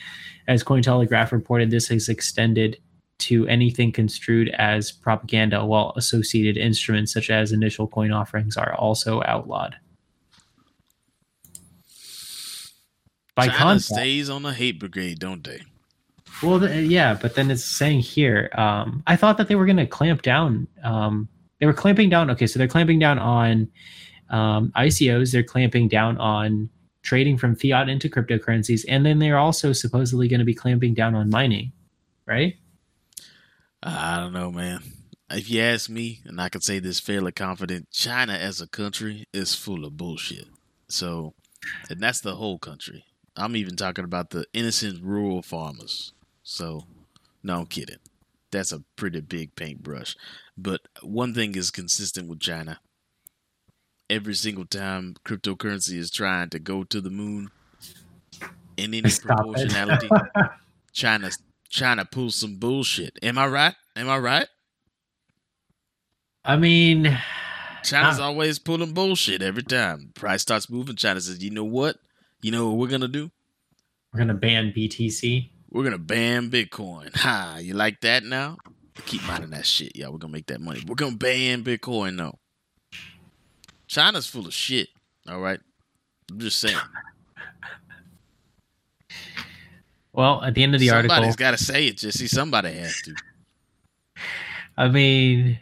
As 0.46 0.62
Cointelegraph 0.62 1.32
reported, 1.32 1.70
this 1.70 1.88
has 1.88 2.08
extended 2.08 2.78
to 3.24 3.46
anything 3.48 3.92
construed 3.92 4.48
as 4.50 4.92
propaganda, 4.92 5.64
while 5.64 5.92
associated 5.96 6.56
instruments 6.56 7.12
such 7.12 7.30
as 7.30 7.52
initial 7.52 7.86
coin 7.86 8.12
offerings 8.12 8.56
are 8.56 8.74
also 8.74 9.22
outlawed. 9.26 9.76
By 13.34 13.46
China 13.46 13.58
contrast, 13.58 13.88
stays 13.88 14.30
on 14.30 14.42
the 14.42 14.52
hate 14.52 14.78
brigade, 14.78 15.18
don't 15.18 15.42
they? 15.42 15.62
well, 16.42 16.60
th- 16.60 16.88
yeah, 16.88 17.14
but 17.14 17.34
then 17.34 17.50
it's 17.50 17.64
saying 17.64 18.00
here. 18.00 18.50
Um, 18.54 19.02
I 19.06 19.16
thought 19.16 19.38
that 19.38 19.48
they 19.48 19.54
were 19.54 19.66
going 19.66 19.76
to 19.76 19.86
clamp 19.86 20.22
down. 20.22 20.66
Um, 20.82 21.28
they 21.60 21.66
were 21.66 21.72
clamping 21.72 22.10
down. 22.10 22.30
Okay, 22.30 22.46
so 22.46 22.58
they're 22.58 22.68
clamping 22.68 22.98
down 22.98 23.18
on 23.18 23.68
um, 24.30 24.72
ICOs. 24.76 25.32
They're 25.32 25.42
clamping 25.42 25.88
down 25.88 26.18
on 26.18 26.68
trading 27.02 27.36
from 27.36 27.54
fiat 27.54 27.88
into 27.88 28.08
cryptocurrencies, 28.08 28.84
and 28.88 29.04
then 29.04 29.18
they're 29.18 29.38
also 29.38 29.72
supposedly 29.72 30.28
going 30.28 30.40
to 30.40 30.44
be 30.44 30.54
clamping 30.54 30.94
down 30.94 31.14
on 31.14 31.30
mining, 31.30 31.72
right? 32.26 32.56
I 33.84 34.18
don't 34.18 34.32
know, 34.32 34.50
man. 34.50 34.80
If 35.30 35.50
you 35.50 35.60
ask 35.60 35.90
me, 35.90 36.20
and 36.24 36.40
I 36.40 36.48
can 36.48 36.62
say 36.62 36.78
this 36.78 37.00
fairly 37.00 37.32
confident, 37.32 37.90
China 37.90 38.32
as 38.32 38.60
a 38.60 38.66
country 38.66 39.26
is 39.32 39.54
full 39.54 39.84
of 39.84 39.96
bullshit. 39.96 40.46
So, 40.88 41.34
and 41.90 42.00
that's 42.00 42.20
the 42.20 42.36
whole 42.36 42.58
country. 42.58 43.04
I'm 43.36 43.56
even 43.56 43.76
talking 43.76 44.04
about 44.04 44.30
the 44.30 44.46
innocent 44.54 45.02
rural 45.02 45.42
farmers. 45.42 46.12
So, 46.42 46.84
no, 47.42 47.60
I'm 47.60 47.66
kidding. 47.66 47.98
That's 48.50 48.72
a 48.72 48.84
pretty 48.96 49.20
big 49.20 49.54
paintbrush. 49.54 50.16
But 50.56 50.82
one 51.02 51.34
thing 51.34 51.54
is 51.54 51.70
consistent 51.70 52.28
with 52.28 52.40
China. 52.40 52.80
Every 54.08 54.34
single 54.34 54.66
time 54.66 55.16
cryptocurrency 55.26 55.98
is 55.98 56.10
trying 56.10 56.48
to 56.50 56.58
go 56.58 56.84
to 56.84 57.00
the 57.00 57.10
moon, 57.10 57.50
in 58.76 58.94
any 58.94 59.10
Stop 59.10 59.38
proportionality, 59.38 60.08
China 60.92 61.30
China 61.68 62.04
pulls 62.04 62.36
some 62.36 62.56
bullshit. 62.56 63.18
Am 63.22 63.36
I 63.38 63.46
right? 63.46 63.74
Am 63.96 64.08
I 64.08 64.18
right? 64.18 64.46
I 66.44 66.56
mean, 66.56 67.04
China's 67.82 68.18
Ah. 68.20 68.24
always 68.26 68.58
pulling 68.58 68.92
bullshit 68.92 69.42
every 69.42 69.62
time. 69.62 70.12
Price 70.14 70.42
starts 70.42 70.68
moving. 70.70 70.96
China 70.96 71.20
says, 71.20 71.42
"You 71.42 71.50
know 71.50 71.64
what? 71.64 71.96
You 72.42 72.50
know 72.50 72.68
what 72.68 72.76
we're 72.78 72.88
gonna 72.88 73.08
do? 73.08 73.30
we're 74.12 74.24
to 74.24 74.34
ban 74.34 74.72
BTC. 74.76 75.50
We're 75.70 75.82
gonna 75.84 75.98
ban 75.98 76.48
Bitcoin. 76.50 77.12
Ha! 77.16 77.58
You 77.60 77.74
like 77.74 78.00
that 78.02 78.22
now? 78.22 78.58
Keep 79.06 79.24
minding 79.26 79.50
that 79.50 79.66
shit. 79.66 79.96
y'all. 79.96 80.12
we're 80.12 80.18
gonna 80.18 80.32
make 80.32 80.46
that 80.46 80.60
money. 80.60 80.84
We're 80.86 80.94
gonna 80.94 81.16
ban 81.16 81.64
Bitcoin. 81.64 82.14
No, 82.14 82.38
China's 83.88 84.26
full 84.28 84.46
of 84.46 84.54
shit. 84.54 84.88
All 85.28 85.40
right, 85.40 85.58
I'm 86.30 86.38
just 86.38 86.60
saying. 86.60 86.78
Well, 90.14 90.42
at 90.42 90.54
the 90.54 90.62
end 90.62 90.74
of 90.74 90.80
the 90.80 90.86
Somebody's 90.88 91.10
article, 91.10 91.14
Somebody's 91.16 91.36
got 91.36 91.50
to 91.50 91.58
say 91.64 91.86
it. 91.88 91.98
Jesse. 91.98 92.26
somebody 92.28 92.72
has 92.72 93.00
to. 93.02 93.14
I 94.76 94.88
mean, 94.88 95.58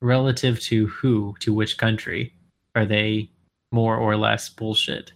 relative 0.00 0.60
to 0.62 0.88
who, 0.88 1.34
to 1.40 1.52
which 1.54 1.78
country, 1.78 2.34
are 2.74 2.84
they 2.84 3.30
more 3.70 3.96
or 3.96 4.16
less 4.16 4.48
bullshit? 4.48 5.12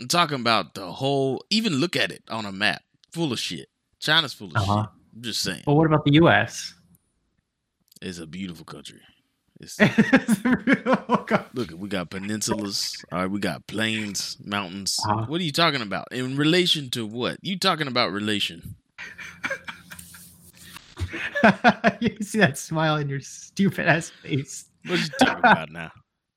I'm 0.00 0.06
talking 0.08 0.40
about 0.40 0.74
the 0.74 0.86
whole. 0.92 1.44
Even 1.50 1.74
look 1.74 1.96
at 1.96 2.12
it 2.12 2.22
on 2.30 2.44
a 2.46 2.52
map. 2.52 2.82
Full 3.12 3.32
of 3.32 3.40
shit. 3.40 3.68
China's 3.98 4.32
full 4.32 4.48
of 4.48 4.56
Uh-huh. 4.56 4.82
shit. 4.82 4.90
I'm 5.16 5.22
just 5.22 5.42
saying. 5.42 5.62
But 5.66 5.74
what 5.74 5.86
about 5.86 6.04
the 6.04 6.12
U.S.? 6.14 6.74
It's 8.00 8.18
a 8.20 8.26
beautiful 8.26 8.64
country. 8.64 9.00
Oh. 11.10 11.24
Look, 11.52 11.72
we 11.76 11.88
got 11.88 12.10
peninsulas. 12.10 13.04
All 13.10 13.20
right, 13.20 13.30
we 13.30 13.40
got 13.40 13.66
plains, 13.66 14.36
mountains. 14.44 14.98
Uh-huh. 15.04 15.26
What 15.26 15.40
are 15.40 15.44
you 15.44 15.52
talking 15.52 15.82
about? 15.82 16.06
In 16.12 16.36
relation 16.36 16.90
to 16.90 17.06
what? 17.06 17.38
You 17.42 17.58
talking 17.58 17.88
about 17.88 18.12
relation? 18.12 18.76
you 22.00 22.16
see 22.20 22.38
that 22.38 22.56
smile 22.56 22.96
in 22.96 23.08
your 23.08 23.20
stupid 23.20 23.88
ass 23.88 24.10
face. 24.10 24.66
What 24.86 25.00
you 25.00 25.06
talking 25.20 25.38
about 25.38 25.70
now? 25.70 25.90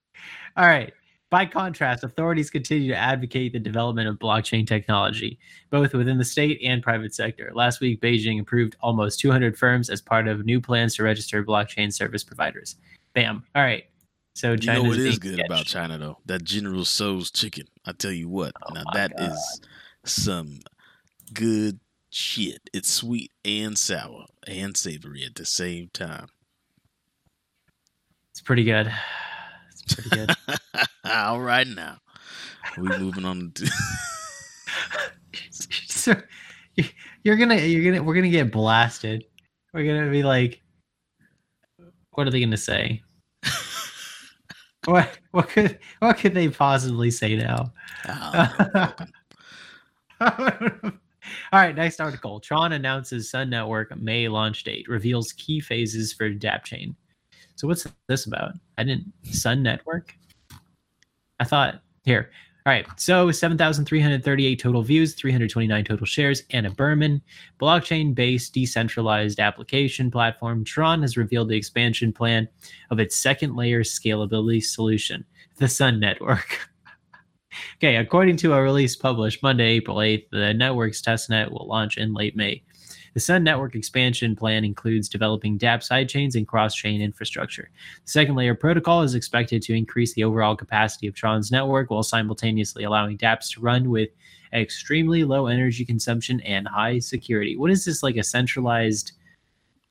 All 0.57 0.65
right. 0.65 0.93
By 1.29 1.45
contrast, 1.45 2.03
authorities 2.03 2.49
continue 2.49 2.89
to 2.89 2.97
advocate 2.97 3.53
the 3.53 3.59
development 3.59 4.09
of 4.09 4.19
blockchain 4.19 4.67
technology, 4.67 5.39
both 5.69 5.93
within 5.93 6.17
the 6.17 6.25
state 6.25 6.59
and 6.61 6.83
private 6.83 7.15
sector. 7.15 7.51
Last 7.53 7.79
week, 7.79 8.01
Beijing 8.01 8.41
approved 8.41 8.75
almost 8.81 9.21
200 9.21 9.57
firms 9.57 9.89
as 9.89 10.01
part 10.01 10.27
of 10.27 10.45
new 10.45 10.59
plans 10.59 10.95
to 10.95 11.03
register 11.03 11.41
blockchain 11.41 11.93
service 11.93 12.25
providers. 12.25 12.75
Bam. 13.13 13.43
All 13.55 13.63
right. 13.63 13.83
So 14.33 14.51
You 14.53 14.57
China's 14.57 14.83
know 14.83 14.89
what 14.89 14.97
is 14.97 15.19
good 15.19 15.39
about. 15.39 15.65
China 15.65 15.97
though? 15.97 16.17
That 16.25 16.43
General 16.43 16.85
Tso's 16.85 17.31
chicken. 17.31 17.65
I 17.85 17.91
tell 17.91 18.11
you 18.11 18.29
what. 18.29 18.53
Oh 18.63 18.73
now 18.73 18.83
that 18.93 19.11
is 19.19 19.59
God. 19.61 19.67
some 20.09 20.59
good 21.33 21.79
shit. 22.09 22.61
It's 22.73 22.89
sweet 22.89 23.31
and 23.43 23.77
sour 23.77 24.25
and 24.47 24.75
savory 24.77 25.23
at 25.23 25.35
the 25.35 25.45
same 25.45 25.89
time. 25.93 26.27
It's 28.31 28.41
pretty 28.41 28.63
good. 28.63 28.91
It's 29.71 29.95
pretty 29.95 30.09
good. 30.09 30.31
All 31.05 31.41
right 31.41 31.67
now. 31.67 31.97
We 32.77 32.87
moving 32.97 33.25
on 33.25 33.51
to 33.55 33.69
so 35.51 36.15
you're 37.23 37.35
gonna 37.35 37.57
you're 37.57 37.83
gonna 37.91 38.01
we're 38.03 38.15
gonna 38.15 38.29
get 38.29 38.51
blasted. 38.51 39.25
We're 39.73 39.85
gonna 39.85 40.09
be 40.09 40.23
like, 40.23 40.61
what 42.13 42.27
are 42.27 42.31
they 42.31 42.39
gonna 42.39 42.57
say? 42.57 43.01
what 44.85 45.19
what 45.31 45.49
could 45.49 45.79
what 45.99 46.17
could 46.17 46.33
they 46.33 46.49
possibly 46.49 47.11
say 47.11 47.35
now? 47.35 47.73
Oh, 48.07 48.93
All 51.53 51.59
right, 51.59 51.75
next 51.75 51.99
article. 51.99 52.39
Tron 52.39 52.73
announces 52.73 53.29
Sun 53.29 53.49
Network 53.49 53.95
May 53.97 54.27
launch 54.27 54.63
date, 54.63 54.87
reveals 54.87 55.33
key 55.33 55.59
phases 55.59 56.13
for 56.13 56.29
DApp 56.29 56.63
chain. 56.63 56.95
So 57.55 57.67
what's 57.67 57.87
this 58.07 58.25
about? 58.25 58.53
I 58.77 58.83
didn't 58.83 59.11
Sun 59.23 59.61
Network. 59.63 60.15
I 61.39 61.43
thought 61.43 61.81
here. 62.03 62.31
All 62.63 62.71
right, 62.71 62.85
so 62.95 63.31
7,338 63.31 64.59
total 64.59 64.83
views, 64.83 65.15
329 65.15 65.83
total 65.83 66.05
shares. 66.05 66.43
Ana 66.51 66.69
Berman, 66.69 67.19
blockchain 67.59 68.13
based 68.13 68.53
decentralized 68.53 69.39
application 69.39 70.11
platform, 70.11 70.63
Tron 70.63 71.01
has 71.01 71.17
revealed 71.17 71.49
the 71.49 71.57
expansion 71.57 72.13
plan 72.13 72.47
of 72.91 72.99
its 72.99 73.17
second 73.17 73.55
layer 73.55 73.81
scalability 73.81 74.63
solution, 74.63 75.25
the 75.57 75.67
Sun 75.67 75.99
Network. 75.99 76.59
Okay, 77.77 77.97
according 77.97 78.37
to 78.37 78.53
a 78.53 78.61
release 78.61 78.95
published 78.95 79.43
Monday, 79.43 79.71
April 79.71 79.97
8th, 79.97 80.29
the 80.31 80.53
network's 80.53 81.01
testnet 81.01 81.51
will 81.51 81.67
launch 81.67 81.97
in 81.97 82.13
late 82.13 82.33
May. 82.33 82.63
The 83.13 83.19
Sun 83.19 83.43
Network 83.43 83.75
expansion 83.75 84.35
plan 84.35 84.63
includes 84.63 85.09
developing 85.09 85.59
DApp 85.59 85.79
sidechains 85.79 86.35
and 86.35 86.47
cross 86.47 86.73
chain 86.73 87.01
infrastructure. 87.01 87.69
The 88.05 88.11
second 88.11 88.35
layer 88.35 88.55
protocol 88.55 89.01
is 89.01 89.15
expected 89.15 89.61
to 89.63 89.73
increase 89.73 90.13
the 90.13 90.23
overall 90.23 90.55
capacity 90.55 91.07
of 91.07 91.15
Tron's 91.15 91.51
network 91.51 91.89
while 91.89 92.03
simultaneously 92.03 92.83
allowing 92.83 93.17
dApps 93.17 93.51
to 93.53 93.61
run 93.61 93.89
with 93.89 94.09
extremely 94.53 95.23
low 95.23 95.47
energy 95.47 95.83
consumption 95.83 96.39
and 96.41 96.67
high 96.67 96.99
security. 96.99 97.57
What 97.57 97.71
is 97.71 97.83
this 97.83 98.01
like 98.01 98.15
a 98.15 98.23
centralized 98.23 99.13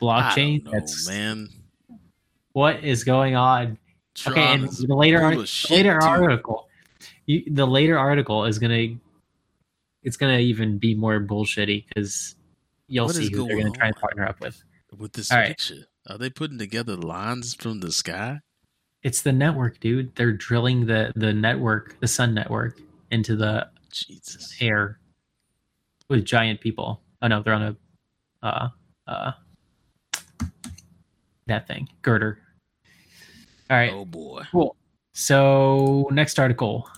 blockchain? 0.01 0.65
know, 0.65 1.13
man. 1.13 1.49
what 2.53 2.83
is 2.83 3.05
going 3.05 3.37
on? 3.37 3.79
okay, 4.27 4.55
and 4.55 4.69
the 4.69 4.95
later 4.95 5.31
of 5.31 5.49
shit, 5.49 5.71
later 5.71 6.03
article, 6.03 6.69
you, 7.27 7.45
the 7.51 7.67
later 7.67 7.99
article 7.99 8.45
is 8.47 8.59
gonna, 8.59 8.97
it's 10.03 10.17
gonna 10.17 10.39
even 10.39 10.79
be 10.79 10.95
more 10.95 11.21
bullshitty 11.21 11.87
because 11.89 12.35
you'll 12.91 13.07
What 13.07 13.15
see 13.15 13.31
who 13.31 13.47
they're 13.47 13.57
going 13.57 13.69
gonna 13.69 13.79
try 13.79 13.87
and 13.87 13.97
partner 13.97 14.27
up 14.27 14.41
with. 14.41 14.63
with 14.99 15.13
this 15.13 15.31
All 15.31 15.39
right. 15.39 15.49
picture. 15.49 15.87
Are 16.09 16.19
they 16.19 16.29
putting 16.29 16.59
together 16.59 16.97
lines 16.97 17.55
from 17.55 17.81
the 17.81 17.93
sky? 17.93 18.41
It's 19.03 19.23
the 19.23 19.33
network, 19.33 19.81
dude. 19.81 20.15
They're 20.17 20.33
drilling 20.33 20.87
the 20.87 21.13
the 21.17 21.33
network, 21.33 21.99
the 22.01 22.09
Sun 22.09 22.35
network, 22.35 22.81
into 23.11 23.37
the 23.37 23.69
Jesus. 23.91 24.55
air 24.61 24.99
with 26.09 26.25
giant 26.25 26.61
people. 26.61 27.01
Oh 27.23 27.29
no, 27.29 27.43
they're 27.43 27.55
on 27.55 27.63
a, 27.63 27.77
uh, 28.47 28.69
uh, 29.07 29.33
that 31.47 31.67
thing 31.67 31.89
girder. 32.03 32.39
All 33.71 33.77
right. 33.77 33.93
Oh 33.93 34.05
boy. 34.05 34.43
Cool. 34.51 34.77
So 35.15 36.09
next 36.11 36.39
article. 36.39 36.89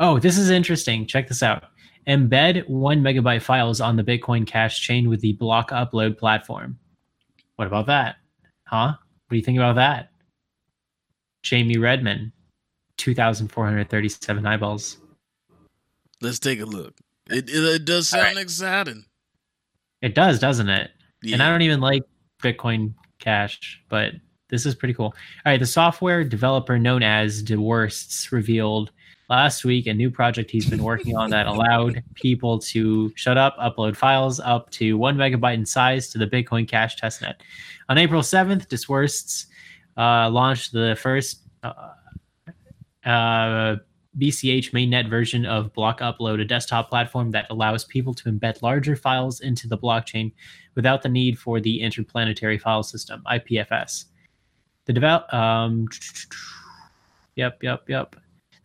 Oh, 0.00 0.18
this 0.18 0.38
is 0.38 0.50
interesting. 0.50 1.06
Check 1.06 1.28
this 1.28 1.42
out. 1.42 1.64
Embed 2.08 2.66
one 2.68 3.02
megabyte 3.02 3.42
files 3.42 3.80
on 3.80 3.96
the 3.96 4.02
Bitcoin 4.02 4.46
Cash 4.46 4.80
chain 4.80 5.08
with 5.08 5.20
the 5.20 5.34
block 5.34 5.70
upload 5.70 6.16
platform. 6.16 6.78
What 7.56 7.66
about 7.66 7.86
that? 7.86 8.16
Huh? 8.64 8.94
What 8.96 9.30
do 9.30 9.36
you 9.36 9.42
think 9.42 9.58
about 9.58 9.76
that? 9.76 10.10
Jamie 11.42 11.76
Redman, 11.76 12.32
2,437 12.96 14.46
eyeballs. 14.46 14.98
Let's 16.20 16.38
take 16.38 16.60
a 16.60 16.64
look. 16.64 16.94
It 17.30 17.48
it, 17.50 17.64
it 17.64 17.84
does 17.84 18.08
sound 18.08 18.36
right. 18.36 18.36
exciting. 18.38 19.04
It 20.00 20.14
does, 20.14 20.38
doesn't 20.38 20.68
it? 20.68 20.90
Yeah. 21.22 21.34
And 21.34 21.42
I 21.42 21.50
don't 21.50 21.62
even 21.62 21.80
like 21.80 22.02
Bitcoin 22.42 22.94
Cash, 23.18 23.82
but 23.88 24.12
this 24.48 24.64
is 24.64 24.74
pretty 24.74 24.94
cool. 24.94 25.06
All 25.44 25.52
right, 25.52 25.60
the 25.60 25.66
software 25.66 26.24
developer 26.24 26.78
known 26.78 27.02
as 27.02 27.42
DeWorsts 27.42 28.32
revealed 28.32 28.92
last 29.28 29.64
week 29.64 29.86
a 29.86 29.94
new 29.94 30.10
project 30.10 30.50
he's 30.50 30.68
been 30.68 30.82
working 30.82 31.16
on 31.16 31.30
that 31.30 31.46
allowed 31.46 32.02
people 32.14 32.58
to 32.58 33.12
shut 33.14 33.36
up, 33.36 33.56
upload 33.58 33.96
files 33.96 34.40
up 34.40 34.70
to 34.70 34.96
one 34.96 35.16
megabyte 35.16 35.54
in 35.54 35.66
size 35.66 36.08
to 36.08 36.18
the 36.18 36.26
Bitcoin 36.26 36.66
Cash 36.66 36.96
testnet. 36.96 37.34
On 37.88 37.98
April 37.98 38.22
7th, 38.22 38.68
DeWorsts 38.68 39.46
uh, 39.96 40.30
launched 40.30 40.72
the 40.72 40.96
first 41.00 41.42
uh, 41.62 41.72
uh, 43.04 43.76
BCH 44.18 44.72
mainnet 44.72 45.08
version 45.08 45.44
of 45.46 45.72
Block 45.74 46.00
Upload, 46.00 46.40
a 46.40 46.44
desktop 46.44 46.88
platform 46.88 47.30
that 47.32 47.46
allows 47.50 47.84
people 47.84 48.14
to 48.14 48.30
embed 48.30 48.62
larger 48.62 48.96
files 48.96 49.40
into 49.40 49.68
the 49.68 49.78
blockchain 49.78 50.32
without 50.74 51.02
the 51.02 51.08
need 51.08 51.38
for 51.38 51.60
the 51.60 51.80
interplanetary 51.80 52.58
file 52.58 52.82
system 52.82 53.22
(IPFS). 53.30 54.06
The 54.86 54.92
develop, 54.92 55.32
um, 55.32 55.86
yep, 57.36 57.62
yep, 57.62 57.88
yep. 57.88 58.16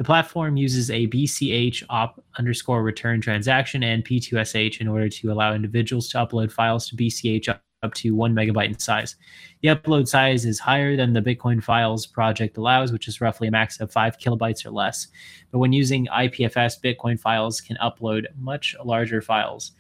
The 0.04 0.08
platform 0.08 0.58
uses 0.58 0.92
a 0.92 1.08
BCH 1.08 1.82
op 1.90 2.22
underscore 2.38 2.84
return 2.84 3.22
transaction 3.22 3.84
and 3.84 4.04
P2SH 4.04 4.82
in 4.82 4.90
order 4.90 5.08
to 5.08 5.32
allow 5.32 5.54
individuals 5.54 6.10
to 6.10 6.18
upload 6.18 6.52
files 6.52 6.90
to 6.90 6.98
BCH 6.98 7.48
up, 7.48 7.94
to 7.94 8.14
one 8.14 8.36
megabyte 8.36 8.68
in 8.68 8.78
size. 8.80 9.16
The 9.62 9.70
upload 9.70 10.10
size 10.10 10.44
is 10.44 10.60
higher 10.60 10.98
than 10.98 11.14
the 11.14 11.22
Bitcoin 11.22 11.64
files 11.64 12.06
project 12.06 12.58
allows, 12.58 12.92
which 12.92 13.08
is 13.08 13.22
roughly 13.22 13.48
a 13.48 13.52
max 13.52 13.80
of 13.80 13.94
five 13.94 14.18
kilobytes 14.18 14.66
or 14.66 14.72
less. 14.72 15.08
But 15.54 15.60
when 15.60 15.72
using 15.72 16.08
IPFS, 16.08 16.82
Bitcoin 16.84 17.18
files 17.18 17.62
can 17.62 17.78
upload 17.78 18.26
much 18.38 18.76
larger 18.84 19.22
files. 19.22 19.72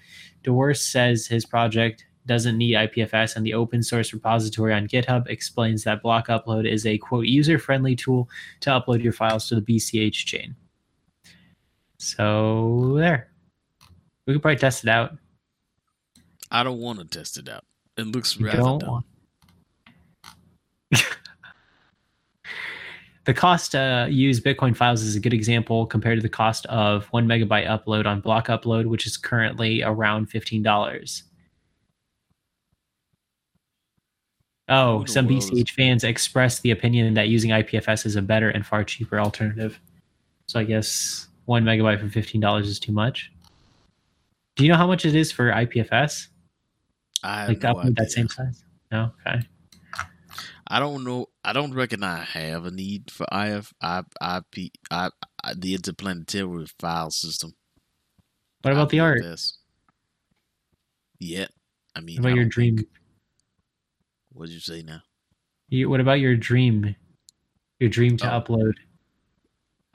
DeWorst 0.45 0.89
says 0.89 1.27
his 1.27 1.45
project 1.45 2.05
doesn't 2.25 2.57
need 2.57 2.75
IPFS, 2.75 3.35
and 3.35 3.45
the 3.45 3.53
open 3.53 3.83
source 3.83 4.13
repository 4.13 4.73
on 4.73 4.87
GitHub 4.87 5.27
explains 5.27 5.83
that 5.83 6.01
block 6.01 6.27
upload 6.27 6.69
is 6.69 6.85
a 6.85 6.97
quote 6.97 7.25
user 7.25 7.59
friendly 7.59 7.95
tool 7.95 8.29
to 8.61 8.69
upload 8.69 9.03
your 9.03 9.13
files 9.13 9.47
to 9.49 9.55
the 9.55 9.61
BCH 9.61 10.25
chain. 10.25 10.55
So 11.97 12.93
there, 12.95 13.29
we 14.25 14.33
could 14.33 14.41
probably 14.41 14.57
test 14.57 14.83
it 14.83 14.89
out. 14.89 15.17
I 16.51 16.63
don't 16.63 16.79
want 16.79 16.99
to 16.99 17.05
test 17.05 17.37
it 17.37 17.49
out. 17.49 17.63
It 17.97 18.07
looks 18.07 18.37
You 18.37 18.47
rather 18.47 18.77
dumb. 18.79 19.05
the 23.25 23.33
cost 23.33 23.71
to 23.71 24.07
use 24.09 24.39
Bitcoin 24.39 24.75
files 24.75 25.01
is 25.01 25.15
a 25.15 25.19
good 25.19 25.33
example 25.33 25.85
compared 25.85 26.17
to 26.17 26.21
the 26.21 26.29
cost 26.29 26.65
of 26.67 27.05
one 27.07 27.27
megabyte 27.27 27.67
upload 27.67 28.05
on 28.05 28.21
Block 28.21 28.47
Upload, 28.47 28.85
which 28.85 29.05
is 29.07 29.17
currently 29.17 29.81
around 29.83 30.27
fifteen 30.27 30.61
dollars. 30.61 31.23
Oh, 34.69 35.03
some 35.05 35.27
BCH 35.27 35.71
fans 35.71 36.03
expressed 36.03 36.61
the 36.61 36.71
opinion 36.71 37.13
that 37.15 37.27
using 37.27 37.51
IPFS 37.51 38.05
is 38.05 38.15
a 38.15 38.21
better 38.21 38.49
and 38.49 38.65
far 38.65 38.83
cheaper 38.83 39.19
alternative. 39.19 39.79
So 40.45 40.59
I 40.59 40.63
guess 40.63 41.27
one 41.45 41.63
megabyte 41.63 41.99
for 41.99 42.09
fifteen 42.09 42.39
dollars 42.41 42.67
is 42.67 42.79
too 42.79 42.91
much. 42.93 43.31
Do 44.55 44.63
you 44.63 44.69
know 44.71 44.77
how 44.77 44.87
much 44.87 45.05
it 45.05 45.15
is 45.15 45.31
for 45.31 45.51
IPFS? 45.51 46.27
I 47.23 47.47
Like 47.47 47.63
no 47.63 47.83
that 47.95 48.11
same 48.11 48.29
size? 48.29 48.63
No. 48.91 49.11
Okay. 49.25 49.41
I 50.67 50.79
don't 50.79 51.03
know. 51.03 51.27
I 51.43 51.53
don't 51.53 51.73
reckon 51.73 52.03
I 52.03 52.23
have 52.23 52.65
a 52.65 52.71
need 52.71 53.11
for 53.11 53.25
IF, 53.31 53.73
I, 53.81 53.99
IP, 54.37 54.71
I, 54.89 55.09
I, 55.43 55.53
the 55.55 55.73
interplanetary 55.75 56.65
file 56.79 57.11
system. 57.11 57.53
What 58.61 58.71
about 58.71 58.89
the 58.89 59.01
art? 59.01 59.21
IPFS. 59.21 59.53
Yet, 61.19 61.51
I 61.95 61.99
mean, 62.01 62.21
What 62.21 62.29
about 62.29 62.35
your 62.37 62.45
dream? 62.45 62.77
think- 62.77 62.89
What'd 64.33 64.53
you 64.53 64.59
say 64.59 64.81
now? 64.81 65.01
You, 65.69 65.89
what 65.89 65.99
about 65.99 66.19
your 66.19 66.35
dream? 66.35 66.95
Your 67.79 67.89
dream 67.89 68.17
to 68.17 68.33
Oh. 68.33 68.41
upload 68.41 68.73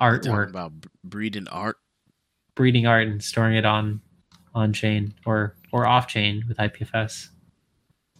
artwork, 0.01 0.51
about 0.51 0.73
breeding 1.05 1.49
art. 1.49 1.77
breeding 2.55 2.87
art, 2.87 3.07
and 3.07 3.23
storing 3.23 3.55
it 3.57 3.65
on 3.65 4.01
on 4.55 4.73
chain 4.73 5.15
or 5.27 5.55
or 5.73 5.87
off 5.87 6.07
chain 6.09 6.45
with 6.49 6.57
IPFS. 6.59 7.29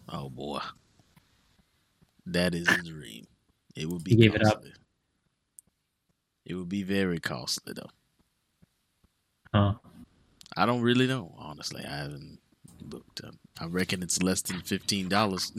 Oh 0.07 0.29
boy, 0.29 0.59
that 2.25 2.53
is 2.55 2.67
a 2.67 2.81
dream. 2.81 3.25
It 3.75 3.87
would 3.89 4.03
be 4.03 4.11
You 4.11 4.17
gave 4.17 4.35
it 4.35 4.43
up. 4.45 4.55
costly. 4.55 4.73
It 6.45 6.55
would 6.55 6.69
be 6.69 6.83
very 6.83 7.19
costly 7.19 7.73
though. 7.73 7.89
Huh. 9.53 9.75
I 10.57 10.65
don't 10.65 10.81
really 10.81 11.05
know, 11.07 11.35
honestly. 11.37 11.83
I 11.85 11.95
haven't 11.97 12.39
looked 12.81 13.23
up. 13.23 13.35
I 13.59 13.65
reckon 13.65 14.01
it's 14.03 14.21
less 14.23 14.41
than 14.41 14.61
fifteen 14.61 15.09
dollars. 15.09 15.51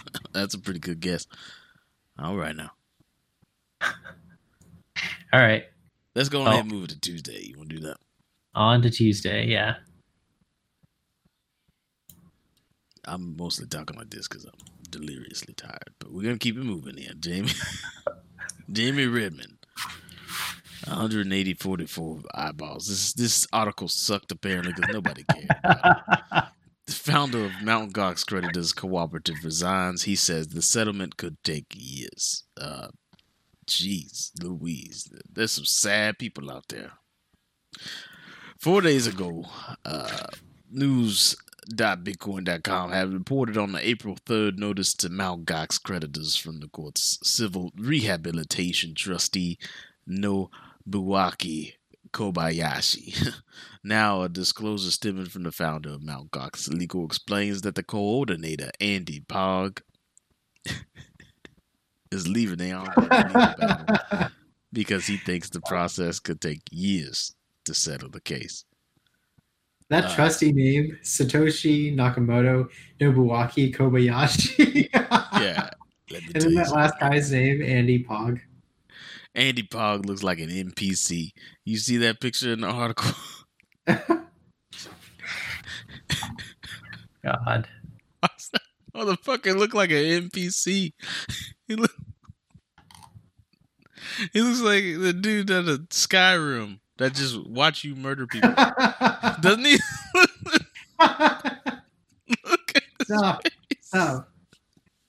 That's 0.32 0.54
a 0.54 0.58
pretty 0.58 0.80
good 0.80 1.00
guess. 1.00 1.26
All 2.18 2.36
right 2.36 2.56
now. 2.56 2.70
all 3.82 5.40
right. 5.40 5.64
Let's 6.14 6.28
go 6.28 6.42
Oh. 6.42 6.46
ahead 6.46 6.64
and 6.64 6.72
oh. 6.72 6.74
move 6.74 6.84
it 6.84 6.90
to 6.90 7.00
Tuesday. 7.00 7.40
You 7.42 7.56
want 7.58 7.70
to 7.70 7.76
do 7.76 7.82
that? 7.86 7.96
On 8.54 8.82
to 8.82 8.90
Tuesday. 8.90 9.46
Yeah. 9.46 9.76
I'm 13.04 13.36
mostly 13.36 13.66
talking 13.66 13.96
like 13.96 14.10
this 14.10 14.28
because 14.28 14.44
I'm 14.44 14.52
deliriously 14.90 15.54
tired. 15.54 15.94
But 15.98 16.12
we're 16.12 16.22
gonna 16.22 16.38
keep 16.38 16.56
it 16.56 16.62
moving 16.64 16.96
here. 16.96 17.12
Jamie 17.18 17.50
Jamie 18.72 19.06
Redman. 19.06 19.58
180 20.86 21.54
44 21.54 22.20
eyeballs. 22.34 22.88
This 22.88 23.12
this 23.12 23.46
article 23.52 23.88
sucked 23.88 24.32
apparently 24.32 24.72
because 24.74 24.92
nobody 24.92 25.24
cared. 25.24 25.48
The 26.92 27.10
founder 27.10 27.46
of 27.46 27.62
Mount 27.62 27.94
Gox 27.94 28.26
Creditors 28.26 28.74
Cooperative 28.74 29.42
resigns. 29.42 30.02
He 30.02 30.14
says 30.14 30.48
the 30.48 30.60
settlement 30.60 31.16
could 31.16 31.42
take 31.42 31.72
years. 31.74 32.44
Uh, 32.54 32.88
jeez, 33.66 34.30
Louise, 34.42 35.10
there's 35.26 35.52
some 35.52 35.64
sad 35.64 36.18
people 36.18 36.50
out 36.50 36.68
there. 36.68 36.92
Four 38.58 38.82
days 38.82 39.06
ago, 39.06 39.46
uh, 39.86 40.26
news.bitcoin.com 40.70 42.92
had 42.92 43.14
reported 43.14 43.56
on 43.56 43.72
the 43.72 43.88
April 43.88 44.18
3rd 44.26 44.58
notice 44.58 44.92
to 44.92 45.08
Mount 45.08 45.46
Gox 45.46 45.82
creditors 45.82 46.36
from 46.36 46.60
the 46.60 46.68
court's 46.68 47.18
civil 47.22 47.72
rehabilitation 47.74 48.94
trustee 48.94 49.58
Nobuaki 50.06 51.76
Kobayashi. 52.12 53.32
now, 53.84 54.22
a 54.22 54.28
disclosure 54.28 54.90
stemming 54.90 55.26
from 55.26 55.42
the 55.42 55.52
founder 55.52 55.90
of 55.90 56.02
Mount 56.02 56.30
Gox 56.30 56.72
Legal 56.72 57.04
explains 57.06 57.62
that 57.62 57.74
the 57.74 57.82
coordinator, 57.82 58.70
Andy 58.80 59.20
Pog, 59.20 59.80
is 62.12 62.28
leaving 62.28 62.58
the 62.58 63.06
battle 63.08 64.28
because 64.72 65.06
he 65.06 65.16
thinks 65.16 65.50
the 65.50 65.60
process 65.62 66.18
could 66.18 66.40
take 66.40 66.62
years 66.70 67.34
to 67.64 67.74
settle 67.74 68.10
the 68.10 68.20
case. 68.20 68.64
That 69.88 70.04
Uh, 70.04 70.14
trusty 70.14 70.52
name, 70.52 70.98
Satoshi 71.02 71.94
Nakamoto 71.94 72.68
Nobuaki 73.00 73.74
Kobayashi. 73.74 74.88
Yeah. 74.92 75.70
And 76.14 76.42
then 76.42 76.54
that 76.54 76.70
last 76.70 76.98
guy's 77.00 77.32
name, 77.32 77.62
Andy 77.62 78.04
Pog. 78.04 78.40
Andy 79.34 79.62
Pog 79.62 80.04
looks 80.06 80.22
like 80.22 80.38
an 80.40 80.50
NPC. 80.50 81.30
You 81.64 81.76
see 81.78 81.96
that 81.98 82.20
picture 82.20 82.52
in 82.52 82.60
the 82.60 82.68
article? 82.68 83.10
God. 87.24 87.68
Motherfucker 88.94 89.56
look 89.56 89.72
like 89.74 89.90
an 89.90 90.28
NPC. 90.28 90.92
He 91.66 91.76
look. 91.76 91.92
He 94.32 94.42
looks 94.42 94.60
like 94.60 94.82
the 95.00 95.12
dude 95.14 95.50
at 95.50 95.64
a 95.64 95.78
Skyrim 95.88 96.80
that 96.98 97.14
just 97.14 97.42
watch 97.46 97.84
you 97.84 97.94
murder 97.94 98.26
people. 98.26 98.52
Doesn't 99.40 99.64
he? 99.64 99.78
look 101.00 102.72
at 102.74 102.82
his 102.98 103.06
Stop. 103.06 103.42
face. 103.42 103.52
Stop. 103.80 104.31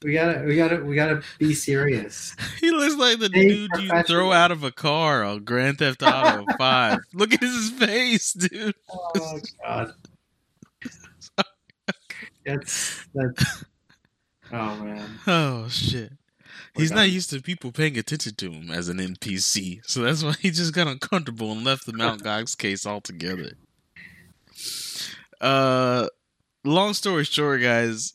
We 0.04 0.14
gotta, 0.14 0.44
we 0.46 0.56
gotta, 0.56 0.84
we 0.84 0.96
gotta 0.96 1.22
be 1.40 1.54
serious. 1.54 2.36
He 2.60 2.72
looks 2.72 2.96
like 2.96 3.20
the 3.20 3.26
Stay 3.28 3.48
dude 3.50 3.70
you 3.80 4.04
throw 4.04 4.32
out 4.32 4.52
of 4.52 4.64
a 4.64 4.72
car 4.72 5.24
on 5.24 5.44
Grand 5.44 5.80
Theft 5.80 6.02
Auto 6.02 6.46
5. 6.58 7.00
Look 7.14 7.34
at 7.34 7.42
his 7.42 7.72
face, 7.72 8.34
dude. 8.34 8.76
Oh 8.90 9.40
God. 9.64 9.94
That's 12.46 13.06
that's. 13.14 13.64
Oh 14.52 14.76
man. 14.78 15.20
Oh 15.28 15.68
shit. 15.70 16.12
We're 16.76 16.82
He's 16.82 16.92
not 16.92 17.10
used 17.10 17.30
to 17.30 17.42
people 17.42 17.72
paying 17.72 17.98
attention 17.98 18.36
to 18.36 18.52
him 18.52 18.72
as 18.72 18.90
an 18.90 18.98
NPC, 18.98 19.82
so 19.86 20.02
that's 20.02 20.24
why 20.24 20.34
he 20.40 20.50
just 20.50 20.74
got 20.74 20.88
uncomfortable 20.88 21.52
and 21.52 21.64
left 21.64 21.86
the 21.86 21.94
Mount 21.94 22.24
Gox 22.24 22.58
case 22.58 22.86
altogether. 22.88 23.52
Uh, 25.40 26.08
long 26.64 26.94
story 26.94 27.26
short, 27.26 27.62
guys, 27.62 28.14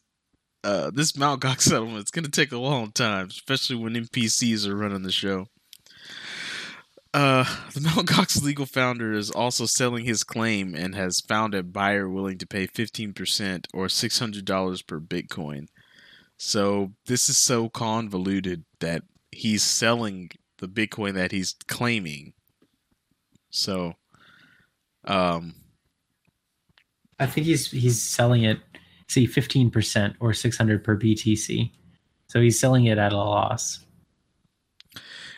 uh, 0.65 0.91
this 0.93 1.13
Gox 1.13 1.63
settlement 1.63 2.01
it's 2.01 2.11
gonna 2.11 2.29
take 2.29 2.53
a 2.53 2.59
long 2.59 2.93
time, 2.93 3.29
especially 3.29 3.77
when 3.77 3.95
NPCs 3.95 4.67
are 4.67 4.77
running 4.77 5.03
the 5.03 5.13
show. 5.13 5.49
Uh, 7.15 7.45
the 7.75 7.81
Gox 8.05 8.43
legal 8.43 8.67
founder 8.67 9.13
is 9.13 9.31
also 9.31 9.67
selling 9.67 10.05
his 10.05 10.25
claim 10.25 10.75
and 10.75 10.95
has 10.95 11.21
found 11.21 11.55
a 11.55 11.63
buyer 11.63 12.09
willing 12.09 12.39
to 12.39 12.47
pay 12.47 12.67
fifteen 12.67 13.13
percent 13.15 13.67
or 13.75 13.89
six 13.89 14.19
hundred 14.19 14.45
dollars 14.45 14.83
per 14.83 15.01
Bitcoin 15.01 15.69
So 16.39 16.93
this 17.07 17.29
is 17.29 17.39
so 17.39 17.69
convoluted 17.69 18.65
that 18.81 19.03
he's 19.33 19.63
selling 19.63 20.31
the 20.59 20.69
Bitcoin 20.69 21.15
that 21.15 21.33
he's 21.33 21.55
claiming. 21.69 22.35
So, 23.51 23.95
um, 25.05 25.55
I 27.19 27.27
think 27.27 27.47
he's 27.47 27.71
he's 27.71 28.01
selling 28.03 28.45
it, 28.45 28.61
see, 29.09 29.27
fifteen 29.27 29.71
percent 29.71 30.17
or 30.21 30.33
six 30.33 30.57
hundred 30.57 30.85
per 30.85 30.97
BTC. 30.99 31.71
So 32.29 32.41
he's 32.41 32.59
selling 32.61 32.87
it 32.87 32.99
at 32.99 33.13
a 33.13 33.17
loss. 33.17 33.81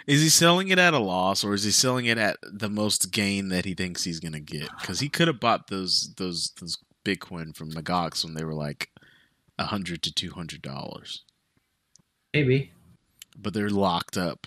is 0.07 0.23
he 0.23 0.29
selling 0.29 0.69
it 0.69 0.79
at 0.79 0.93
a 0.95 0.99
loss 0.99 1.45
or 1.45 1.55
is 1.55 1.63
he 1.65 1.71
selling 1.71 2.07
it 2.07 2.19
at 2.19 2.37
the 2.43 2.69
most 2.69 3.13
gain 3.13 3.49
that 3.51 3.65
he 3.65 3.75
thinks 3.75 4.03
he's 4.05 4.21
gonna 4.21 4.41
get? 4.41 4.69
Because 4.81 5.01
he 5.01 5.09
could 5.09 5.29
have 5.29 5.41
bought 5.41 5.69
those 5.69 6.13
those 6.17 6.53
those 6.61 6.77
Bitcoin 7.05 7.57
from 7.57 7.71
the 7.71 7.83
Gox 7.83 8.25
when 8.25 8.35
they 8.35 8.45
were 8.45 8.55
like 8.55 8.91
a 9.59 9.65
hundred 9.65 10.03
to 10.03 10.13
two 10.13 10.31
hundred 10.33 10.63
dollars, 10.63 11.23
Maybe. 12.35 12.73
but 13.39 13.55
they're 13.55 13.71
locked 13.71 14.17
up. 14.17 14.47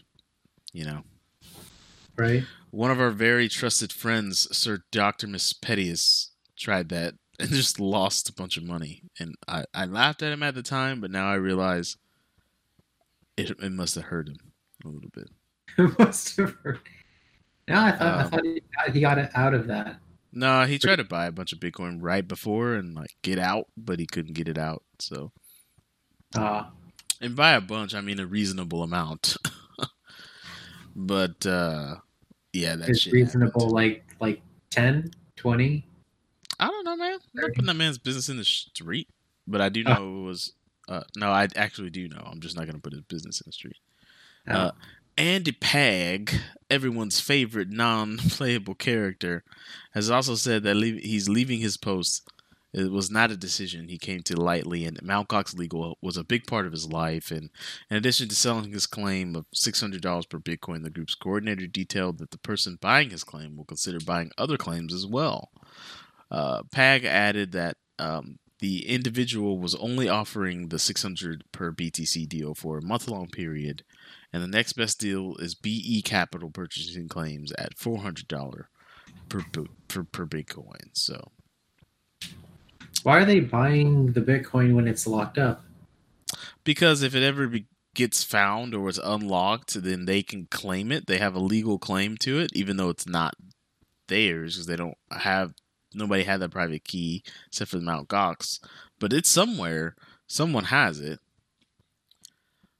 You 0.73 0.85
know. 0.85 1.03
Right. 2.17 2.43
One 2.71 2.91
of 2.91 2.99
our 2.99 3.11
very 3.11 3.47
trusted 3.47 3.91
friends, 3.93 4.47
Sir 4.55 4.79
Dr. 4.91 5.27
Miss 5.27 5.53
Pettius, 5.53 6.31
tried 6.57 6.89
that 6.89 7.15
and 7.39 7.49
just 7.49 7.79
lost 7.79 8.29
a 8.29 8.33
bunch 8.33 8.57
of 8.57 8.63
money. 8.63 9.03
And 9.19 9.35
I, 9.47 9.65
I 9.73 9.85
laughed 9.85 10.21
at 10.21 10.31
him 10.31 10.43
at 10.43 10.55
the 10.55 10.63
time, 10.63 11.01
but 11.01 11.11
now 11.11 11.27
I 11.29 11.35
realize 11.35 11.97
it, 13.37 13.49
it 13.51 13.71
must 13.71 13.95
have 13.95 14.05
hurt 14.05 14.27
him 14.29 14.37
a 14.85 14.87
little 14.87 15.09
bit. 15.13 15.29
Who 15.77 15.93
must 15.97 16.37
have 16.37 16.55
hurt. 16.63 16.79
No, 17.67 17.79
I 17.81 17.91
thought 17.91 18.01
I 18.19 18.23
Um, 18.23 18.29
thought 18.29 18.43
he 18.45 18.61
got, 18.77 18.93
he 18.95 19.01
got 19.01 19.17
it 19.17 19.31
out 19.35 19.53
of 19.53 19.67
that. 19.67 19.97
No, 20.31 20.65
he 20.65 20.77
tried 20.79 20.95
to 20.97 21.03
buy 21.03 21.27
a 21.27 21.31
bunch 21.31 21.53
of 21.53 21.59
Bitcoin 21.59 21.99
right 22.01 22.27
before 22.27 22.73
and 22.73 22.95
like 22.95 23.15
get 23.21 23.37
out, 23.39 23.67
but 23.77 23.99
he 23.99 24.05
couldn't 24.05 24.33
get 24.33 24.47
it 24.47 24.57
out. 24.57 24.83
So, 24.99 25.31
Uh, 26.35 26.65
and 27.21 27.35
buy 27.35 27.53
a 27.53 27.61
bunch, 27.61 27.93
I 27.95 28.01
mean 28.01 28.19
a 28.19 28.25
reasonable 28.25 28.83
amount. 28.83 29.37
but 30.95 31.45
uh 31.45 31.95
yeah, 32.51 32.75
that's 32.75 33.07
reasonable, 33.07 33.61
happened. 33.61 33.71
like 33.73 34.03
like 34.19 34.41
10, 34.71 35.11
20. 35.37 35.87
I 36.63 36.67
don't 36.67 36.85
know, 36.85 36.95
man. 36.95 37.13
I'm 37.13 37.41
not 37.41 37.49
putting 37.53 37.65
that 37.65 37.73
man's 37.75 37.97
business 37.97 38.29
in 38.29 38.37
the 38.37 38.45
street, 38.45 39.09
but 39.47 39.61
I 39.61 39.69
do 39.69 39.83
Ah. 39.85 39.95
know 39.95 40.19
it 40.19 40.23
was. 40.23 40.53
Uh, 40.87 41.03
no, 41.15 41.29
I 41.31 41.47
actually 41.55 41.89
do 41.89 42.07
know. 42.09 42.21
I'm 42.25 42.41
just 42.41 42.55
not 42.55 42.65
going 42.65 42.75
to 42.75 42.81
put 42.81 42.93
his 42.93 43.01
business 43.03 43.39
in 43.41 43.45
the 43.47 43.53
street. 43.53 43.77
Uh, 44.47 44.51
Uh, 44.53 44.71
Andy 45.17 45.51
Pag, 45.51 46.31
everyone's 46.69 47.19
favorite 47.19 47.69
non-playable 47.69 48.75
character, 48.75 49.43
has 49.91 50.09
also 50.09 50.35
said 50.35 50.63
that 50.63 50.75
leave, 50.75 51.01
he's 51.03 51.29
leaving 51.29 51.59
his 51.59 51.77
post. 51.77 52.27
It 52.73 52.91
was 52.91 53.11
not 53.11 53.29
a 53.29 53.37
decision 53.37 53.87
he 53.87 53.99
came 53.99 54.23
to 54.23 54.35
lightly, 54.35 54.83
and 54.85 54.99
Mt. 55.03 55.27
Gox 55.29 55.55
Legal 55.55 55.97
was 56.01 56.17
a 56.17 56.23
big 56.23 56.47
part 56.47 56.65
of 56.65 56.71
his 56.71 56.87
life. 56.91 57.29
And 57.29 57.51
in 57.91 57.97
addition 57.97 58.27
to 58.29 58.35
selling 58.35 58.71
his 58.71 58.87
claim 58.87 59.35
of 59.35 59.45
$600 59.53 60.27
per 60.27 60.39
Bitcoin, 60.39 60.83
the 60.83 60.89
group's 60.89 61.13
coordinator 61.13 61.67
detailed 61.67 62.17
that 62.17 62.31
the 62.31 62.39
person 62.39 62.79
buying 62.81 63.11
his 63.11 63.23
claim 63.23 63.55
will 63.55 63.65
consider 63.65 63.99
buying 63.99 64.31
other 64.39 64.57
claims 64.57 64.91
as 64.93 65.05
well. 65.05 65.51
Uh, 66.33 66.63
Pag 66.71 67.05
added 67.05 67.51
that 67.51 67.77
um, 67.99 68.37
the 68.59 68.89
individual 68.89 69.59
was 69.59 69.75
only 69.75 70.09
offering 70.09 70.69
the 70.69 70.79
600 70.79 71.43
per 71.51 71.71
BTC 71.71 72.27
deal 72.27 72.55
for 72.55 72.77
a 72.79 72.81
month 72.81 73.07
long 73.07 73.27
period, 73.27 73.83
and 74.33 74.41
the 74.41 74.47
next 74.47 74.73
best 74.73 74.99
deal 74.99 75.35
is 75.37 75.53
BE 75.53 76.01
Capital 76.01 76.49
purchasing 76.49 77.07
claims 77.07 77.51
at 77.53 77.77
$400 77.77 78.65
per, 79.29 79.45
per, 79.87 80.03
per 80.03 80.25
Bitcoin. 80.25 80.89
So, 80.93 81.31
why 83.03 83.19
are 83.19 83.25
they 83.25 83.39
buying 83.39 84.13
the 84.13 84.21
Bitcoin 84.21 84.73
when 84.73 84.87
it's 84.87 85.05
locked 85.05 85.37
up? 85.37 85.63
because 86.63 87.03
if 87.03 87.15
it 87.15 87.23
ever 87.23 87.47
be- 87.47 87.67
gets 87.95 88.23
found 88.23 88.73
or 88.73 88.89
it's 88.89 88.99
unlocked, 89.03 89.81
then 89.83 90.05
they 90.05 90.23
can 90.23 90.47
claim 90.49 90.91
it. 90.91 91.07
They 91.07 91.17
have 91.17 91.35
a 91.35 91.39
legal 91.39 91.77
claim 91.77 92.17
to 92.17 92.39
it, 92.39 92.51
even 92.53 92.77
though 92.77 92.89
it's 92.89 93.07
not 93.07 93.35
theirs 94.07 94.55
because 94.55 94.67
they 94.67 94.75
don't 94.75 94.97
have 95.11 95.53
nobody 95.95 96.23
had 96.23 96.39
that 96.41 96.51
private 96.51 96.83
key 96.83 97.23
except 97.47 97.71
for 97.71 97.77
the 97.77 97.85
Mount 97.85 98.07
Gox. 98.07 98.59
But 98.99 99.13
it's 99.13 99.29
somewhere. 99.29 99.95
Someone 100.27 100.65
has 100.65 100.99
it. 100.99 101.19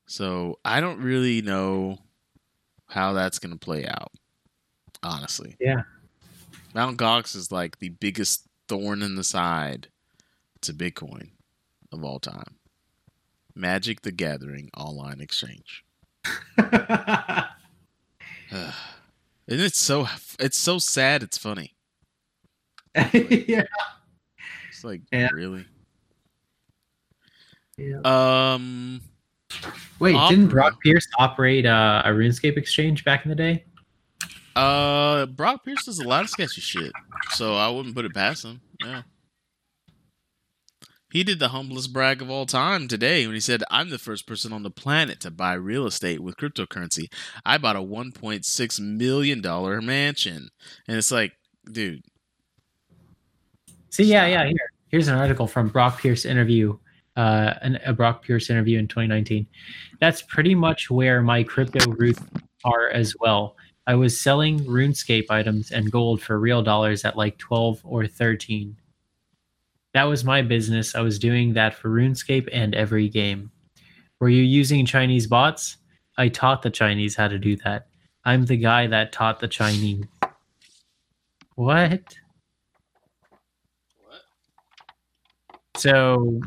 So 0.05 0.59
I 0.63 0.79
don't 0.79 1.01
really 1.01 1.41
know 1.41 1.97
how 2.87 3.13
that's 3.13 3.39
gonna 3.39 3.57
play 3.57 3.85
out. 3.85 4.11
Honestly. 5.01 5.55
Yeah. 5.59 5.83
Mount 6.73 6.97
Gox 6.97 7.35
is 7.35 7.51
like 7.51 7.79
the 7.79 7.89
biggest 7.89 8.47
thorn 8.67 9.01
in 9.01 9.15
the 9.15 9.23
side 9.23 9.87
to 10.61 10.73
Bitcoin 10.73 11.29
of 11.91 12.03
all 12.03 12.19
time. 12.19 12.57
Magic 13.55 14.01
the 14.01 14.11
Gathering 14.11 14.69
online 14.75 15.21
exchange. 15.21 15.83
and 16.57 17.43
it's 19.47 19.79
so 19.79 20.07
it's 20.39 20.57
so 20.57 20.79
sad 20.79 21.23
it's 21.23 21.37
funny. 21.37 21.75
yeah. 23.13 23.63
It's 24.69 24.83
like 24.83 25.01
Yeah. 25.11 25.29
really. 25.33 25.65
yeah. 27.77 27.99
Um 28.03 29.01
Wait, 29.99 30.15
Opera. 30.15 30.35
didn't 30.35 30.49
Brock 30.49 30.81
Pierce 30.81 31.07
operate 31.19 31.65
uh, 31.65 32.01
a 32.05 32.09
RuneScape 32.09 32.57
exchange 32.57 33.03
back 33.05 33.25
in 33.25 33.29
the 33.29 33.35
day? 33.35 33.65
uh 34.55 35.25
Brock 35.27 35.63
Pierce 35.65 35.85
does 35.85 35.99
a 35.99 36.07
lot 36.07 36.23
of 36.23 36.29
sketchy 36.29 36.61
shit. 36.61 36.91
So 37.31 37.55
I 37.55 37.69
wouldn't 37.69 37.95
put 37.95 38.05
it 38.05 38.13
past 38.13 38.45
him. 38.45 38.61
Yeah. 38.83 39.03
He 41.11 41.23
did 41.23 41.37
the 41.37 41.49
humblest 41.49 41.93
brag 41.93 42.23
of 42.23 42.31
all 42.31 42.47
time 42.47 42.87
today 42.87 43.27
when 43.27 43.35
he 43.35 43.39
said, 43.39 43.63
I'm 43.69 43.91
the 43.91 43.99
first 43.99 44.25
person 44.25 44.51
on 44.51 44.63
the 44.63 44.71
planet 44.71 45.19
to 45.19 45.29
buy 45.29 45.53
real 45.53 45.85
estate 45.85 46.21
with 46.21 46.37
cryptocurrency. 46.37 47.05
I 47.45 47.59
bought 47.59 47.75
a 47.75 47.81
$1.6 47.83 48.79
million 48.79 49.85
mansion. 49.85 50.49
And 50.87 50.97
it's 50.97 51.11
like, 51.11 51.33
dude, 51.71 52.01
See, 53.93 54.05
yeah, 54.05 54.25
yeah. 54.25 54.47
Here, 54.47 54.71
here's 54.87 55.07
an 55.07 55.19
article 55.19 55.45
from 55.45 55.69
Brock 55.69 56.01
Pierce 56.01 56.25
interview, 56.25 56.75
uh, 57.15 57.53
an, 57.61 57.79
a 57.85 57.93
Brock 57.93 58.23
Pierce 58.23 58.49
interview 58.49 58.79
in 58.79 58.87
2019. 58.87 59.45
That's 59.99 60.23
pretty 60.23 60.55
much 60.55 60.89
where 60.89 61.21
my 61.21 61.43
crypto 61.43 61.91
roots 61.91 62.19
are 62.63 62.89
as 62.89 63.13
well. 63.19 63.55
I 63.85 63.93
was 63.93 64.19
selling 64.19 64.61
RuneScape 64.61 65.25
items 65.29 65.69
and 65.69 65.91
gold 65.91 66.23
for 66.23 66.39
real 66.39 66.63
dollars 66.63 67.05
at 67.05 67.15
like 67.15 67.37
12 67.37 67.81
or 67.83 68.07
13. 68.07 68.75
That 69.93 70.05
was 70.05 70.23
my 70.23 70.41
business. 70.41 70.95
I 70.95 71.01
was 71.01 71.19
doing 71.19 71.53
that 71.53 71.75
for 71.75 71.89
RuneScape 71.89 72.49
and 72.51 72.73
every 72.73 73.07
game. 73.09 73.51
Were 74.19 74.29
you 74.29 74.41
using 74.41 74.87
Chinese 74.87 75.27
bots? 75.27 75.77
I 76.17 76.29
taught 76.29 76.63
the 76.63 76.71
Chinese 76.71 77.15
how 77.15 77.27
to 77.27 77.37
do 77.37 77.57
that. 77.57 77.85
I'm 78.25 78.47
the 78.47 78.57
guy 78.57 78.87
that 78.87 79.11
taught 79.11 79.39
the 79.39 79.47
Chinese. 79.47 80.05
What? 81.53 82.01
So, 85.83 86.39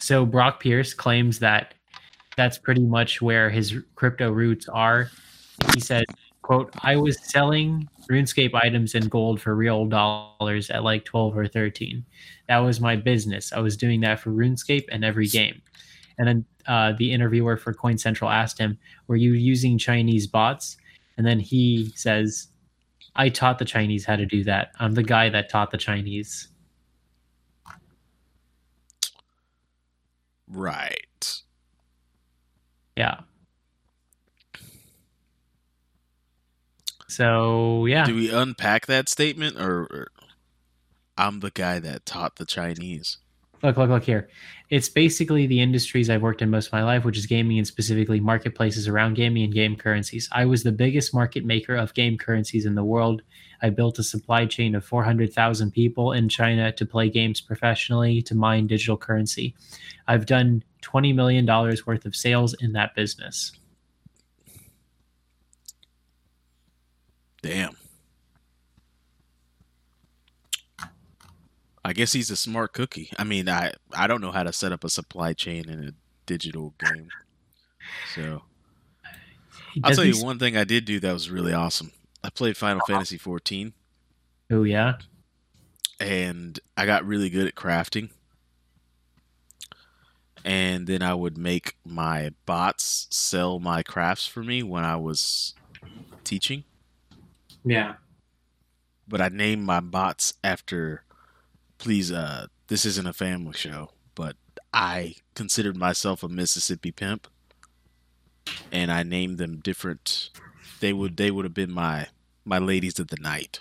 so 0.00 0.26
Brock 0.26 0.58
Pierce 0.58 0.94
claims 0.94 1.38
that 1.38 1.74
that's 2.36 2.58
pretty 2.58 2.82
much 2.82 3.22
where 3.22 3.48
his 3.50 3.76
crypto 3.94 4.32
roots 4.32 4.68
are. 4.68 5.08
He 5.72 5.78
said, 5.78 6.06
"quote 6.42 6.74
I 6.82 6.96
was 6.96 7.20
selling 7.22 7.88
RuneScape 8.10 8.52
items 8.52 8.96
in 8.96 9.06
gold 9.06 9.40
for 9.40 9.54
real 9.54 9.86
dollars 9.86 10.70
at 10.70 10.82
like 10.82 11.04
twelve 11.04 11.36
or 11.38 11.46
thirteen. 11.46 12.04
That 12.48 12.58
was 12.58 12.80
my 12.80 12.96
business. 12.96 13.52
I 13.52 13.60
was 13.60 13.76
doing 13.76 14.00
that 14.00 14.18
for 14.18 14.32
RuneScape 14.32 14.86
and 14.90 15.04
every 15.04 15.28
game." 15.28 15.62
And 16.18 16.26
then 16.26 16.44
uh, 16.66 16.94
the 16.98 17.12
interviewer 17.12 17.56
for 17.56 17.72
Coin 17.72 17.96
Central 17.96 18.28
asked 18.28 18.58
him, 18.58 18.76
"Were 19.06 19.14
you 19.14 19.34
using 19.34 19.78
Chinese 19.78 20.26
bots?" 20.26 20.76
And 21.16 21.24
then 21.24 21.38
he 21.38 21.92
says, 21.94 22.48
"I 23.14 23.28
taught 23.28 23.60
the 23.60 23.64
Chinese 23.64 24.04
how 24.04 24.16
to 24.16 24.26
do 24.26 24.42
that. 24.42 24.72
I'm 24.80 24.94
the 24.94 25.04
guy 25.04 25.28
that 25.28 25.48
taught 25.48 25.70
the 25.70 25.78
Chinese." 25.78 26.48
Right. 30.52 31.42
Yeah. 32.96 33.20
So 37.08 37.84
yeah, 37.86 38.06
Do 38.06 38.14
we 38.14 38.30
unpack 38.30 38.86
that 38.86 39.08
statement 39.08 39.60
or, 39.60 39.82
or 39.82 40.08
I'm 41.18 41.40
the 41.40 41.50
guy 41.50 41.78
that 41.78 42.06
taught 42.06 42.36
the 42.36 42.46
Chinese? 42.46 43.18
Look, 43.62 43.76
look, 43.76 43.90
look 43.90 44.04
here. 44.04 44.28
It's 44.70 44.88
basically 44.88 45.46
the 45.46 45.60
industries 45.60 46.08
I've 46.08 46.22
worked 46.22 46.42
in 46.42 46.50
most 46.50 46.66
of 46.66 46.72
my 46.72 46.82
life, 46.82 47.04
which 47.04 47.18
is 47.18 47.26
gaming 47.26 47.58
and 47.58 47.66
specifically 47.66 48.20
marketplaces 48.20 48.88
around 48.88 49.14
gaming 49.14 49.44
and 49.44 49.52
game 49.52 49.76
currencies. 49.76 50.28
I 50.32 50.46
was 50.46 50.62
the 50.62 50.72
biggest 50.72 51.14
market 51.14 51.44
maker 51.44 51.76
of 51.76 51.94
game 51.94 52.16
currencies 52.16 52.66
in 52.66 52.74
the 52.74 52.84
world. 52.84 53.22
I 53.62 53.70
built 53.70 53.98
a 53.98 54.02
supply 54.02 54.46
chain 54.46 54.74
of 54.74 54.84
400,000 54.84 55.70
people 55.70 56.12
in 56.12 56.28
China 56.28 56.72
to 56.72 56.86
play 56.86 57.08
games 57.08 57.40
professionally 57.40 58.22
to 58.22 58.34
mine 58.34 58.66
digital 58.66 58.96
currency. 58.96 59.54
I've 60.08 60.26
done 60.26 60.64
$20 60.82 61.14
million 61.14 61.46
worth 61.46 62.04
of 62.04 62.16
sales 62.16 62.54
in 62.60 62.72
that 62.72 62.94
business. 62.94 63.52
Damn. 67.42 67.76
I 71.84 71.92
guess 71.92 72.12
he's 72.12 72.30
a 72.30 72.36
smart 72.36 72.72
cookie. 72.72 73.10
I 73.18 73.24
mean, 73.24 73.48
I 73.48 73.72
I 73.94 74.06
don't 74.06 74.20
know 74.20 74.30
how 74.32 74.42
to 74.44 74.52
set 74.52 74.72
up 74.72 74.84
a 74.84 74.88
supply 74.88 75.32
chain 75.32 75.68
in 75.68 75.84
a 75.88 75.92
digital 76.26 76.74
game. 76.78 77.08
So 78.14 78.42
I'll 79.82 79.94
tell 79.94 80.04
you 80.04 80.22
one 80.24 80.38
thing 80.38 80.56
I 80.56 80.64
did 80.64 80.84
do 80.84 81.00
that 81.00 81.12
was 81.12 81.30
really 81.30 81.52
awesome. 81.52 81.92
I 82.22 82.30
played 82.30 82.56
Final 82.56 82.82
Fantasy 82.86 83.18
14 83.18 83.72
Oh 84.52 84.62
yeah. 84.62 84.94
and 85.98 86.60
I 86.76 86.86
got 86.86 87.04
really 87.04 87.30
good 87.30 87.48
at 87.48 87.54
crafting. 87.56 88.10
And 90.44 90.86
then 90.86 91.02
I 91.02 91.14
would 91.14 91.38
make 91.38 91.76
my 91.84 92.32
bots 92.46 93.06
sell 93.10 93.58
my 93.60 93.82
crafts 93.82 94.26
for 94.26 94.42
me 94.42 94.62
when 94.62 94.84
I 94.84 94.96
was 94.96 95.54
teaching. 96.24 96.64
Yeah. 97.64 97.94
But 99.06 99.20
I 99.20 99.28
named 99.28 99.64
my 99.64 99.80
bots 99.80 100.34
after 100.42 101.04
please 101.82 102.12
uh 102.12 102.46
this 102.68 102.86
isn't 102.86 103.08
a 103.08 103.12
family 103.12 103.52
show, 103.52 103.90
but 104.14 104.36
I 104.72 105.16
considered 105.34 105.76
myself 105.76 106.22
a 106.22 106.28
Mississippi 106.28 106.92
pimp. 106.92 107.26
And 108.70 108.90
I 108.90 109.02
named 109.02 109.38
them 109.38 109.58
different 109.58 110.30
they 110.80 110.92
would 110.92 111.16
they 111.16 111.30
would 111.30 111.44
have 111.44 111.54
been 111.54 111.72
my 111.72 112.06
my 112.44 112.58
ladies 112.58 112.98
of 112.98 113.08
the 113.08 113.16
night. 113.16 113.60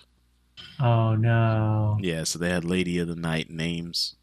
Oh 0.79 1.15
no. 1.15 1.97
Yeah, 1.99 2.23
so 2.23 2.37
they 2.37 2.49
had 2.49 2.63
Lady 2.63 2.99
of 2.99 3.07
the 3.07 3.15
Night 3.15 3.49
names. 3.49 4.15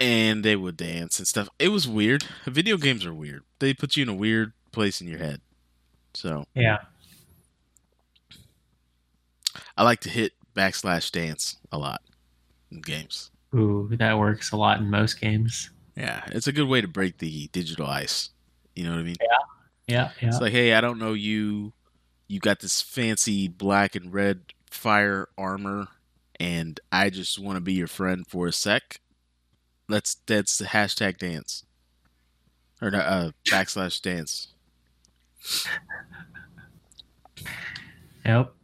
And 0.00 0.44
they 0.44 0.56
would 0.56 0.76
dance 0.76 1.18
and 1.20 1.28
stuff. 1.28 1.48
It 1.60 1.68
was 1.68 1.86
weird. 1.86 2.24
Video 2.46 2.76
games 2.76 3.06
are 3.06 3.14
weird. 3.14 3.44
They 3.60 3.72
put 3.72 3.96
you 3.96 4.02
in 4.02 4.08
a 4.08 4.14
weird 4.14 4.52
place 4.72 5.00
in 5.00 5.06
your 5.06 5.18
head. 5.18 5.40
So 6.14 6.44
Yeah. 6.54 6.78
I 9.76 9.84
like 9.84 10.00
to 10.00 10.08
hit 10.08 10.32
backslash 10.54 11.10
dance 11.10 11.56
a 11.70 11.78
lot 11.78 12.02
in 12.70 12.80
games. 12.80 13.30
Ooh, 13.54 13.88
that 13.92 14.18
works 14.18 14.52
a 14.52 14.56
lot 14.56 14.80
in 14.80 14.90
most 14.90 15.20
games. 15.20 15.70
Yeah, 15.96 16.22
it's 16.28 16.46
a 16.46 16.52
good 16.52 16.68
way 16.68 16.80
to 16.80 16.88
break 16.88 17.18
the 17.18 17.48
digital 17.48 17.86
ice. 17.86 18.30
You 18.74 18.84
know 18.84 18.92
what 18.92 19.00
I 19.00 19.02
mean? 19.02 19.16
Yeah, 19.86 20.10
yeah. 20.20 20.28
It's 20.28 20.40
like, 20.40 20.52
hey, 20.52 20.74
I 20.74 20.80
don't 20.80 20.98
know 20.98 21.12
you. 21.12 21.72
You 22.28 22.40
got 22.40 22.60
this 22.60 22.80
fancy 22.80 23.46
black 23.48 23.94
and 23.94 24.12
red 24.12 24.40
fire 24.70 25.28
armor, 25.36 25.88
and 26.40 26.80
I 26.90 27.10
just 27.10 27.38
want 27.38 27.56
to 27.56 27.60
be 27.60 27.74
your 27.74 27.88
friend 27.88 28.26
for 28.26 28.46
a 28.46 28.52
sec. 28.52 29.00
Let's 29.88 30.14
that's 30.26 30.56
the 30.56 30.64
hashtag 30.64 31.18
dance 31.18 31.64
or 32.80 32.88
uh, 32.94 33.30
backslash 33.46 34.00
dance. 34.00 34.48
Yep. 38.24 38.54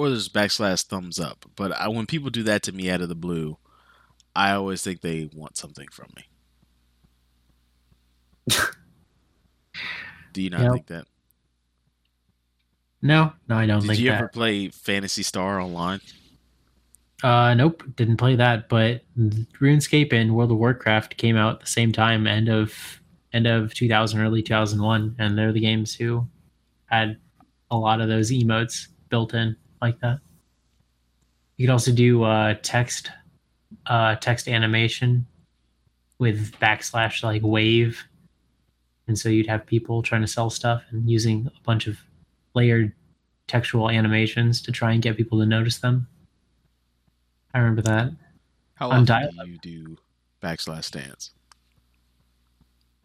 Or 0.00 0.08
there's 0.08 0.30
backslash 0.30 0.86
thumbs 0.86 1.20
up. 1.20 1.44
But 1.56 1.72
I, 1.72 1.88
when 1.88 2.06
people 2.06 2.30
do 2.30 2.42
that 2.44 2.62
to 2.62 2.72
me 2.72 2.88
out 2.90 3.02
of 3.02 3.10
the 3.10 3.14
blue, 3.14 3.58
I 4.34 4.52
always 4.52 4.82
think 4.82 5.02
they 5.02 5.28
want 5.34 5.58
something 5.58 5.88
from 5.92 6.06
me. 6.16 6.24
do 10.32 10.40
you 10.40 10.48
not 10.48 10.62
Yep. 10.62 10.72
think 10.72 10.86
that? 10.86 11.04
No, 13.02 13.34
no, 13.46 13.56
I 13.56 13.66
don't 13.66 13.80
Did 13.80 13.98
you 13.98 14.08
that. 14.08 14.16
ever 14.20 14.28
play 14.28 14.70
Phantasy 14.70 15.22
Star 15.22 15.60
online? 15.60 16.00
Uh, 17.22 17.52
nope, 17.52 17.82
didn't 17.96 18.16
play 18.16 18.36
that. 18.36 18.70
But 18.70 19.02
RuneScape 19.18 20.14
and 20.14 20.34
World 20.34 20.50
of 20.52 20.56
Warcraft 20.56 21.18
came 21.18 21.36
out 21.36 21.56
at 21.56 21.60
the 21.60 21.66
same 21.66 21.92
time, 21.92 22.26
end 22.26 22.48
of 22.48 23.02
end 23.34 23.46
of 23.46 23.74
2000, 23.74 24.18
early 24.18 24.42
2001, 24.42 25.16
and 25.18 25.36
they're 25.36 25.52
the 25.52 25.60
games 25.60 25.94
who 25.94 26.26
had 26.86 27.18
a 27.70 27.76
lot 27.76 28.00
of 28.00 28.08
those 28.08 28.30
emotes 28.32 28.88
built 29.10 29.34
in 29.34 29.54
like 29.80 30.00
that. 30.00 30.20
You 31.56 31.66
could 31.66 31.72
also 31.72 31.92
do 31.92 32.22
uh, 32.22 32.54
text 32.62 33.10
uh, 33.86 34.16
text 34.16 34.48
animation 34.48 35.26
with 36.18 36.52
backslash 36.58 37.22
like 37.22 37.42
wave, 37.42 38.02
and 39.06 39.18
so 39.18 39.28
you'd 39.28 39.46
have 39.46 39.66
people 39.66 40.02
trying 40.02 40.22
to 40.22 40.26
sell 40.26 40.50
stuff 40.50 40.82
and 40.90 41.08
using 41.08 41.46
a 41.46 41.62
bunch 41.64 41.86
of 41.86 41.98
layered 42.54 42.92
textual 43.46 43.90
animations 43.90 44.62
to 44.62 44.72
try 44.72 44.92
and 44.92 45.02
get 45.02 45.16
people 45.16 45.38
to 45.38 45.46
notice 45.46 45.78
them. 45.78 46.06
I 47.52 47.58
remember 47.58 47.82
that. 47.82 48.12
How 48.74 48.90
often 48.90 49.04
do 49.04 49.46
you 49.46 49.58
do 49.58 49.96
backslash 50.42 50.90
dance? 50.90 51.32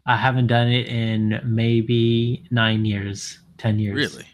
I 0.06 0.16
haven't 0.16 0.46
done 0.46 0.68
it 0.68 0.86
in 0.86 1.40
maybe 1.44 2.46
nine 2.50 2.84
years, 2.84 3.40
ten 3.58 3.78
years. 3.78 4.14
Really? 4.14 4.28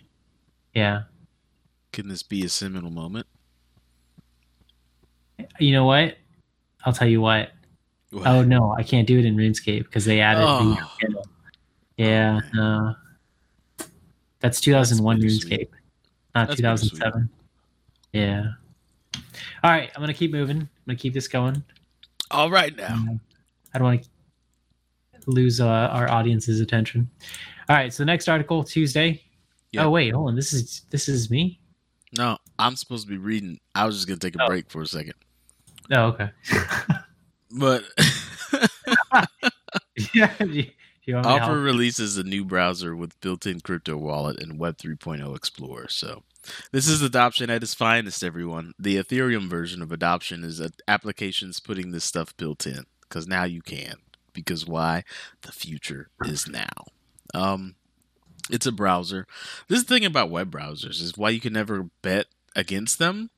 Yeah. 0.74 1.02
Can 1.92 2.08
this 2.08 2.22
be 2.22 2.44
a 2.44 2.48
seminal 2.48 2.90
moment? 2.90 3.26
You 5.58 5.72
know 5.72 5.84
what? 5.84 6.16
I'll 6.84 6.92
tell 6.92 7.08
you 7.08 7.20
what. 7.20 7.50
What? 8.10 8.26
Oh 8.26 8.42
no, 8.42 8.72
I 8.72 8.82
can't 8.82 9.06
do 9.06 9.18
it 9.18 9.24
in 9.24 9.36
RuneScape 9.36 9.84
because 9.84 10.04
they 10.04 10.20
added 10.20 10.44
Oh. 10.46 10.76
the 11.00 11.24
Yeah, 11.96 12.40
Oh, 12.42 12.48
no. 12.54 12.94
That's 14.40 14.60
2001 14.60 15.20
That's 15.20 15.44
RuneScape, 15.44 15.68
not 16.34 16.48
That's 16.48 16.56
2007. 16.58 17.28
Yeah. 18.12 18.52
All 19.62 19.70
right, 19.70 19.90
I'm 19.94 20.02
gonna 20.02 20.14
keep 20.14 20.32
moving. 20.32 20.58
I'm 20.58 20.68
gonna 20.86 20.98
keep 20.98 21.14
this 21.14 21.28
going. 21.28 21.62
All 22.30 22.50
right 22.50 22.76
now. 22.76 23.18
I 23.74 23.78
don't 23.78 23.86
want 23.86 24.02
to 24.02 25.30
lose 25.30 25.60
uh, 25.60 25.66
our 25.66 26.10
audience's 26.10 26.60
attention. 26.60 27.08
All 27.68 27.76
right, 27.76 27.92
so 27.92 28.02
the 28.02 28.06
next 28.06 28.28
article 28.28 28.64
Tuesday. 28.64 29.22
Yeah. 29.70 29.84
Oh 29.84 29.90
wait, 29.90 30.12
hold 30.12 30.28
on. 30.30 30.36
This 30.36 30.52
is 30.52 30.82
this 30.90 31.08
is 31.08 31.30
me. 31.30 31.60
No, 32.16 32.38
I'm 32.58 32.76
supposed 32.76 33.06
to 33.06 33.10
be 33.10 33.18
reading. 33.18 33.58
I 33.74 33.86
was 33.86 33.96
just 33.96 34.06
gonna 34.08 34.18
take 34.18 34.36
a 34.36 34.42
Oh. 34.42 34.46
break 34.46 34.70
for 34.70 34.82
a 34.82 34.86
second, 34.86 35.14
Oh, 35.90 36.04
okay. 36.08 36.30
but 37.50 37.84
yeah. 40.14 40.32
You, 40.42 40.66
you 41.04 41.16
Opera 41.16 41.58
releases 41.58 42.16
a 42.16 42.22
new 42.22 42.44
browser 42.44 42.94
with 42.94 43.18
built-in 43.20 43.60
crypto 43.60 43.96
wallet 43.96 44.42
and 44.42 44.58
Web 44.58 44.76
3.0 44.78 45.34
Explorer. 45.36 45.88
So, 45.88 46.22
this 46.70 46.86
is 46.88 47.02
adoption 47.02 47.50
at 47.50 47.62
its 47.62 47.74
finest, 47.74 48.22
everyone. 48.22 48.72
The 48.78 48.96
Ethereum 48.96 49.48
version 49.48 49.82
of 49.82 49.90
adoption 49.92 50.44
is 50.44 50.62
applications 50.86 51.60
putting 51.60 51.90
this 51.90 52.04
stuff 52.04 52.36
built 52.36 52.66
in 52.66 52.84
because 53.02 53.26
now 53.26 53.44
you 53.44 53.62
can. 53.62 53.96
Because 54.32 54.66
why? 54.66 55.04
The 55.42 55.52
future 55.52 56.08
is 56.24 56.48
now. 56.48 56.68
Um, 57.34 57.74
it's 58.50 58.66
a 58.66 58.72
browser. 58.72 59.26
This 59.68 59.82
thing 59.82 60.04
about 60.04 60.30
web 60.30 60.50
browsers 60.50 61.00
is 61.00 61.16
why 61.16 61.30
you 61.30 61.40
can 61.40 61.52
never 61.52 61.88
bet 62.02 62.26
against 62.56 62.98
them. 62.98 63.30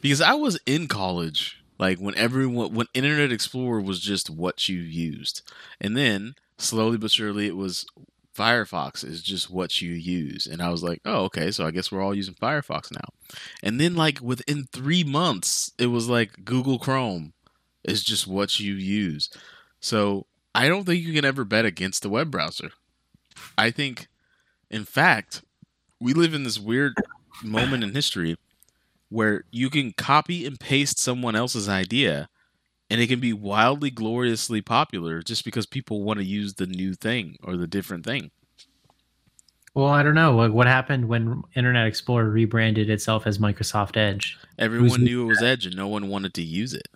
Because 0.00 0.20
I 0.20 0.34
was 0.34 0.58
in 0.66 0.88
college, 0.88 1.62
like 1.78 1.98
when 1.98 2.16
everyone, 2.16 2.74
when 2.74 2.86
Internet 2.94 3.32
Explorer 3.32 3.80
was 3.80 4.00
just 4.00 4.30
what 4.30 4.68
you 4.68 4.78
used, 4.78 5.42
and 5.80 5.96
then 5.96 6.34
slowly 6.58 6.96
but 6.96 7.10
surely 7.10 7.46
it 7.46 7.56
was 7.56 7.86
Firefox 8.36 9.04
is 9.04 9.22
just 9.22 9.50
what 9.50 9.80
you 9.80 9.92
use. 9.92 10.46
And 10.46 10.62
I 10.62 10.68
was 10.68 10.82
like, 10.82 11.00
oh, 11.04 11.24
okay, 11.24 11.50
so 11.50 11.66
I 11.66 11.70
guess 11.70 11.90
we're 11.90 12.02
all 12.02 12.14
using 12.14 12.34
Firefox 12.34 12.92
now. 12.92 13.08
And 13.62 13.80
then, 13.80 13.94
like, 13.94 14.20
within 14.20 14.68
three 14.72 15.02
months, 15.02 15.72
it 15.78 15.86
was 15.86 16.08
like 16.08 16.44
Google 16.44 16.78
Chrome 16.78 17.32
is 17.82 18.04
just 18.04 18.26
what 18.26 18.60
you 18.60 18.74
use. 18.74 19.30
So 19.80 20.26
I 20.54 20.68
don't 20.68 20.84
think 20.84 21.02
you 21.02 21.14
can 21.14 21.24
ever 21.24 21.44
bet 21.44 21.64
against 21.64 22.02
the 22.02 22.10
web 22.10 22.30
browser. 22.30 22.72
I 23.56 23.70
think, 23.70 24.08
in 24.70 24.84
fact, 24.84 25.42
we 26.00 26.12
live 26.12 26.34
in 26.34 26.44
this 26.44 26.58
weird 26.58 26.94
moment 27.42 27.84
in 27.84 27.94
history 27.94 28.36
where 29.08 29.44
you 29.50 29.70
can 29.70 29.92
copy 29.92 30.46
and 30.46 30.58
paste 30.58 30.98
someone 30.98 31.36
else's 31.36 31.68
idea 31.68 32.28
and 32.90 33.00
it 33.00 33.06
can 33.08 33.20
be 33.20 33.32
wildly 33.32 33.90
gloriously 33.90 34.60
popular 34.60 35.22
just 35.22 35.44
because 35.44 35.66
people 35.66 36.02
want 36.02 36.18
to 36.18 36.24
use 36.24 36.54
the 36.54 36.66
new 36.66 36.94
thing 36.94 37.36
or 37.42 37.56
the 37.56 37.66
different 37.66 38.04
thing. 38.04 38.30
Well, 39.74 39.88
I 39.88 40.02
don't 40.02 40.14
know 40.14 40.34
what 40.34 40.52
what 40.52 40.66
happened 40.66 41.06
when 41.06 41.42
Internet 41.54 41.86
Explorer 41.86 42.30
rebranded 42.30 42.88
itself 42.88 43.26
as 43.26 43.38
Microsoft 43.38 43.96
Edge. 43.96 44.38
Everyone 44.58 45.04
knew 45.04 45.22
it 45.22 45.26
was 45.26 45.42
Edge 45.42 45.66
and 45.66 45.76
no 45.76 45.86
one 45.88 46.08
wanted 46.08 46.32
to 46.34 46.42
use 46.42 46.72
it. 46.72 46.88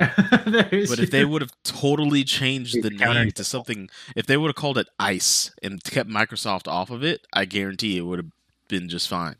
There's 0.46 0.90
But 0.90 0.98
if 0.98 1.10
they 1.10 1.24
would 1.24 1.42
have 1.42 1.52
totally 1.62 2.24
changed 2.24 2.82
the 2.82 2.90
name 2.90 3.30
to 3.32 3.44
something, 3.44 3.88
if 4.16 4.26
they 4.26 4.36
would 4.36 4.48
have 4.48 4.56
called 4.56 4.78
it 4.78 4.88
Ice 4.98 5.52
and 5.62 5.82
kept 5.82 6.10
Microsoft 6.10 6.66
off 6.66 6.90
of 6.90 7.04
it, 7.04 7.26
I 7.32 7.44
guarantee 7.44 7.96
it 7.96 8.02
would 8.02 8.18
have 8.18 8.30
been 8.68 8.88
just 8.88 9.08
fine. 9.08 9.36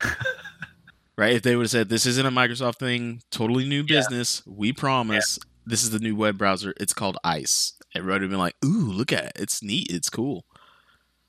right? 1.16 1.34
If 1.34 1.42
they 1.42 1.56
would 1.56 1.64
have 1.64 1.70
said, 1.70 1.88
this 1.88 2.06
isn't 2.06 2.26
a 2.26 2.30
Microsoft 2.30 2.76
thing, 2.76 3.22
totally 3.30 3.66
new 3.66 3.82
business, 3.82 4.42
we 4.46 4.72
promise, 4.72 5.38
this 5.66 5.82
is 5.82 5.90
the 5.90 5.98
new 5.98 6.14
web 6.14 6.38
browser, 6.38 6.74
it's 6.78 6.94
called 6.94 7.16
Ice. 7.24 7.72
Everybody 7.94 8.20
would 8.20 8.22
have 8.22 8.30
been 8.30 8.38
like, 8.38 8.56
ooh, 8.64 8.92
look 8.92 9.12
at 9.12 9.24
it. 9.24 9.32
It's 9.36 9.62
neat. 9.62 9.88
It's 9.90 10.10
cool. 10.10 10.44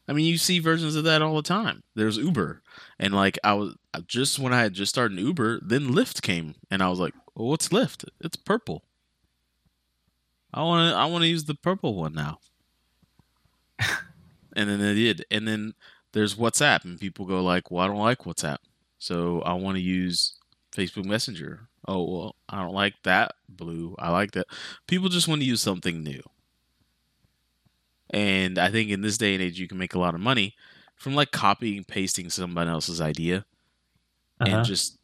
I 0.07 0.13
mean, 0.13 0.25
you 0.25 0.37
see 0.37 0.59
versions 0.59 0.95
of 0.95 1.03
that 1.05 1.21
all 1.21 1.35
the 1.35 1.41
time. 1.41 1.83
There's 1.95 2.17
Uber. 2.17 2.61
And 2.97 3.13
like, 3.13 3.37
I 3.43 3.53
was 3.53 3.75
just 4.07 4.39
when 4.39 4.53
I 4.53 4.61
had 4.61 4.73
just 4.73 4.89
started 4.89 5.19
Uber, 5.19 5.61
then 5.63 5.89
Lyft 5.89 6.21
came. 6.21 6.55
And 6.69 6.81
I 6.81 6.89
was 6.89 6.99
like, 6.99 7.13
well, 7.39 7.49
what's 7.49 7.73
left? 7.73 8.05
It's 8.21 8.37
purple. 8.37 8.83
I 10.53 10.61
want 10.63 10.91
to 10.91 10.97
I 10.97 11.05
want 11.07 11.23
to 11.23 11.27
use 11.27 11.45
the 11.45 11.55
purple 11.55 11.95
one 11.95 12.13
now. 12.13 12.39
and 14.55 14.69
then 14.69 14.79
they 14.79 14.93
did. 14.93 15.25
And 15.31 15.47
then 15.47 15.73
there's 16.13 16.35
WhatsApp 16.35 16.83
and 16.85 16.99
people 16.99 17.25
go 17.25 17.41
like, 17.43 17.71
"Well, 17.71 17.83
I 17.83 17.87
don't 17.87 17.97
like 17.97 18.19
WhatsApp." 18.19 18.57
So 18.97 19.41
I 19.41 19.53
want 19.53 19.77
to 19.77 19.81
use 19.81 20.35
Facebook 20.71 21.05
Messenger. 21.05 21.67
Oh 21.87 22.03
well, 22.03 22.35
I 22.49 22.61
don't 22.61 22.73
like 22.73 22.95
that 23.03 23.33
blue. 23.47 23.95
I 23.99 24.11
like 24.11 24.31
that. 24.31 24.47
People 24.87 25.09
just 25.09 25.27
want 25.27 25.41
to 25.41 25.47
use 25.47 25.61
something 25.61 26.03
new. 26.03 26.21
And 28.11 28.57
I 28.57 28.69
think 28.71 28.89
in 28.89 29.01
this 29.01 29.17
day 29.17 29.33
and 29.35 29.43
age 29.43 29.59
you 29.59 29.67
can 29.67 29.77
make 29.77 29.93
a 29.93 29.99
lot 29.99 30.15
of 30.15 30.21
money 30.21 30.55
from 30.95 31.15
like 31.15 31.31
copying 31.31 31.83
pasting 31.83 32.29
somebody 32.29 32.69
else's 32.69 32.99
idea 33.01 33.45
Uh-huh. 34.39 34.57
and 34.57 34.65
just 34.65 34.97
just 34.97 34.98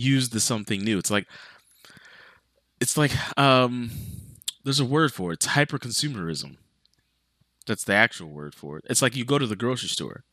use 0.00 0.30
the 0.30 0.40
something 0.40 0.82
new. 0.82 0.98
It's 0.98 1.10
like 1.10 1.26
it's 2.80 2.96
like 2.96 3.12
um 3.38 3.90
there's 4.64 4.80
a 4.80 4.84
word 4.84 5.12
for 5.12 5.30
it. 5.30 5.34
It's 5.34 5.46
hyper 5.46 5.78
consumerism. 5.78 6.56
That's 7.66 7.84
the 7.84 7.94
actual 7.94 8.28
word 8.28 8.54
for 8.54 8.78
it. 8.78 8.84
It's 8.88 9.02
like 9.02 9.16
you 9.16 9.24
go 9.24 9.38
to 9.38 9.46
the 9.46 9.56
grocery 9.56 9.88
store. 9.88 10.24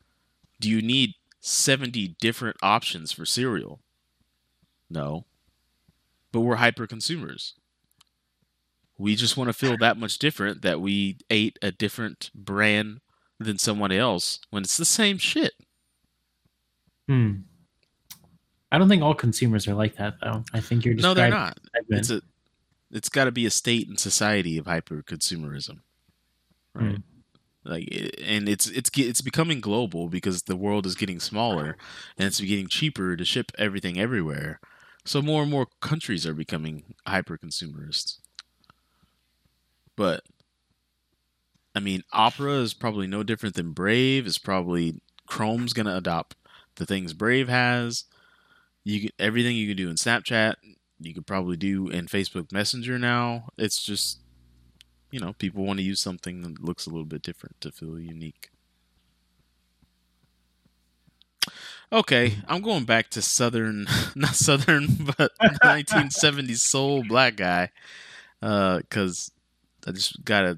Do 0.59 0.69
you 0.69 0.81
need 0.81 1.13
70 1.39 2.15
different 2.19 2.57
options 2.61 3.11
for 3.11 3.25
cereal? 3.25 3.79
No. 4.89 5.25
But 6.31 6.41
we're 6.41 6.55
hyper 6.55 6.87
consumers. 6.87 7.53
We 8.97 9.15
just 9.15 9.37
want 9.37 9.49
to 9.49 9.53
feel 9.53 9.77
that 9.77 9.97
much 9.97 10.17
different 10.17 10.63
that 10.63 10.81
we 10.81 11.17
ate 11.29 11.59
a 11.61 11.71
different 11.71 12.31
brand 12.33 13.01
than 13.39 13.59
someone 13.59 13.91
else 13.91 14.39
when 14.49 14.63
it's 14.63 14.77
the 14.77 14.85
same 14.85 15.19
shit. 15.19 15.53
Hmm. 17.07 17.33
I 18.71 18.77
don't 18.77 18.89
think 18.89 19.01
all 19.01 19.15
consumers 19.15 19.67
are 19.67 19.73
like 19.73 19.95
that, 19.95 20.15
though. 20.21 20.43
I 20.53 20.59
think 20.59 20.83
you're 20.83 20.93
just 20.93 21.03
No, 21.03 21.13
they're 21.13 21.29
not. 21.29 21.57
It's 21.89 22.09
a 22.09 22.21
it's 22.91 23.09
got 23.09 23.25
to 23.25 23.31
be 23.31 23.45
a 23.45 23.51
state 23.51 23.87
and 23.87 23.99
society 23.99 24.57
of 24.57 24.65
hyper 24.65 25.03
consumerism. 25.03 25.79
Right? 26.73 26.95
Mm. 26.95 27.03
Like 27.65 28.13
and 28.23 28.47
it's 28.47 28.67
it's 28.67 28.89
it's 28.95 29.21
becoming 29.21 29.59
global 29.59 30.07
because 30.07 30.43
the 30.43 30.55
world 30.55 30.85
is 30.85 30.95
getting 30.95 31.19
smaller 31.19 31.75
and 32.17 32.27
it's 32.27 32.39
getting 32.39 32.67
cheaper 32.67 33.17
to 33.17 33.25
ship 33.25 33.51
everything 33.57 33.99
everywhere. 33.99 34.61
So 35.03 35.21
more 35.21 35.41
and 35.41 35.51
more 35.51 35.67
countries 35.81 36.25
are 36.25 36.33
becoming 36.33 36.95
hyper 37.05 37.37
consumerists. 37.37 38.21
But 39.97 40.23
I 41.75 41.81
mean, 41.81 42.03
Opera 42.13 42.53
is 42.53 42.73
probably 42.73 43.07
no 43.07 43.21
different 43.21 43.55
than 43.55 43.73
Brave. 43.73 44.27
Is 44.27 44.37
probably 44.37 45.01
Chrome's 45.27 45.73
gonna 45.73 45.97
adopt 45.97 46.37
the 46.75 46.85
things 46.85 47.13
Brave 47.13 47.49
has. 47.49 48.05
You 48.87 49.01
can, 49.01 49.09
everything 49.19 49.55
you 49.57 49.67
can 49.67 49.75
do 49.75 49.89
in 49.89 49.95
Snapchat, 49.95 50.55
you 50.99 51.13
could 51.13 51.27
probably 51.27 51.57
do 51.57 51.89
in 51.89 52.05
Facebook 52.05 52.51
Messenger 52.51 52.97
now. 52.97 53.49
It's 53.57 53.83
just 53.83 54.19
you 55.11 55.19
know, 55.19 55.33
people 55.33 55.65
want 55.65 55.79
to 55.79 55.85
use 55.85 56.01
something 56.01 56.41
that 56.41 56.63
looks 56.63 56.85
a 56.85 56.89
little 56.89 57.05
bit 57.05 57.21
different 57.21 57.59
to 57.61 57.71
feel 57.71 57.99
unique. 57.99 58.49
Okay, 61.91 62.31
mm-hmm. 62.31 62.41
I'm 62.49 62.61
going 62.61 62.83
back 62.83 63.09
to 63.11 63.21
Southern, 63.21 63.87
not 64.15 64.35
Southern, 64.35 64.87
but 65.17 65.31
1970s 65.39 66.57
soul 66.57 67.03
black 67.07 67.37
guy, 67.37 67.69
uh, 68.41 68.79
because 68.79 69.31
I 69.85 69.91
just 69.91 70.23
got 70.25 70.45
a 70.45 70.57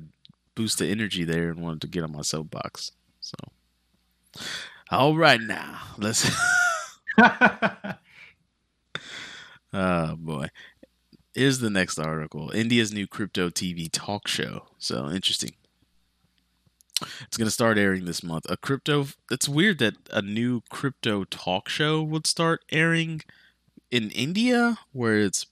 boost 0.55 0.81
of 0.81 0.89
energy 0.89 1.23
there 1.23 1.49
and 1.49 1.61
wanted 1.61 1.81
to 1.81 1.87
get 1.87 2.03
on 2.03 2.11
my 2.11 2.21
soapbox. 2.21 2.91
So, 3.21 3.35
all 4.89 5.15
right, 5.15 5.39
now 5.39 5.79
let's. 5.97 6.29
oh 9.73 10.15
boy, 10.15 10.47
Is 11.35 11.59
the 11.59 11.69
next 11.69 11.99
article: 11.99 12.51
India's 12.51 12.93
new 12.93 13.07
crypto 13.07 13.49
TV 13.49 13.89
talk 13.91 14.27
show. 14.27 14.67
So 14.77 15.09
interesting. 15.09 15.53
It's 17.21 17.37
going 17.37 17.47
to 17.47 17.51
start 17.51 17.77
airing 17.77 18.05
this 18.05 18.23
month. 18.23 18.45
A 18.49 18.57
crypto. 18.57 19.07
It's 19.31 19.47
weird 19.47 19.79
that 19.79 19.95
a 20.11 20.21
new 20.21 20.61
crypto 20.69 21.23
talk 21.23 21.69
show 21.69 22.01
would 22.03 22.27
start 22.27 22.61
airing 22.71 23.21
in 23.91 24.11
India, 24.11 24.79
where 24.91 25.17
it's 25.17 25.45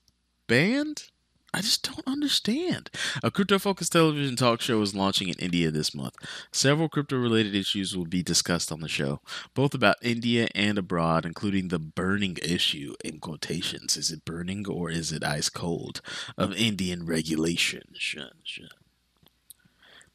banned. 0.48 1.10
I 1.58 1.62
just 1.62 1.82
don't 1.82 2.06
understand. 2.06 2.92
A 3.24 3.32
crypto 3.32 3.58
focused 3.58 3.94
television 3.94 4.36
talk 4.36 4.62
show 4.62 4.80
is 4.84 4.94
launching 4.94 5.28
in 5.28 5.40
India 5.40 5.72
this 5.72 5.96
month. 5.96 6.14
Several 6.52 6.88
crypto 6.88 7.18
related 7.18 7.56
issues 7.56 7.98
will 7.98 8.06
be 8.06 8.22
discussed 8.22 8.72
on 8.72 8.80
the 8.82 8.88
show, 8.88 9.22
both 9.56 9.74
about 9.74 9.96
India 10.04 10.50
and 10.54 10.78
abroad, 10.78 11.26
including 11.26 11.70
the 11.70 11.80
burning 11.80 12.38
issue 12.44 12.94
in 13.04 13.20
quotations. 13.20 13.98
Is 13.98 14.12
it 14.12 14.24
burning 14.24 14.68
or 14.68 14.92
is 14.92 15.12
it 15.12 15.24
ice 15.24 15.50
cold? 15.50 16.02
Of 16.38 16.54
Indian 16.54 17.08
regulation. 17.08 17.82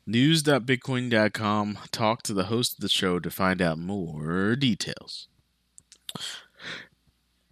News.bitcoin.com 0.07 1.79
talked 1.91 2.25
to 2.27 2.35
the 2.35 2.45
host 2.45 2.75
of 2.75 2.81
the 2.83 2.89
show 2.89 3.19
to 3.19 3.31
find 3.33 3.61
out 3.61 3.79
more 3.79 4.55
details. 4.55 5.27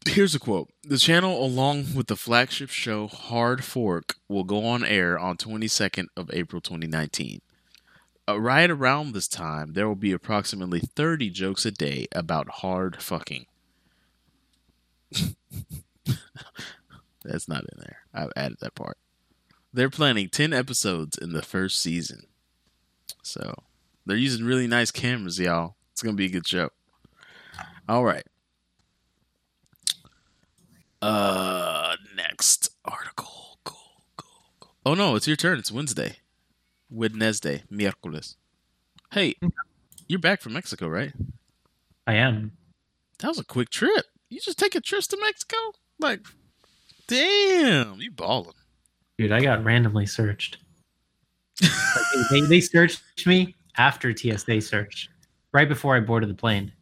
Here's 0.09 0.35
a 0.35 0.41
quote. 0.41 0.71
The 0.83 0.97
channel, 0.99 1.45
along 1.45 1.95
with 1.95 2.07
the 2.07 2.17
flagship 2.17 2.71
show 2.71 3.07
Hard 3.07 3.63
Fork, 3.65 4.17
will 4.29 4.45
go 4.45 4.65
on 4.65 4.83
air 4.85 5.19
on 5.19 5.37
22nd 5.37 6.07
of 6.17 6.31
April 6.33 6.63
2019. 6.63 7.43
Uh, 8.29 8.41
right 8.41 8.71
around 8.71 9.13
this 9.13 9.29
time, 9.29 9.75
there 9.75 9.87
will 9.87 9.95
be 9.95 10.13
approximately 10.13 10.81
30 10.81 11.31
jokes 11.31 11.67
a 11.67 11.71
day 11.71 12.07
about 12.13 12.49
hard 12.49 13.03
fucking. 13.03 13.47
That's 17.25 17.49
not 17.49 17.65
in 17.65 17.79
there. 17.79 17.99
I've 18.15 18.33
added 18.35 18.59
that 18.61 18.75
part. 18.75 18.97
They're 19.73 19.91
planning 19.91 20.29
10 20.31 20.53
episodes 20.53 21.19
in 21.19 21.33
the 21.33 21.43
first 21.43 21.81
season. 21.81 22.27
So, 23.23 23.55
they're 24.07 24.17
using 24.17 24.47
really 24.47 24.67
nice 24.67 24.91
cameras, 24.91 25.39
y'all. 25.39 25.77
It's 25.93 26.03
going 26.03 26.17
to 26.17 26.21
be 26.21 26.27
a 26.27 26.31
good 26.31 26.47
show. 26.47 26.71
All 27.89 28.05
right. 28.05 28.25
Uh, 31.03 31.97
next 32.15 32.71
article. 32.85 33.59
Go, 33.65 33.75
go, 34.17 34.27
go. 34.61 34.69
Oh 34.85 34.95
no, 34.95 35.17
it's 35.17 35.27
your 35.27 35.37
turn. 35.37 35.59
It's 35.59 35.73
Wednesday. 35.73 36.17
Wednesday, 36.91 37.63
miércoles. 37.73 38.37
Hey, 39.13 39.37
you're 40.09 40.19
back 40.19 40.41
from 40.41 40.53
Mexico, 40.53 40.89
right? 40.89 41.13
I 42.07 42.15
am. 42.15 42.53
That 43.21 43.29
was 43.29 43.39
a 43.39 43.45
quick 43.45 43.71
trip. 43.71 44.07
You 44.29 44.41
just 44.41 44.59
take 44.59 44.75
a 44.75 44.81
trip 44.81 45.03
to 45.05 45.19
Mexico? 45.21 45.57
Like, 45.99 46.21
damn, 47.07 48.01
you 48.01 48.11
balling. 48.11 48.55
Dude, 49.19 49.33
I 49.33 49.41
got 49.41 49.65
randomly 49.65 50.07
searched. 50.07 50.59
Like, 51.63 52.29
they, 52.31 52.41
they 52.43 52.61
searched 52.61 53.03
me 53.27 53.55
after 53.77 54.17
TSA 54.17 54.61
search, 54.61 55.09
right 55.53 55.69
before 55.69 55.97
I 55.97 56.01
boarded 56.01 56.31
the 56.31 56.35
plane. 56.35 56.73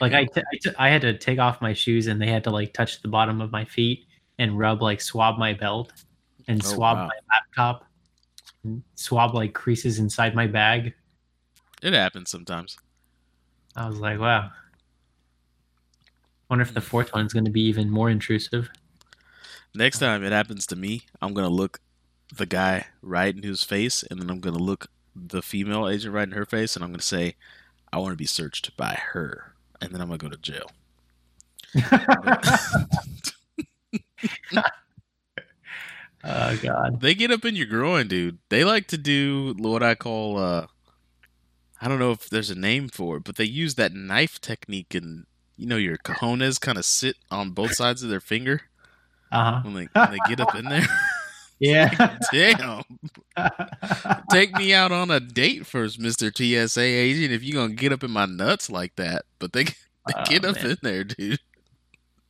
Like 0.00 0.12
I, 0.14 0.24
t- 0.24 0.40
I, 0.40 0.56
t- 0.62 0.70
I 0.78 0.88
had 0.88 1.02
to 1.02 1.16
take 1.18 1.38
off 1.38 1.60
my 1.60 1.72
shoes 1.72 2.06
and 2.06 2.20
they 2.20 2.28
had 2.28 2.44
to 2.44 2.50
like 2.50 2.72
touch 2.72 3.02
the 3.02 3.08
bottom 3.08 3.40
of 3.40 3.52
my 3.52 3.64
feet 3.64 4.06
and 4.38 4.58
rub 4.58 4.80
like 4.82 5.00
swab 5.00 5.38
my 5.38 5.52
belt 5.52 5.92
and 6.48 6.62
Oh, 6.64 6.68
swab 6.68 6.96
wow. 6.98 7.06
my 7.06 7.18
laptop, 7.30 7.84
and 8.64 8.82
swab 8.94 9.34
like 9.34 9.52
creases 9.54 9.98
inside 9.98 10.34
my 10.34 10.46
bag. 10.46 10.94
It 11.82 11.92
happens 11.92 12.30
sometimes. 12.30 12.76
I 13.76 13.88
was 13.88 13.98
like, 13.98 14.18
wow. 14.18 14.50
Wonder 16.48 16.62
if 16.62 16.74
the 16.74 16.80
fourth 16.80 17.12
one's 17.12 17.32
going 17.32 17.44
to 17.46 17.50
be 17.50 17.62
even 17.62 17.90
more 17.90 18.10
intrusive. 18.10 18.70
Next 19.74 19.98
time 19.98 20.22
it 20.22 20.32
happens 20.32 20.66
to 20.68 20.76
me, 20.76 21.02
I'm 21.20 21.34
gonna 21.34 21.48
look 21.48 21.80
the 22.34 22.46
guy 22.46 22.86
right 23.02 23.34
in 23.34 23.42
his 23.42 23.64
face, 23.64 24.02
and 24.04 24.20
then 24.20 24.30
I'm 24.30 24.40
gonna 24.40 24.58
look 24.58 24.86
the 25.16 25.42
female 25.42 25.88
agent 25.88 26.14
right 26.14 26.28
in 26.28 26.34
her 26.34 26.46
face, 26.46 26.76
and 26.76 26.84
I'm 26.84 26.90
gonna 26.92 27.02
say, 27.02 27.34
"I 27.92 27.98
want 27.98 28.12
to 28.12 28.16
be 28.16 28.26
searched 28.26 28.76
by 28.76 28.94
her," 29.12 29.53
and 29.84 29.94
then 29.94 30.00
I'm 30.00 30.08
gonna 30.08 30.18
go 30.18 30.28
to 30.28 30.36
jail. 30.36 30.70
Oh 36.26 36.56
god. 36.62 37.00
They 37.00 37.14
get 37.14 37.30
up 37.30 37.44
in 37.44 37.54
your 37.54 37.66
groin, 37.66 38.08
dude. 38.08 38.38
They 38.48 38.64
like 38.64 38.86
to 38.88 38.98
do 38.98 39.54
what 39.58 39.82
I 39.82 39.94
call 39.94 40.38
uh 40.38 40.66
I 41.80 41.88
don't 41.88 41.98
know 41.98 42.12
if 42.12 42.30
there's 42.30 42.48
a 42.50 42.58
name 42.58 42.88
for 42.88 43.18
it, 43.18 43.24
but 43.24 43.36
they 43.36 43.44
use 43.44 43.74
that 43.74 43.92
knife 43.92 44.40
technique 44.40 44.94
and 44.94 45.26
you 45.56 45.66
know 45.66 45.76
your 45.76 45.98
cojones 45.98 46.58
kind 46.60 46.78
of 46.78 46.84
sit 46.86 47.16
on 47.30 47.50
both 47.50 47.74
sides 47.74 48.02
of 48.02 48.08
their 48.08 48.20
finger 48.20 48.62
Uh 49.30 49.52
huh. 49.56 49.60
when 49.64 49.74
they 49.74 49.88
when 49.92 50.10
they 50.12 50.18
get 50.26 50.40
up 50.40 50.54
in 50.54 50.64
there. 50.64 50.86
Yeah. 51.64 52.18
Damn. 52.32 52.82
Take 54.30 54.54
me 54.56 54.74
out 54.74 54.92
on 54.92 55.10
a 55.10 55.20
date 55.20 55.66
first, 55.66 55.98
Mr. 56.00 56.30
TSA 56.34 56.80
agent, 56.82 57.32
if 57.32 57.42
you're 57.42 57.62
gonna 57.62 57.74
get 57.74 57.92
up 57.92 58.04
in 58.04 58.10
my 58.10 58.26
nuts 58.26 58.68
like 58.70 58.96
that. 58.96 59.24
But 59.38 59.52
they, 59.52 59.64
they 59.64 59.72
Oh, 60.14 60.24
get 60.26 60.44
up 60.44 60.56
man. 60.56 60.70
in 60.72 60.76
there, 60.82 61.04
dude. 61.04 61.40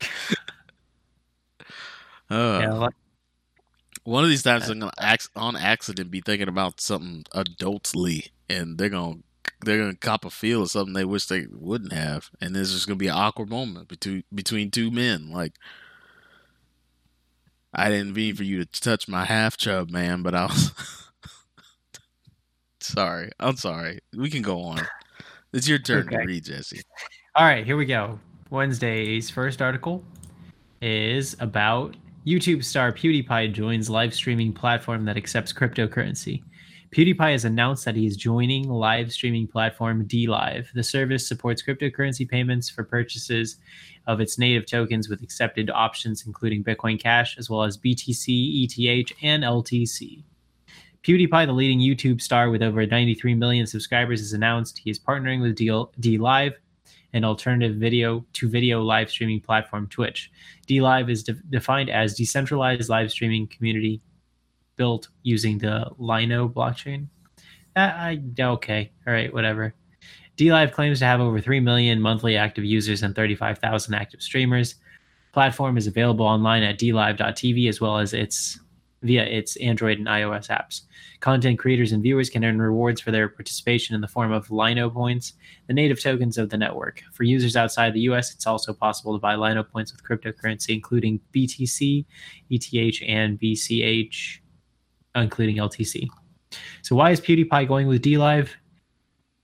Uh, 2.30 2.58
yeah. 2.62 2.72
like- 2.72 2.94
One 4.04 4.24
of 4.24 4.30
these 4.30 4.42
times, 4.42 4.68
I'm 4.68 4.78
gonna 4.80 4.92
ac- 5.00 5.28
on 5.36 5.56
accident 5.56 6.10
be 6.10 6.20
thinking 6.20 6.48
about 6.48 6.80
something 6.80 7.24
adultly, 7.34 8.30
and 8.48 8.78
they're 8.78 8.88
gonna 8.88 9.16
they're 9.64 9.78
gonna 9.78 9.94
cop 9.96 10.24
a 10.24 10.30
feel 10.30 10.62
of 10.62 10.70
something 10.70 10.94
they 10.94 11.04
wish 11.04 11.26
they 11.26 11.46
wouldn't 11.50 11.92
have, 11.92 12.30
and 12.40 12.54
there's 12.56 12.72
just 12.72 12.86
gonna 12.86 12.96
be 12.96 13.08
an 13.08 13.14
awkward 13.16 13.50
moment 13.50 13.88
between 13.88 14.24
between 14.34 14.70
two 14.70 14.90
men. 14.90 15.30
Like, 15.30 15.54
I 17.74 17.88
didn't 17.90 18.14
mean 18.14 18.36
for 18.36 18.44
you 18.44 18.64
to 18.64 18.80
touch 18.80 19.08
my 19.08 19.24
half 19.24 19.56
chub, 19.56 19.90
man, 19.90 20.22
but 20.22 20.34
I 20.34 20.46
was 20.46 20.72
sorry. 22.80 23.30
I'm 23.40 23.56
sorry. 23.56 23.98
We 24.16 24.30
can 24.30 24.42
go 24.42 24.60
on. 24.62 24.80
It's 25.52 25.68
your 25.68 25.78
turn 25.78 26.06
to 26.08 26.18
read, 26.18 26.44
Jesse. 26.44 26.82
All 27.34 27.44
right, 27.44 27.64
here 27.66 27.76
we 27.76 27.84
go. 27.84 28.18
Wednesday's 28.50 29.30
first 29.30 29.60
article 29.60 30.04
is 30.80 31.36
about 31.40 31.96
YouTube 32.26 32.64
star 32.64 32.92
PewDiePie 32.92 33.52
joins 33.52 33.90
live 33.90 34.14
streaming 34.14 34.52
platform 34.52 35.04
that 35.04 35.16
accepts 35.16 35.52
cryptocurrency. 35.52 36.42
PewDiePie 36.94 37.32
has 37.32 37.44
announced 37.44 37.84
that 37.84 37.96
he 37.96 38.06
is 38.06 38.16
joining 38.16 38.68
live 38.68 39.12
streaming 39.12 39.48
platform 39.48 40.06
DLive. 40.06 40.72
The 40.74 40.82
service 40.82 41.26
supports 41.26 41.60
cryptocurrency 41.60 42.28
payments 42.28 42.70
for 42.70 42.84
purchases 42.84 43.56
of 44.06 44.20
its 44.20 44.38
native 44.38 44.66
tokens 44.66 45.08
with 45.08 45.22
accepted 45.22 45.70
options, 45.70 46.24
including 46.26 46.62
Bitcoin 46.62 47.00
Cash, 47.00 47.38
as 47.38 47.48
well 47.48 47.62
as 47.62 47.78
BTC, 47.78 48.64
ETH, 48.64 49.12
and 49.22 49.42
LTC. 49.42 50.22
PewDiePie, 51.02 51.46
the 51.46 51.52
leading 51.52 51.80
YouTube 51.80 52.20
star 52.20 52.48
with 52.48 52.62
over 52.62 52.86
93 52.86 53.34
million 53.34 53.66
subscribers, 53.66 54.20
has 54.20 54.32
announced 54.32 54.78
he 54.78 54.90
is 54.90 54.98
partnering 54.98 55.42
with 55.42 55.56
DLive, 55.56 56.54
an 57.12 57.24
alternative 57.24 57.76
video 57.76 58.24
to 58.32 58.48
video 58.48 58.82
live 58.82 59.10
streaming 59.10 59.40
platform 59.40 59.86
Twitch. 59.88 60.30
DLive 60.66 61.10
is 61.10 61.22
de- 61.22 61.34
defined 61.50 61.90
as 61.90 62.14
decentralized 62.14 62.88
live 62.88 63.10
streaming 63.10 63.46
community 63.46 64.00
built 64.76 65.08
using 65.22 65.58
the 65.58 65.90
Lino 65.98 66.48
blockchain. 66.48 67.06
Uh, 67.76 67.92
I 67.94 68.22
okay, 68.38 68.90
all 69.06 69.12
right, 69.12 69.32
whatever. 69.32 69.74
DLive 70.36 70.72
claims 70.72 70.98
to 70.98 71.04
have 71.04 71.20
over 71.20 71.40
3 71.40 71.60
million 71.60 72.00
monthly 72.00 72.36
active 72.36 72.64
users 72.64 73.02
and 73.02 73.14
35,000 73.14 73.94
active 73.94 74.22
streamers. 74.22 74.76
Platform 75.32 75.76
is 75.76 75.86
available 75.86 76.26
online 76.26 76.62
at 76.62 76.78
dlive.tv 76.78 77.68
as 77.68 77.80
well 77.80 77.98
as 77.98 78.12
its 78.12 78.58
via 79.04 79.22
its 79.22 79.56
Android 79.56 79.98
and 79.98 80.06
iOS 80.06 80.48
apps. 80.48 80.82
Content 81.20 81.58
creators 81.58 81.92
and 81.92 82.02
viewers 82.02 82.30
can 82.30 82.44
earn 82.44 82.60
rewards 82.60 83.00
for 83.00 83.10
their 83.10 83.28
participation 83.28 83.94
in 83.94 84.00
the 84.00 84.08
form 84.08 84.32
of 84.32 84.50
Lino 84.50 84.88
points, 84.88 85.34
the 85.66 85.74
native 85.74 86.00
tokens 86.00 86.38
of 86.38 86.48
the 86.48 86.56
network. 86.56 87.02
For 87.12 87.24
users 87.24 87.54
outside 87.54 87.92
the 87.92 88.00
US, 88.00 88.32
it's 88.34 88.46
also 88.46 88.72
possible 88.72 89.12
to 89.12 89.20
buy 89.20 89.34
Lino 89.34 89.62
points 89.62 89.92
with 89.92 90.02
cryptocurrency, 90.02 90.70
including 90.70 91.20
BTC, 91.34 92.06
ETH, 92.50 93.02
and 93.06 93.38
BCH, 93.38 94.38
including 95.14 95.56
LTC. 95.56 96.08
So, 96.82 96.96
why 96.96 97.10
is 97.10 97.20
PewDiePie 97.20 97.68
going 97.68 97.86
with 97.86 98.02
DLive? 98.02 98.48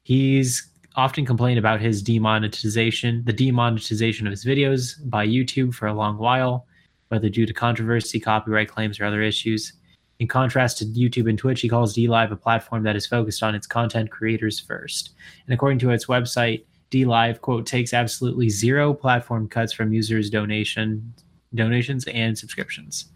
He's 0.05 0.70
often 1.01 1.25
complained 1.25 1.59
about 1.59 1.81
his 1.81 2.03
demonetization, 2.03 3.23
the 3.25 3.33
demonetization 3.33 4.27
of 4.27 4.31
his 4.31 4.45
videos 4.45 4.97
by 5.09 5.27
YouTube 5.27 5.75
for 5.75 5.87
a 5.87 5.95
long 5.95 6.19
while 6.19 6.67
whether 7.11 7.29
due 7.29 7.45
to 7.45 7.53
controversy, 7.53 8.21
copyright 8.21 8.69
claims, 8.69 9.01
or 9.01 9.05
other 9.05 9.21
issues. 9.21 9.73
In 10.21 10.29
contrast 10.29 10.79
to 10.79 10.85
YouTube 10.85 11.29
and 11.29 11.37
Twitch, 11.37 11.61
he 11.61 11.69
calls 11.69 11.95
DLive 11.95 12.31
a 12.31 12.37
platform 12.37 12.85
that 12.85 12.95
is 12.95 13.07
focused 13.07 13.43
on 13.43 13.55
its 13.55 13.67
content 13.67 14.11
creators 14.11 14.61
first. 14.61 15.11
And 15.45 15.53
according 15.53 15.81
to 15.81 15.91
its 15.91 16.07
website, 16.07 16.65
DLive, 16.91 17.41
quote, 17.41 17.67
takes 17.67 17.93
absolutely 17.93 18.49
zero 18.49 18.95
platform 18.95 19.49
cuts 19.49 19.73
from 19.73 19.93
users' 19.93 20.31
donation 20.31 21.13
donations 21.53 22.05
and 22.07 22.39
subscriptions. 22.39 23.07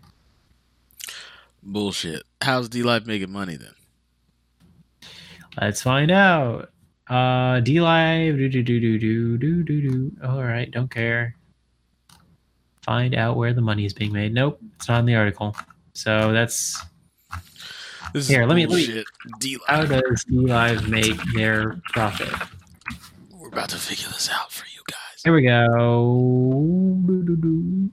Bullshit. 1.62 2.24
How's 2.42 2.68
DLive 2.68 3.06
making 3.06 3.30
money 3.30 3.56
then? 3.56 3.74
Let's 5.60 5.82
find 5.82 6.10
out. 6.10 6.70
Uh, 7.08 7.60
D 7.60 7.80
Live. 7.80 8.36
Do 8.36 8.48
do 8.48 8.62
do 8.62 8.80
do 8.80 8.98
do 8.98 9.38
do 9.38 9.62
do 9.62 9.90
do. 9.90 10.12
All 10.24 10.42
right, 10.42 10.70
don't 10.70 10.90
care. 10.90 11.36
Find 12.82 13.14
out 13.14 13.36
where 13.36 13.52
the 13.54 13.60
money 13.60 13.84
is 13.84 13.92
being 13.92 14.12
made. 14.12 14.34
Nope, 14.34 14.60
it's 14.76 14.88
not 14.88 15.00
in 15.00 15.06
the 15.06 15.14
article. 15.14 15.56
So 15.94 16.32
that's 16.32 16.82
this 18.12 18.28
here. 18.28 18.46
Let 18.46 18.56
me, 18.56 18.66
let 18.66 18.76
me. 18.76 19.04
D-Live. 19.38 19.90
How 19.90 20.00
does 20.00 20.24
D 20.24 20.36
Live 20.36 20.88
make 20.88 21.16
their 21.34 21.80
profit? 21.92 22.28
We're 23.30 23.48
about 23.48 23.70
to 23.70 23.76
figure 23.76 24.08
this 24.08 24.28
out 24.30 24.52
for 24.52 24.66
you 24.66 24.82
guys. 24.86 25.22
Here 25.22 25.34
we 25.34 25.42
go. 25.42 27.00
Do-do-do. 27.06 27.90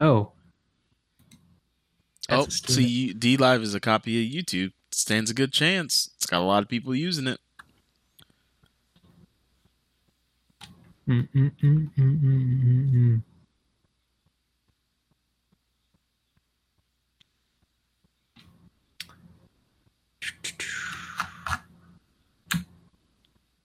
Oh. 0.00 0.32
That's 2.28 2.62
oh, 2.68 2.72
see, 2.72 3.12
D 3.12 3.36
Live 3.36 3.62
is 3.62 3.74
a 3.74 3.80
copy 3.80 4.24
of 4.24 4.44
YouTube. 4.44 4.72
Stands 4.92 5.30
a 5.30 5.34
good 5.34 5.52
chance. 5.52 6.10
It's 6.16 6.26
got 6.26 6.40
a 6.40 6.44
lot 6.44 6.62
of 6.62 6.68
people 6.68 6.94
using 6.94 7.26
it. 7.26 7.38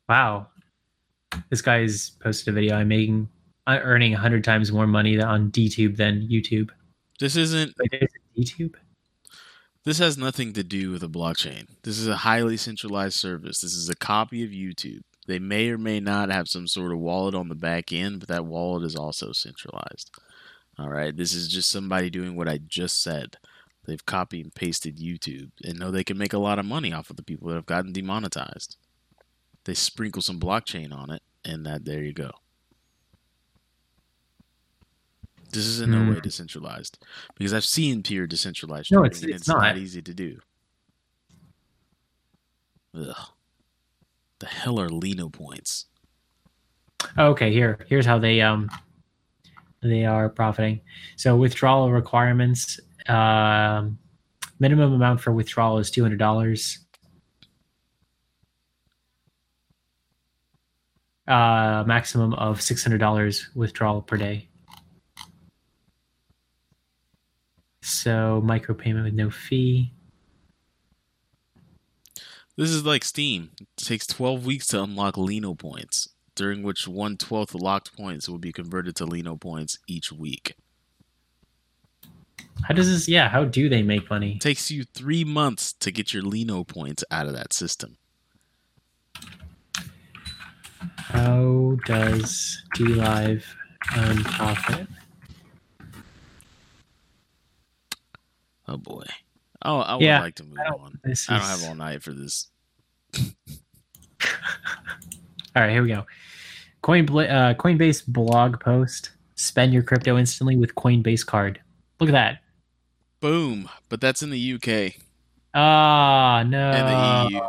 Wow, 0.07 0.47
this 1.49 1.61
guy's 1.61 2.11
posted 2.21 2.49
a 2.49 2.51
video. 2.53 2.76
I'm 2.76 2.88
making, 2.88 3.28
I'm 3.67 3.80
uh, 3.80 3.84
earning 3.84 4.13
hundred 4.13 4.43
times 4.43 4.71
more 4.71 4.88
money 4.88 5.19
on 5.19 5.51
DTube 5.51 5.97
than 5.97 6.28
YouTube. 6.28 6.69
This 7.19 7.36
isn't. 7.36 7.73
A 7.80 8.07
DTube. 8.38 8.76
This 9.86 9.99
has 9.99 10.17
nothing 10.17 10.53
to 10.53 10.63
do 10.63 10.89
with 10.89 11.03
a 11.03 11.07
blockchain. 11.07 11.67
This 11.83 11.99
is 11.99 12.07
a 12.07 12.17
highly 12.17 12.57
centralized 12.57 13.17
service. 13.17 13.61
This 13.61 13.75
is 13.75 13.88
a 13.88 13.95
copy 13.95 14.43
of 14.43 14.49
YouTube. 14.49 15.01
They 15.27 15.38
may 15.38 15.69
or 15.69 15.77
may 15.77 15.99
not 15.99 16.31
have 16.31 16.47
some 16.47 16.67
sort 16.67 16.91
of 16.91 16.97
wallet 16.97 17.36
on 17.36 17.49
the 17.49 17.55
back 17.55 17.93
end, 17.93 18.19
but 18.19 18.29
that 18.29 18.47
wallet 18.47 18.83
is 18.83 18.95
also 18.95 19.31
centralized. 19.31 20.09
All 20.79 20.89
right. 20.89 21.15
This 21.15 21.36
is 21.36 21.47
just 21.47 21.69
somebody 21.69 22.09
doing 22.09 22.36
what 22.36 22.49
I 22.49 22.57
just 22.57 23.03
said. 23.03 23.38
They've 23.86 24.03
copied 24.03 24.45
and 24.45 24.55
pasted 24.55 24.97
YouTube 24.97 25.51
and 25.63 25.77
know 25.77 25.91
they 25.91 26.03
can 26.03 26.17
make 26.17 26.33
a 26.33 26.39
lot 26.39 26.57
of 26.57 26.65
money 26.65 26.91
off 26.91 27.11
of 27.11 27.15
the 27.15 27.23
people 27.23 27.49
that 27.49 27.55
have 27.55 27.67
gotten 27.67 27.93
demonetized. 27.93 28.77
They 29.65 29.75
sprinkle 29.75 30.23
some 30.23 30.39
blockchain 30.39 30.91
on 30.91 31.11
it, 31.11 31.21
and 31.43 31.63
that 31.67 31.86
there 31.86 32.01
you 32.01 32.13
go. 32.13 32.31
This 35.56 35.66
is 35.66 35.82
in 35.82 35.91
no 35.91 36.03
Hmm. 36.03 36.14
way 36.14 36.20
decentralized 36.20 36.99
because 37.36 37.53
I've 37.53 37.66
seen 37.66 38.03
pure 38.03 38.28
decentralized. 38.28 38.91
No, 38.91 39.03
it's- 39.06 39.22
and 39.24 39.32
it's 39.32 39.47
not. 39.47 39.78
easy 39.78 40.01
to 40.01 40.14
do. 40.14 40.39
Ugh. 42.93 43.16
The 44.39 44.45
hell 44.47 44.80
are 44.80 44.89
Lino 44.89 45.30
points? 45.30 45.86
Okay, 47.18 47.51
here 47.53 47.80
here's 47.88 48.06
how 48.06 48.20
they 48.20 48.41
um 48.41 48.70
they 49.82 50.06
are 50.06 50.30
profiting. 50.30 50.82
So 51.16 51.36
withdrawal 51.38 51.91
requirements, 51.91 52.80
um, 53.08 53.97
minimum 54.60 54.93
amount 54.93 55.22
for 55.22 55.32
withdrawal 55.32 55.78
is 55.78 55.89
two 55.91 56.01
hundred 56.03 56.20
dollars. 56.20 56.80
Uh, 61.28 61.84
maximum 61.88 62.34
of 62.36 62.62
six 62.62 62.84
hundred 62.84 62.99
dollars 62.99 63.49
withdrawal 63.56 64.01
per 64.01 64.18
day. 64.18 64.47
So 67.86 68.41
micropayment 68.43 69.03
with 69.03 69.13
no 69.13 69.29
fee. 69.29 69.91
This 72.57 72.71
is 72.71 72.83
like 72.83 73.03
Steam. 73.03 73.51
It 73.61 73.67
takes 73.77 74.07
12 74.07 74.43
weeks 74.43 74.65
to 74.67 74.81
unlock 74.81 75.17
Lino 75.17 75.53
points, 75.53 76.09
during 76.33 76.63
which 76.63 76.88
one 76.88 77.15
twelfth 77.15 77.53
locked 77.53 77.95
points 77.95 78.27
will 78.27 78.39
be 78.39 78.51
converted 78.51 78.95
to 78.95 79.05
Lino 79.05 79.36
points 79.36 79.77
each 79.88 80.11
week. 80.11 80.55
How 82.63 82.73
does 82.73 82.89
this? 82.89 83.07
Yeah, 83.07 83.29
how 83.29 83.45
do 83.45 83.69
they 83.69 83.83
make 83.83 84.09
money? 84.09 84.38
It 84.38 84.41
takes 84.41 84.71
you 84.71 84.83
three 84.83 85.23
months 85.23 85.71
to 85.73 85.91
get 85.91 86.11
your 86.11 86.23
Lino 86.23 86.63
points 86.63 87.03
out 87.11 87.27
of 87.27 87.33
that 87.33 87.53
system. 87.53 87.97
How 90.97 91.77
does 91.86 92.63
DLive 92.75 93.43
earn 93.95 94.23
profit? 94.23 94.88
Oh 98.68 98.78
boy. 98.78 99.05
Oh, 99.63 99.80
I 99.80 99.95
would 99.95 100.03
Yeah, 100.03 100.20
like 100.22 100.36
to 100.36 100.43
move 100.43 100.59
I 100.59 100.70
on. 100.70 100.99
This 101.03 101.30
I 101.30 101.38
don't 101.38 101.47
have 101.47 101.63
all 101.63 101.76
night 101.76 102.03
for 102.03 102.13
this. 102.13 102.49
All 105.55 105.61
right, 105.61 105.72
here 105.72 105.82
we 105.84 105.88
go. 105.89 106.05
Coin 106.82 107.03
uh, 107.09 107.53
Coinbase 107.57 108.05
blog 108.07 108.59
post: 108.59 109.11
Spend 109.36 109.74
your 109.74 109.84
crypto 109.84 110.18
instantly 110.18 110.57
with 110.57 110.76
Coinbase 110.76 111.26
card. 111.26 111.61
Look 111.99 112.09
at 112.09 112.13
that. 112.13 112.39
Boom. 113.22 113.70
But 113.89 114.01
that's 114.01 114.22
in 114.22 114.30
the 114.30 114.53
UK 114.53 115.01
Ah 115.53 116.43
no. 116.45 116.70
and 116.72 116.88
the 116.88 117.36
EU. 117.36 117.41
Oh 117.41 117.47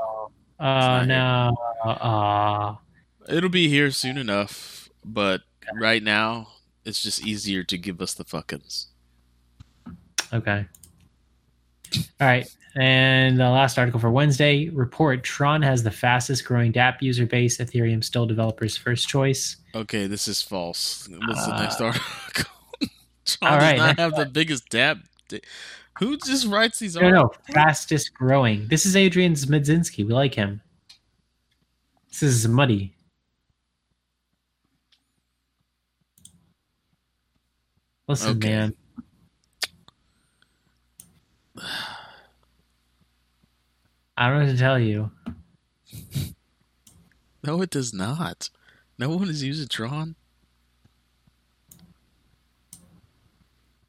not 0.61 1.07
no. 1.09 1.55
Ah. 1.85 2.79
It'll 3.29 3.51
be 3.51 3.69
here 3.69 3.91
soon 3.91 4.17
enough, 4.17 4.89
but 5.05 5.43
right 5.75 6.03
now 6.03 6.49
it's 6.85 7.03
just 7.03 7.27
easier 7.27 7.65
to 7.65 7.77
give 7.77 8.01
us 8.01 8.15
the 8.15 8.25
fuckins. 8.25 8.87
Okay. 10.33 10.67
All 12.21 12.27
right. 12.27 12.47
And 12.79 13.39
the 13.41 13.49
last 13.49 13.79
article 13.79 13.99
for 13.99 14.11
Wednesday 14.11 14.69
report 14.69 15.23
Tron 15.23 15.63
has 15.63 15.83
the 15.83 15.91
fastest 15.91 16.45
growing 16.45 16.73
DApp 16.73 17.01
user 17.01 17.25
base. 17.27 17.57
Ethereum 17.59 18.05
still 18.05 18.27
developers' 18.27 18.77
first 18.77 19.09
choice. 19.09 19.57
Okay, 19.75 20.07
this 20.07 20.29
is 20.29 20.43
false. 20.43 21.09
What's 21.27 21.47
the 21.47 21.55
Uh, 21.55 21.61
next 21.63 21.81
article? 21.81 22.05
Tron 23.25 23.53
all 23.53 23.59
does 23.61 23.79
not 23.79 23.99
have 23.99 24.15
the 24.17 24.27
biggest 24.27 24.69
DApp. 24.69 25.01
Who 25.99 26.19
just 26.19 26.47
writes 26.47 26.79
these 26.79 26.97
No, 26.97 27.09
no, 27.09 27.23
articles? 27.23 27.47
fastest 27.55 28.13
growing. 28.13 28.67
This 28.69 28.85
is 28.85 28.95
Adrian 28.95 29.33
Zmudzinski. 29.33 30.07
We 30.07 30.13
like 30.13 30.35
him. 30.35 30.61
This 32.11 32.23
is 32.23 32.47
muddy. 32.47 32.93
Listen, 38.09 38.37
Okay. 38.37 38.49
man. 38.51 38.75
I 44.19 44.29
don't 44.29 44.39
know 44.41 44.47
what 44.47 44.53
to 44.53 44.59
tell 44.59 44.79
you. 44.79 45.11
No, 47.45 47.61
it 47.63 47.71
does 47.71 47.93
not. 47.93 48.49
No 48.99 49.11
one 49.11 49.29
is 49.29 49.43
using 49.43 49.69
Tron. 49.69 50.15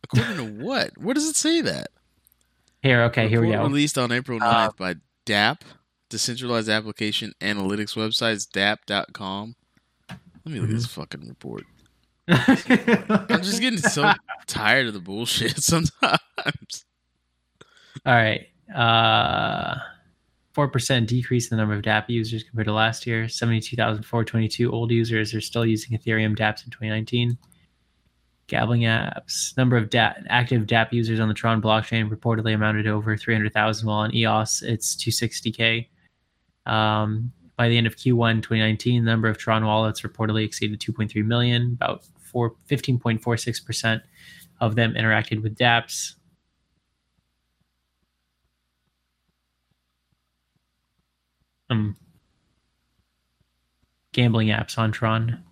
According 0.04 0.38
to 0.38 0.44
what? 0.64 0.98
What 0.98 1.14
does 1.16 1.28
it 1.28 1.36
say 1.36 1.62
that? 1.62 1.88
Here, 2.82 3.04
okay, 3.04 3.28
here 3.28 3.42
we 3.42 3.52
go. 3.52 3.64
Released 3.64 3.98
on 3.98 4.12
April 4.12 4.40
Uh, 4.42 4.70
9th 4.70 4.78
by 4.78 4.96
DApp, 5.26 5.62
Decentralized 6.10 6.70
Application 6.70 7.34
Analytics 7.42 7.96
websites, 7.96 8.48
DApp.com. 8.50 9.56
Let 10.10 10.20
me 10.46 10.60
look 10.60 10.70
at 10.70 10.76
this 10.76 10.88
Mm-hmm. 10.88 11.02
fucking 11.02 11.28
report. 11.28 11.64
I'm 12.30 13.42
just 13.42 13.62
getting 13.62 13.80
so 13.80 14.12
tired 14.48 14.88
of 14.88 14.94
the 14.94 15.00
bullshit 15.00 15.58
sometimes. 15.64 16.86
All 18.06 18.14
right. 18.14 18.48
Uh, 18.74 19.78
4% 20.58 21.06
decrease 21.06 21.52
in 21.52 21.56
the 21.56 21.62
number 21.62 21.76
of 21.76 21.84
DApp 21.84 22.10
users 22.10 22.44
compared 22.44 22.66
to 22.66 22.74
last 22.74 23.06
year. 23.06 23.30
72,422 23.30 24.72
old 24.72 24.90
users 24.92 25.34
are 25.36 25.42
still 25.42 25.66
using 25.66 25.98
Ethereum 25.98 26.36
dApps 26.36 26.66
in 26.66 26.72
2019. 26.72 27.38
Gambling 28.48 28.82
apps. 28.82 29.56
Number 29.56 29.78
of 29.78 29.90
da- 29.90 30.16
active 30.30 30.64
DApp 30.64 30.92
users 30.92 31.20
on 31.20 31.28
the 31.28 31.34
Tron 31.34 31.62
blockchain 31.62 32.10
reportedly 32.10 32.56
amounted 32.56 32.86
to 32.86 32.92
over 32.92 33.16
300,000, 33.16 33.88
while 33.88 33.98
on 33.98 34.16
EOS 34.16 34.64
it's 34.64 34.96
260K. 34.96 35.88
Um, 36.66 37.32
by 37.56 37.70
the 37.70 37.78
end 37.78 37.86
of 37.86 37.96
Q1 37.96 38.42
2019, 38.42 39.04
the 39.04 39.12
number 39.12 39.28
of 39.28 39.38
Tron 39.38 39.66
wallets 39.66 40.02
reportedly 40.02 40.44
exceeded 40.44 40.80
2.3 40.80 41.24
million. 41.26 41.74
About 41.74 42.04
four, 42.20 42.56
15.46% 42.70 44.02
of 44.60 44.76
them 44.76 44.94
interacted 44.94 45.44
with 45.44 45.56
dApps. 45.56 46.16
Um, 51.70 51.98
gambling 54.14 54.48
apps 54.48 54.78
on 54.78 54.92
Tron. 54.92 55.44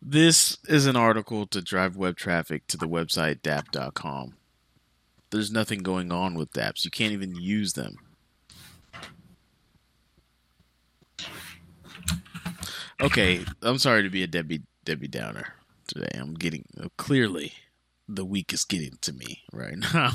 This 0.00 0.58
is 0.68 0.86
an 0.86 0.96
article 0.96 1.46
to 1.46 1.62
drive 1.62 1.96
web 1.96 2.16
traffic 2.16 2.66
to 2.66 2.76
the 2.76 2.86
website 2.86 3.40
DApp.com. 3.40 4.34
There's 5.30 5.50
nothing 5.50 5.80
going 5.80 6.12
on 6.12 6.34
with 6.34 6.52
dApps. 6.52 6.84
You 6.84 6.90
can't 6.90 7.12
even 7.12 7.34
use 7.34 7.72
them. 7.72 7.96
Okay, 13.00 13.44
I'm 13.62 13.78
sorry 13.78 14.02
to 14.02 14.10
be 14.10 14.22
a 14.22 14.26
Debbie 14.26 14.62
Debbie 14.84 15.08
Downer 15.08 15.54
today. 15.88 16.10
I'm 16.14 16.34
getting 16.34 16.64
clearly 16.96 17.52
the 18.06 18.24
week 18.24 18.52
is 18.52 18.64
getting 18.64 18.98
to 19.00 19.12
me 19.12 19.42
right 19.52 19.76
now. 19.94 20.12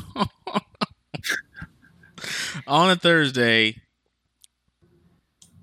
On 2.67 2.89
a 2.89 2.95
Thursday, 2.95 3.75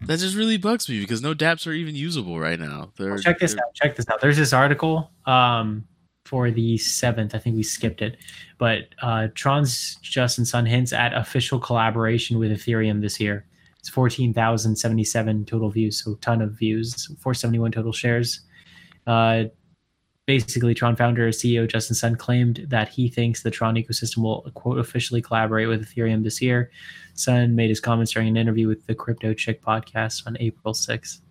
that 0.03 0.19
just 0.19 0.37
really 0.37 0.57
bugs 0.57 0.89
me 0.89 1.01
because 1.01 1.23
no 1.23 1.35
DApps 1.35 1.67
are 1.67 1.73
even 1.73 1.95
usable 1.95 2.39
right 2.39 2.59
now. 2.61 2.93
They're, 2.99 3.19
Check 3.19 3.39
this 3.39 3.53
they're- 3.55 3.61
out. 3.65 3.75
Check 3.75 3.97
this 3.97 4.07
out. 4.11 4.21
There's 4.21 4.37
this 4.37 4.53
article 4.53 5.11
um, 5.27 5.85
for 6.25 6.51
the 6.51 6.77
seventh. 6.79 7.35
I 7.35 7.39
think 7.39 7.57
we 7.57 7.63
skipped 7.63 8.03
it, 8.03 8.17
but 8.59 8.89
uh, 9.03 9.29
Tron's 9.35 9.97
Justin 10.03 10.45
Sun 10.45 10.67
hints 10.67 10.93
at 10.93 11.15
official 11.15 11.59
collaboration 11.59 12.39
with 12.39 12.51
Ethereum 12.53 13.01
this 13.01 13.19
year. 13.21 13.47
It's 13.79 13.89
fourteen 13.89 14.35
thousand 14.35 14.77
seventy-seven 14.77 15.45
total 15.47 15.71
views, 15.71 16.03
so 16.03 16.17
ton 16.17 16.43
of 16.43 16.53
views. 16.53 17.09
Four 17.21 17.35
seventy-one 17.35 17.73
total 17.73 17.93
shares. 17.93 18.41
Uh, 19.07 19.45
basically, 20.27 20.74
Tron 20.74 20.97
founder 20.97 21.24
and 21.27 21.35
CEO 21.35 21.68
Justin 21.68 21.95
Sun 21.95 22.16
claimed 22.16 22.66
that 22.68 22.89
he 22.89 23.09
thinks 23.09 23.43
the 23.43 23.51
Tron 23.51 23.77
ecosystem 23.77 24.18
will 24.18 24.43
quote 24.55 24.79
officially 24.79 25.22
collaborate 25.22 25.68
with 25.68 25.87
Ethereum 25.87 26.24
this 26.24 26.43
year. 26.43 26.70
Sun 27.14 27.55
made 27.55 27.68
his 27.70 27.81
comments 27.81 28.12
during 28.12 28.29
an 28.29 28.37
interview 28.37 28.68
with 28.68 28.87
the 28.87 28.95
Crypto 28.95 29.33
Chick 29.33 29.62
podcast 29.62 30.27
on 30.27 30.37
April 30.41 30.74
sixth. 30.74 31.22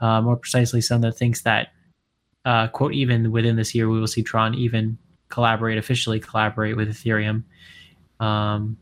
Uh, 0.00 0.20
more 0.20 0.36
precisely, 0.36 0.80
Sun 0.80 1.00
that 1.00 1.16
thinks 1.16 1.42
that 1.42 1.68
uh, 2.44 2.68
quote 2.68 2.92
even 2.92 3.32
within 3.32 3.56
this 3.56 3.74
year 3.74 3.88
we 3.88 3.98
will 3.98 4.06
see 4.06 4.22
Tron 4.22 4.54
even 4.54 4.98
collaborate 5.28 5.78
officially 5.78 6.20
collaborate 6.20 6.76
with 6.76 6.88
Ethereum. 6.88 7.44
Um, 8.20 8.76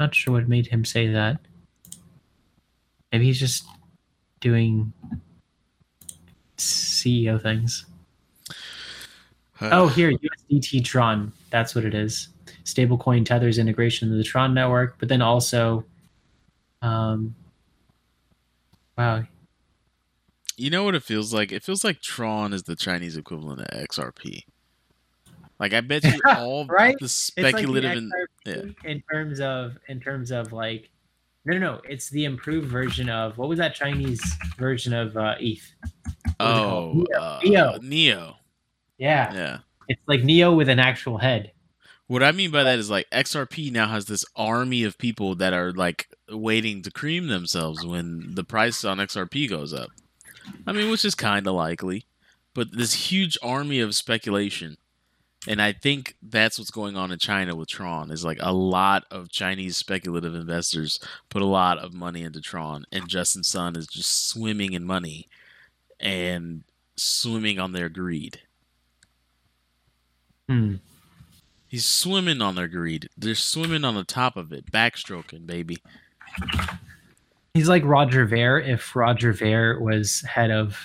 not 0.00 0.14
sure 0.14 0.34
what 0.34 0.48
made 0.48 0.66
him 0.66 0.84
say 0.84 1.08
that. 1.08 1.38
Maybe 3.12 3.26
he's 3.26 3.38
just 3.38 3.64
doing 4.40 4.92
CEO 6.56 7.40
things. 7.40 7.86
Oh, 9.60 9.86
here, 9.88 10.12
USDT 10.12 10.84
Tron. 10.84 11.32
That's 11.50 11.74
what 11.74 11.84
it 11.84 11.94
is. 11.94 12.28
Stablecoin 12.64 13.24
tethers 13.24 13.58
integration 13.58 14.10
to 14.10 14.16
the 14.16 14.24
Tron 14.24 14.52
network, 14.54 14.96
but 14.98 15.08
then 15.08 15.22
also, 15.22 15.84
um, 16.82 17.34
wow, 18.98 19.22
You 20.56 20.70
know 20.70 20.84
what 20.84 20.94
it 20.94 21.02
feels 21.02 21.32
like? 21.32 21.52
It 21.52 21.62
feels 21.62 21.84
like 21.84 22.00
Tron 22.00 22.52
is 22.52 22.64
the 22.64 22.76
Chinese 22.76 23.16
equivalent 23.16 23.60
of 23.60 23.66
XRP. 23.68 24.42
Like 25.58 25.72
I 25.72 25.80
bet 25.80 26.04
you 26.04 26.20
all 26.28 26.66
Right? 26.66 26.96
the 26.98 27.04
It's 27.04 27.32
like 27.36 27.44
the 27.44 27.52
speculative 27.52 27.92
and 27.92 28.12
XRP 28.46 28.74
in 28.84 29.02
terms 29.10 29.40
of 29.40 29.78
in 29.88 30.00
terms 30.00 30.30
of 30.30 30.52
like 30.52 30.90
no 31.44 31.54
no 31.54 31.58
no 31.58 31.80
it's 31.88 32.10
the 32.10 32.24
improved 32.24 32.68
version 32.68 33.08
of 33.08 33.38
what 33.38 33.48
was 33.48 33.58
that 33.58 33.74
Chinese 33.74 34.20
version 34.58 34.92
of 34.92 35.16
uh, 35.16 35.36
ETH? 35.38 35.62
What 36.38 36.40
oh 36.40 37.04
uh, 37.16 37.40
Neo. 37.44 37.78
Neo. 37.80 38.36
Yeah, 38.98 39.32
Yeah. 39.34 39.58
it's 39.88 40.00
like 40.06 40.22
Neo 40.24 40.52
with 40.54 40.68
an 40.68 40.78
actual 40.78 41.18
head. 41.18 41.52
What 42.06 42.22
I 42.22 42.32
mean 42.32 42.50
by 42.50 42.62
that 42.64 42.78
is 42.78 42.90
like 42.90 43.08
XRP 43.10 43.72
now 43.72 43.88
has 43.88 44.04
this 44.06 44.24
army 44.36 44.84
of 44.84 44.98
people 44.98 45.34
that 45.36 45.54
are 45.54 45.72
like 45.72 46.08
waiting 46.30 46.82
to 46.82 46.90
cream 46.90 47.28
themselves 47.28 47.84
when 47.84 48.34
the 48.34 48.44
price 48.44 48.84
on 48.84 48.98
XRP 48.98 49.48
goes 49.48 49.72
up. 49.72 49.88
I 50.66 50.72
mean, 50.72 50.90
which 50.90 51.04
is 51.04 51.14
kind 51.14 51.46
of 51.46 51.54
likely, 51.54 52.04
but 52.52 52.76
this 52.76 53.10
huge 53.10 53.38
army 53.42 53.80
of 53.80 53.94
speculation. 53.94 54.76
And 55.48 55.60
I 55.60 55.72
think 55.72 56.16
that's 56.22 56.58
what's 56.58 56.70
going 56.70 56.96
on 56.96 57.10
in 57.12 57.18
China 57.18 57.54
with 57.54 57.68
Tron 57.68 58.10
is 58.10 58.24
like 58.24 58.38
a 58.40 58.52
lot 58.52 59.04
of 59.10 59.30
Chinese 59.30 59.76
speculative 59.76 60.34
investors 60.34 61.00
put 61.30 61.42
a 61.42 61.46
lot 61.46 61.78
of 61.78 61.92
money 61.94 62.22
into 62.22 62.40
Tron 62.40 62.84
and 62.92 63.08
Justin 63.08 63.42
Sun 63.44 63.76
is 63.76 63.86
just 63.86 64.28
swimming 64.28 64.72
in 64.72 64.84
money 64.84 65.28
and 66.00 66.64
swimming 66.96 67.58
on 67.58 67.72
their 67.72 67.88
greed. 67.88 68.40
Hmm. 70.48 70.76
He's 71.68 71.86
swimming 71.86 72.40
on 72.40 72.54
their 72.54 72.68
greed. 72.68 73.08
They're 73.16 73.34
swimming 73.34 73.84
on 73.84 73.94
the 73.94 74.04
top 74.04 74.36
of 74.36 74.52
it, 74.52 74.70
backstroking, 74.70 75.46
baby. 75.46 75.78
He's 77.54 77.68
like 77.68 77.82
Roger 77.84 78.26
Ver 78.26 78.60
if 78.60 78.94
Roger 78.94 79.32
Ver 79.32 79.80
was 79.80 80.20
head 80.22 80.50
of 80.50 80.78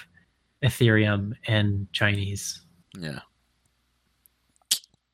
Ethereum 0.63 1.33
and 1.47 1.91
Chinese. 1.93 2.61
Yeah. 2.97 3.19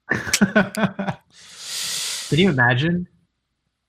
Can 0.12 1.18
you 2.40 2.50
imagine? 2.50 3.08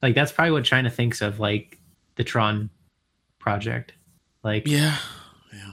Like 0.03 0.15
that's 0.15 0.33
probably 0.33 0.53
what 0.53 0.65
China 0.65 0.91
thinks 0.91 1.21
of 1.21 1.41
like 1.41 1.79
the 2.17 2.25
Tron 2.25 2.71
project. 3.39 3.93
Like 4.43 4.67
Yeah. 4.67 4.97
Yeah. 5.53 5.73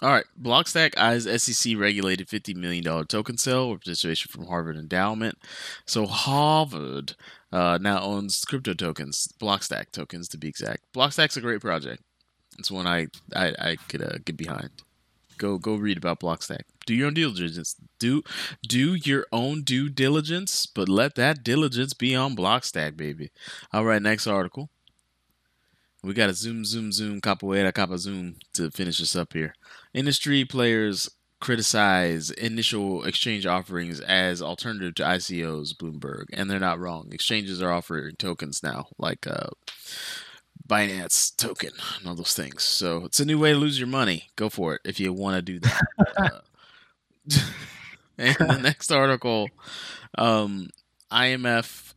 All 0.00 0.10
right. 0.10 0.26
Blockstack 0.40 0.96
eyes 0.96 1.24
SEC 1.42 1.76
regulated 1.76 2.28
$50 2.28 2.54
million 2.54 2.84
token 3.06 3.36
sale 3.36 3.70
with 3.70 3.80
participation 3.80 4.30
from 4.30 4.46
Harvard 4.46 4.76
Endowment. 4.76 5.38
So 5.86 6.06
Harvard 6.06 7.16
uh, 7.52 7.78
now 7.80 8.00
owns 8.02 8.44
crypto 8.44 8.74
tokens, 8.74 9.28
Blockstack 9.40 9.90
tokens 9.90 10.28
to 10.28 10.38
be 10.38 10.48
exact. 10.48 10.92
Blockstack's 10.94 11.36
a 11.36 11.40
great 11.40 11.60
project. 11.60 12.02
It's 12.58 12.70
one 12.70 12.86
I 12.86 13.06
I, 13.34 13.54
I 13.58 13.76
could 13.88 14.02
uh, 14.02 14.18
get 14.24 14.36
behind. 14.36 14.70
Go 15.36 15.58
go 15.58 15.76
read 15.76 15.96
about 15.96 16.20
Blockstack. 16.20 16.62
Do 16.86 16.94
your 16.94 17.06
own 17.06 17.14
due 17.14 17.32
diligence. 17.32 17.76
Do 17.98 18.22
do 18.66 18.94
your 18.94 19.26
own 19.32 19.62
due 19.62 19.88
diligence, 19.88 20.66
but 20.66 20.88
let 20.88 21.14
that 21.14 21.44
diligence 21.44 21.94
be 21.94 22.16
on 22.16 22.34
Blockstack, 22.34 22.96
baby. 22.96 23.30
All 23.72 23.84
right, 23.84 24.02
next 24.02 24.26
article. 24.26 24.70
We 26.02 26.14
got 26.14 26.30
a 26.30 26.34
zoom, 26.34 26.64
zoom, 26.64 26.92
zoom, 26.92 27.20
capoeira, 27.20 27.72
capa 27.72 27.98
zoom 27.98 28.36
to 28.54 28.70
finish 28.70 28.98
this 28.98 29.16
up 29.16 29.32
here. 29.32 29.54
Industry 29.94 30.44
players 30.44 31.08
criticize 31.40 32.30
initial 32.30 33.04
exchange 33.04 33.46
offerings 33.46 34.00
as 34.00 34.42
alternative 34.42 34.94
to 34.96 35.02
ICOs, 35.04 35.74
Bloomberg, 35.74 36.24
and 36.32 36.50
they're 36.50 36.58
not 36.58 36.80
wrong. 36.80 37.08
Exchanges 37.12 37.62
are 37.62 37.72
offering 37.72 38.16
tokens 38.16 38.62
now, 38.62 38.88
like 38.98 39.26
uh, 39.26 39.48
Binance 40.68 41.34
token 41.36 41.70
and 41.98 42.08
all 42.08 42.14
those 42.14 42.34
things. 42.34 42.62
So 42.62 43.04
it's 43.04 43.20
a 43.20 43.24
new 43.24 43.38
way 43.38 43.52
to 43.52 43.58
lose 43.58 43.78
your 43.78 43.88
money. 43.88 44.30
Go 44.36 44.48
for 44.48 44.74
it 44.74 44.80
if 44.84 44.98
you 44.98 45.12
want 45.12 45.36
to 45.36 45.42
do 45.42 45.60
that. 45.60 45.82
uh, 46.16 46.40
and 48.18 48.36
the 48.36 48.60
next 48.62 48.90
article, 48.90 49.48
um, 50.16 50.70
IMF 51.12 51.87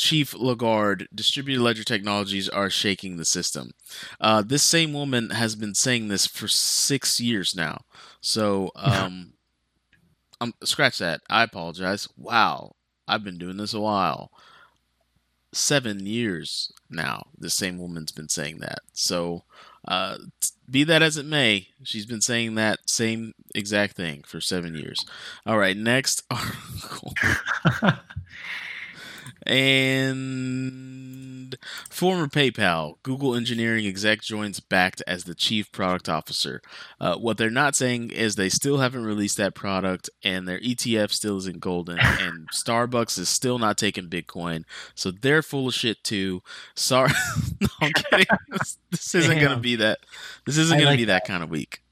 Chief 0.00 0.32
Lagarde, 0.32 1.08
distributed 1.14 1.62
ledger 1.62 1.84
technologies 1.84 2.48
are 2.48 2.70
shaking 2.70 3.18
the 3.18 3.24
system. 3.26 3.72
Uh, 4.18 4.40
this 4.40 4.62
same 4.62 4.94
woman 4.94 5.28
has 5.28 5.54
been 5.54 5.74
saying 5.74 6.08
this 6.08 6.26
for 6.26 6.48
six 6.48 7.20
years 7.20 7.54
now. 7.54 7.82
So, 8.22 8.70
um, 8.76 9.34
um, 10.40 10.54
scratch 10.64 10.96
that. 11.00 11.20
I 11.28 11.42
apologize. 11.42 12.08
Wow, 12.16 12.76
I've 13.06 13.22
been 13.22 13.36
doing 13.36 13.58
this 13.58 13.74
a 13.74 13.80
while. 13.80 14.32
Seven 15.52 16.06
years 16.06 16.72
now. 16.88 17.24
This 17.36 17.52
same 17.52 17.76
woman's 17.76 18.12
been 18.12 18.30
saying 18.30 18.60
that. 18.60 18.78
So, 18.94 19.42
uh, 19.86 20.16
be 20.68 20.82
that 20.82 21.02
as 21.02 21.18
it 21.18 21.26
may, 21.26 21.68
she's 21.82 22.06
been 22.06 22.22
saying 22.22 22.54
that 22.54 22.78
same 22.86 23.34
exact 23.54 23.96
thing 23.96 24.22
for 24.26 24.40
seven 24.40 24.74
years. 24.74 25.04
All 25.44 25.58
right, 25.58 25.76
next 25.76 26.22
article. 26.30 27.12
And 29.46 30.90
former 31.88 32.26
PayPal, 32.26 32.96
Google 33.02 33.34
engineering 33.34 33.86
exec 33.86 34.20
joins 34.22 34.60
Bakkt 34.60 35.00
as 35.06 35.24
the 35.24 35.34
chief 35.34 35.72
product 35.72 36.08
officer. 36.08 36.60
Uh, 37.00 37.16
what 37.16 37.38
they're 37.38 37.50
not 37.50 37.74
saying 37.74 38.10
is 38.10 38.36
they 38.36 38.48
still 38.48 38.78
haven't 38.78 39.04
released 39.04 39.36
that 39.38 39.54
product, 39.54 40.10
and 40.22 40.46
their 40.46 40.60
ETF 40.60 41.10
still 41.10 41.36
isn't 41.38 41.60
golden, 41.60 41.98
and 41.98 42.48
Starbucks 42.52 43.18
is 43.18 43.28
still 43.28 43.58
not 43.58 43.78
taking 43.78 44.08
Bitcoin. 44.08 44.64
So 44.94 45.10
they're 45.10 45.42
full 45.42 45.68
of 45.68 45.74
shit 45.74 46.04
too. 46.04 46.42
Sorry, 46.74 47.12
no, 47.60 47.68
I'm 47.80 47.92
kidding. 47.92 48.26
This, 48.48 48.78
this 48.90 49.14
isn't 49.14 49.40
gonna 49.40 49.58
be 49.58 49.76
that. 49.76 50.00
This 50.46 50.58
isn't 50.58 50.76
I 50.76 50.80
gonna 50.80 50.90
like 50.90 50.98
be 50.98 51.06
that 51.06 51.26
kind 51.26 51.42
of 51.42 51.50
week. 51.50 51.82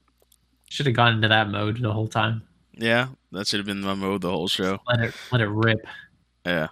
Should 0.69 0.85
have 0.85 0.95
gone 0.95 1.13
into 1.15 1.27
that 1.27 1.49
mode 1.49 1.81
the 1.81 1.91
whole 1.91 2.07
time. 2.07 2.43
Yeah, 2.73 3.07
that 3.31 3.47
should 3.47 3.59
have 3.59 3.65
been 3.65 3.81
my 3.81 3.95
mode 3.95 4.21
the 4.21 4.29
whole 4.29 4.47
show. 4.47 4.79
Let 4.87 5.01
it 5.01 5.15
let 5.31 5.41
it 5.41 5.49
rip. 5.49 5.85
Yeah. 6.45 6.67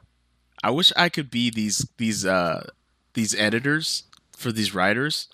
I 0.63 0.71
wish 0.71 0.91
I 0.95 1.09
could 1.09 1.29
be 1.29 1.49
these 1.49 1.87
these 1.97 2.25
uh 2.25 2.69
these 3.13 3.35
editors 3.35 4.03
for 4.35 4.51
these 4.51 4.73
writers. 4.73 5.27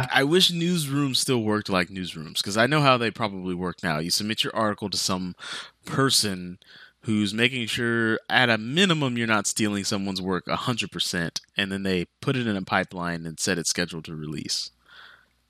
Like 0.00 0.08
I 0.12 0.24
wish 0.24 0.50
newsrooms 0.52 1.16
still 1.16 1.42
worked 1.42 1.68
like 1.70 1.88
newsrooms 1.88 2.38
because 2.38 2.56
I 2.56 2.66
know 2.66 2.80
how 2.80 2.96
they 2.98 3.10
probably 3.10 3.54
work 3.54 3.82
now. 3.82 3.98
You 3.98 4.10
submit 4.10 4.44
your 4.44 4.54
article 4.54 4.90
to 4.90 4.96
some 4.98 5.34
person 5.86 6.58
who's 7.04 7.32
making 7.32 7.66
sure 7.66 8.20
at 8.28 8.50
a 8.50 8.58
minimum 8.58 9.16
you're 9.16 9.26
not 9.26 9.46
stealing 9.46 9.84
someone's 9.84 10.20
work 10.20 10.44
100% 10.46 11.40
and 11.56 11.72
then 11.72 11.82
they 11.82 12.04
put 12.20 12.36
it 12.36 12.46
in 12.46 12.56
a 12.56 12.62
pipeline 12.62 13.24
and 13.24 13.40
set 13.40 13.56
it 13.56 13.66
scheduled 13.66 14.04
to 14.04 14.14
release. 14.14 14.70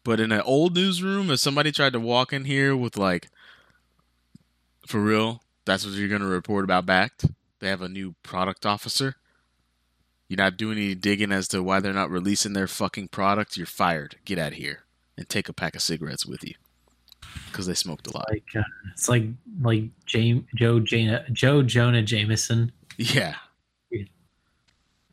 But 0.05 0.21
in 0.21 0.31
an 0.31 0.43
old 0.43 0.77
newsroom 0.77 1.29
if 1.31 1.41
somebody 1.41 1.73
tried 1.73 1.93
to 1.95 2.01
walk 2.01 2.33
in 2.33 2.45
here 2.45 2.77
with 2.77 2.97
like 2.97 3.29
for 4.87 5.01
real, 5.01 5.43
that's 5.65 5.85
what 5.85 5.95
you're 5.95 6.09
going 6.09 6.21
to 6.21 6.27
report 6.27 6.65
about 6.65 6.87
Bakkt. 6.87 7.33
They 7.61 7.69
have 7.69 7.83
a 7.83 7.89
new 7.89 8.15
product 8.23 8.67
officer. 8.67 9.17
You're 10.29 10.39
not 10.39 10.57
doing 10.57 10.79
any 10.79 10.95
digging 10.95 11.33
as 11.33 11.49
to 11.49 11.63
why 11.63 11.81
they're 11.81 11.93
not 11.93 12.11
releasing 12.11 12.53
their 12.53 12.69
fucking 12.69 13.09
product. 13.09 13.57
You're 13.57 13.67
fired. 13.67 14.17
Get 14.25 14.39
out 14.39 14.53
of 14.53 14.59
here 14.59 14.85
and 15.17 15.29
take 15.29 15.49
a 15.49 15.53
pack 15.53 15.75
of 15.75 15.83
cigarettes 15.83 16.25
with 16.25 16.45
you 16.45 16.55
because 17.47 17.67
they 17.67 17.75
smoked 17.75 18.07
a 18.07 18.17
lot. 18.17 18.27
like 18.31 18.45
uh, 18.57 18.63
it's 18.93 19.09
like 19.09 19.25
like 19.61 19.85
James 20.07 20.45
Joe 20.55 20.81
Jana 20.81 21.25
Joe 21.33 21.63
Jonah 21.63 22.03
Jameson. 22.03 22.73
Yeah. 22.97 23.37
Yeah. 23.91 24.05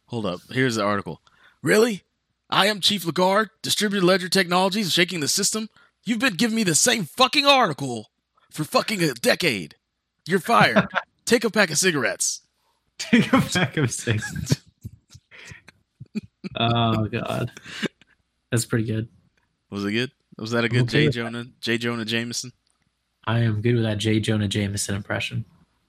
Hold 0.06 0.26
up. 0.26 0.42
Here's 0.52 0.76
the 0.76 0.84
article. 0.84 1.22
Really? 1.62 2.04
I 2.50 2.68
am 2.68 2.80
Chief 2.80 3.06
Lagarde, 3.06 3.50
Distributed 3.62 4.06
Ledger 4.06 4.30
Technologies, 4.30 4.94
shaking 4.94 5.20
the 5.20 5.28
system. 5.28 5.70
You've 6.06 6.20
been 6.20 6.36
giving 6.36 6.56
me 6.56 6.64
the 6.64 6.76
same 6.76 7.04
fucking 7.06 7.46
article 7.46 8.12
for 8.52 8.64
fucking 8.64 9.04
a 9.04 9.14
decade. 9.14 9.76
You're 10.26 10.40
fired. 10.40 10.88
Take 11.28 11.44
a 11.44 11.50
pack 11.50 11.70
of 11.70 11.78
cigarettes. 11.78 12.42
Take 12.98 13.32
a 13.34 13.42
pack 13.42 13.76
of 13.76 13.92
cigarettes. 13.92 14.62
oh 16.56 17.06
god, 17.08 17.52
that's 18.50 18.66
pretty 18.66 18.86
good. 18.86 19.10
Was 19.70 19.84
it 19.84 19.92
good? 19.92 20.12
Was 20.38 20.52
that 20.52 20.64
a 20.64 20.70
good 20.70 20.84
Okay 20.84 21.02
J 21.02 21.06
with 21.08 21.16
Jonah 21.16 21.46
J 21.60 21.78
Jonah 21.78 22.06
Jameson? 22.06 22.54
I 23.26 23.40
am 23.40 23.62
good 23.62 23.76
with 23.76 23.84
that 23.84 23.98
J 23.98 24.22
Jonah 24.22 24.48
Jameson 24.48 24.96
impression. 24.96 25.44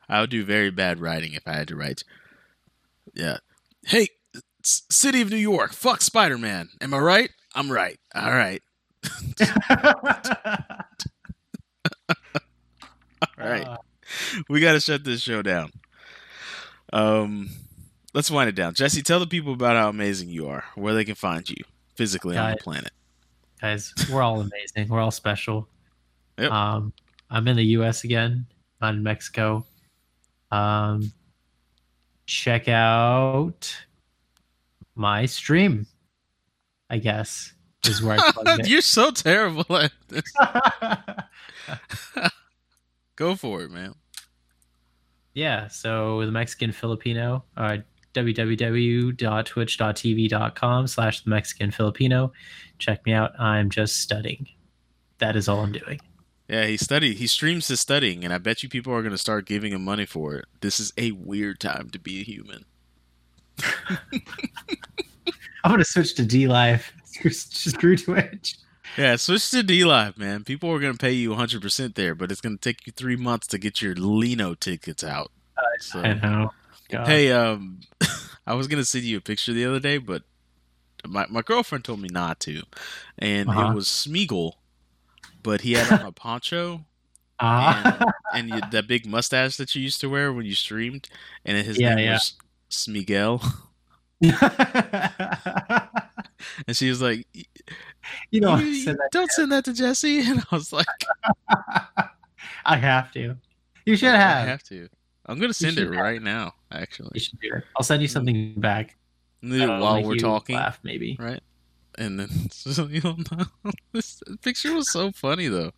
I 0.09 0.21
would 0.21 0.31
do 0.31 0.45
very 0.45 0.71
bad 0.71 0.99
writing 0.99 1.35
if 1.35 1.47
I 1.47 1.53
had 1.55 1.69
to 1.69 1.77
write. 1.77 2.03
Yeah. 3.15 3.39
Hey, 3.87 4.09
C- 4.65 4.83
City 4.91 5.21
of 5.21 5.31
New 5.31 5.37
York, 5.37 5.73
fuck 5.73 6.01
Spider 6.01 6.37
Man. 6.37 6.71
Am 6.81 6.93
I 6.93 6.99
right? 6.99 7.31
I'm 7.55 7.71
right. 7.71 8.01
All 8.13 8.33
right. 8.33 8.61
All 13.39 13.47
right. 13.47 13.67
Uh, 13.67 13.77
we 14.49 14.61
got 14.61 14.73
to 14.73 14.81
shut 14.81 15.05
this 15.05 15.21
show 15.21 15.43
down. 15.43 15.73
Um, 16.93 17.51
let's 18.15 18.31
wind 18.31 18.49
it 18.49 18.55
down. 18.55 18.75
Jesse, 18.75 19.03
tell 19.03 19.21
the 19.21 19.27
people 19.27 19.53
about 19.53 19.77
how 19.77 19.89
amazing 19.89 20.29
you 20.29 20.49
are, 20.49 20.65
where 20.75 20.95
they 20.95 21.05
can 21.05 21.15
find 21.15 21.49
you 21.49 21.63
physically 21.95 22.37
on 22.37 22.51
the 22.51 22.57
Guys. 22.57 22.63
planet. 22.63 22.91
guys, 23.61 23.95
we're 24.11 24.23
all 24.23 24.41
amazing. 24.41 24.89
We're 24.89 25.01
all 25.01 25.11
special. 25.11 25.69
Yep. 26.39 26.51
Um, 26.51 26.93
I'm 27.31 27.47
in 27.49 27.57
the 27.57 27.65
U.S. 27.65 28.05
again. 28.05 28.47
I'm 28.81 28.97
in 28.97 29.03
Mexico. 29.03 29.67
Um, 30.51 31.13
check 32.27 32.69
out 32.69 33.75
my 34.95 35.27
stream. 35.27 35.87
I 36.91 36.97
guess 36.99 37.53
is 37.87 38.03
where 38.03 38.19
I. 38.19 38.59
You're 38.65 38.81
so 38.81 39.11
terrible 39.11 39.77
at 39.77 39.93
this. 40.09 40.23
Go 43.19 43.35
for 43.35 43.63
it, 43.63 43.71
man. 43.73 43.97
yeah. 45.35 45.67
So 45.67 46.25
the 46.25 46.31
Mexican 46.31 46.71
Filipino, 46.71 47.43
uh, 47.57 47.79
www.twitch.tv.com 48.15 50.87
slash 50.87 51.25
the 51.25 51.31
Mexican 51.31 51.73
Filipino. 51.73 52.33
Check 52.79 53.05
me 53.05 53.13
out. 53.13 53.33
I'm 53.41 53.71
just 53.71 53.99
studying. 53.99 54.47
That 55.19 55.35
is 55.35 55.49
all 55.49 55.65
I'm 55.65 55.73
doing. 55.73 55.99
Yeah, 56.49 56.67
he 56.67 56.77
study. 56.77 57.15
He 57.15 57.27
streams 57.27 57.67
his 57.67 57.81
studying, 57.81 58.23
and 58.25 58.33
I 58.33 58.39
bet 58.39 58.63
you 58.63 58.69
people 58.69 58.95
are 58.95 59.03
going 59.03 59.11
to 59.11 59.19
start 59.19 59.47
giving 59.47 59.73
him 59.73 59.85
money 59.85 60.07
for 60.07 60.37
it. 60.37 60.45
This 60.61 60.79
is 60.79 60.93
a 60.97 61.11
weird 61.11 61.59
time 61.59 61.91
to 61.91 61.99
be 61.99 62.21
a 62.21 62.23
human. 62.23 62.67
I'm 65.65 65.73
gonna 65.73 65.85
switch 65.85 66.15
to 66.15 66.23
DLive. 66.23 66.85
Screw 67.33 67.97
Twitch. 67.97 68.59
Yeah, 68.99 69.15
switch 69.17 69.51
to 69.53 69.63
DLive, 69.63 70.19
man. 70.19 70.43
People 70.43 70.71
are 70.73 70.81
going 70.81 70.93
to 70.93 70.99
pay 70.99 71.13
you 71.13 71.31
100% 71.31 71.95
there, 71.95 72.15
but 72.17 72.33
it's 72.33 72.41
going 72.41 72.59
to 72.59 72.61
take 72.61 72.85
you 72.87 72.93
three 72.93 73.15
months 73.17 73.47
to 73.49 73.59
get 73.59 73.81
your 73.81 73.95
Lino 73.95 74.55
tickets 74.55 75.05
out. 75.05 75.31
So, 75.81 76.01
I 76.01 76.15
know. 76.15 76.51
God. 76.91 77.07
hey, 77.07 77.31
um, 77.31 77.81
I 78.47 78.55
was 78.55 78.67
going 78.67 78.81
to 78.81 78.85
send 78.85 79.05
you 79.05 79.19
a 79.19 79.21
picture 79.21 79.53
the 79.53 79.65
other 79.67 79.79
day, 79.79 79.99
but 79.99 80.25
my, 81.07 81.27
my 81.29 81.43
girlfriend 81.43 81.85
told 81.85 82.01
me 82.01 82.09
not 82.11 82.41
to. 82.41 82.63
And 83.19 83.49
Uh-huh. 83.49 83.71
it 83.71 83.75
was 83.75 83.87
Smeagol, 83.87 84.55
but 85.45 85.61
he 85.61 85.75
had 85.75 85.89
on 85.89 86.05
a 86.05 86.11
poncho 86.13 86.85
Ah. 87.41 87.99
and 88.35 88.51
you, 88.51 88.61
that 88.73 88.89
big 88.89 89.07
mustache 89.07 89.57
that 89.59 89.73
you 89.77 89.81
used 89.83 90.01
to 90.01 90.11
wear 90.11 90.33
when 90.33 90.45
you 90.45 90.57
streamed, 90.57 91.09
and 91.45 91.57
his 91.65 91.79
Yeah, 91.79 91.95
name 91.95 92.05
yeah. 92.05 92.15
was 92.15 92.33
Smigel. 92.69 93.45
And 96.67 96.77
she 96.77 96.89
was 96.89 97.01
like, 97.03 97.27
you 98.31 98.41
know, 98.41 98.57
"You- 98.57 98.67
you 98.67 98.83
said 98.85 98.97
that. 98.97 99.09
don't 99.13 99.31
send 99.33 99.53
that 99.53 99.65
to 99.67 99.73
Jesse. 99.73 100.21
And 100.31 100.41
I 100.51 100.55
was 100.55 100.73
like, 100.73 100.87
I 102.65 102.77
have 102.77 103.13
to. 103.13 103.37
You 103.87 103.97
should 103.97 104.09
have. 104.15 104.47
I 104.47 104.51
have. 104.51 104.63
to. 104.65 104.89
I'm 105.27 105.39
gonna 105.39 105.53
send 105.55 105.73
it 105.79 105.83
should 105.83 105.95
have. 105.95 106.03
right 106.05 106.23
now. 106.23 106.55
Actually, 106.73 107.11
You 107.15 107.21
should 107.21 107.41
do 107.41 107.51
it. 107.55 107.65
I'll 107.77 107.83
send 107.85 108.03
you 108.03 108.09
something 108.09 108.55
back 108.57 108.97
While 109.41 109.59
that'll 109.59 110.03
we're 110.09 110.17
talking, 110.17 110.57
Laugh 110.57 110.79
maybe. 110.83 111.17
right? 111.19 111.41
And 111.99 112.19
then 112.21 112.29
so 112.51 112.87
you'll 112.91 113.19
know. 113.33 113.47
This 113.93 114.23
picture 114.43 114.73
was 114.75 114.91
so 114.93 115.11
funny 115.13 115.49
though. 115.49 115.73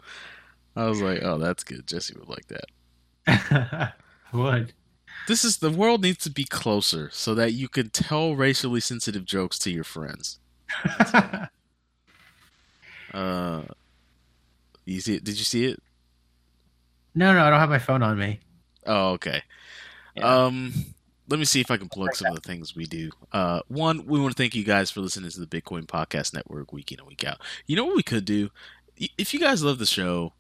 I 0.76 0.87
was 0.87 1.01
like, 1.01 1.20
oh, 1.22 1.39
that's 1.39 1.64
good. 1.64 1.87
Jesse 1.87 2.14
would 2.18 2.28
like 2.28 2.47
that. 2.49 3.93
Would. 4.33 4.72
This 5.28 5.45
is 5.45 5.59
the 5.59 5.70
world 5.70 6.03
needs 6.03 6.18
to 6.24 6.31
be 6.31 6.45
closer 6.45 7.11
so 7.12 7.35
that 7.35 7.53
you 7.53 7.68
can 7.68 7.91
tell 7.91 8.35
racially 8.37 8.81
sensitive 8.81 9.24
jokes 9.24 9.59
to 9.61 9.70
your 9.70 9.85
friends. 9.85 10.39
Uh, 13.12 13.62
you 14.84 15.00
see 15.00 15.16
it? 15.16 15.24
Did 15.24 15.38
you 15.38 15.44
see 15.44 15.66
it? 15.66 15.82
no, 17.14 17.32
no, 17.32 17.44
I 17.44 17.50
don't 17.50 17.58
have 17.58 17.70
my 17.70 17.78
phone 17.78 18.02
on 18.02 18.18
me. 18.18 18.40
Oh, 18.86 19.11
okay. 19.12 19.42
Yeah. 20.16 20.44
Um, 20.44 20.72
let 21.28 21.38
me 21.38 21.44
see 21.44 21.61
if 21.61 21.70
I 21.70 21.76
can 21.76 21.88
plug 21.88 22.14
some 22.14 22.28
of 22.28 22.34
the 22.34 22.40
things 22.40 22.74
we 22.74 22.86
do. 22.86 23.11
Uh, 23.32 23.61
one, 23.68 24.06
we 24.06 24.20
want 24.20 24.36
to 24.36 24.42
thank 24.42 24.54
you 24.54 24.64
guys 24.64 24.90
for 24.90 25.00
listening 25.00 25.30
to 25.30 25.40
the 25.40 25.46
Bitcoin 25.46 25.86
Podcast 25.86 26.34
Network 26.34 26.72
week 26.72 26.90
in 26.90 26.98
and 26.98 27.08
week 27.08 27.24
out. 27.24 27.40
You 27.66 27.76
know 27.76 27.84
what 27.84 27.96
we 27.96 28.02
could 28.02 28.24
do? 28.24 28.50
If 28.96 29.32
you 29.32 29.40
guys 29.40 29.62
love 29.62 29.78
the 29.78 29.86
show, 29.86 30.32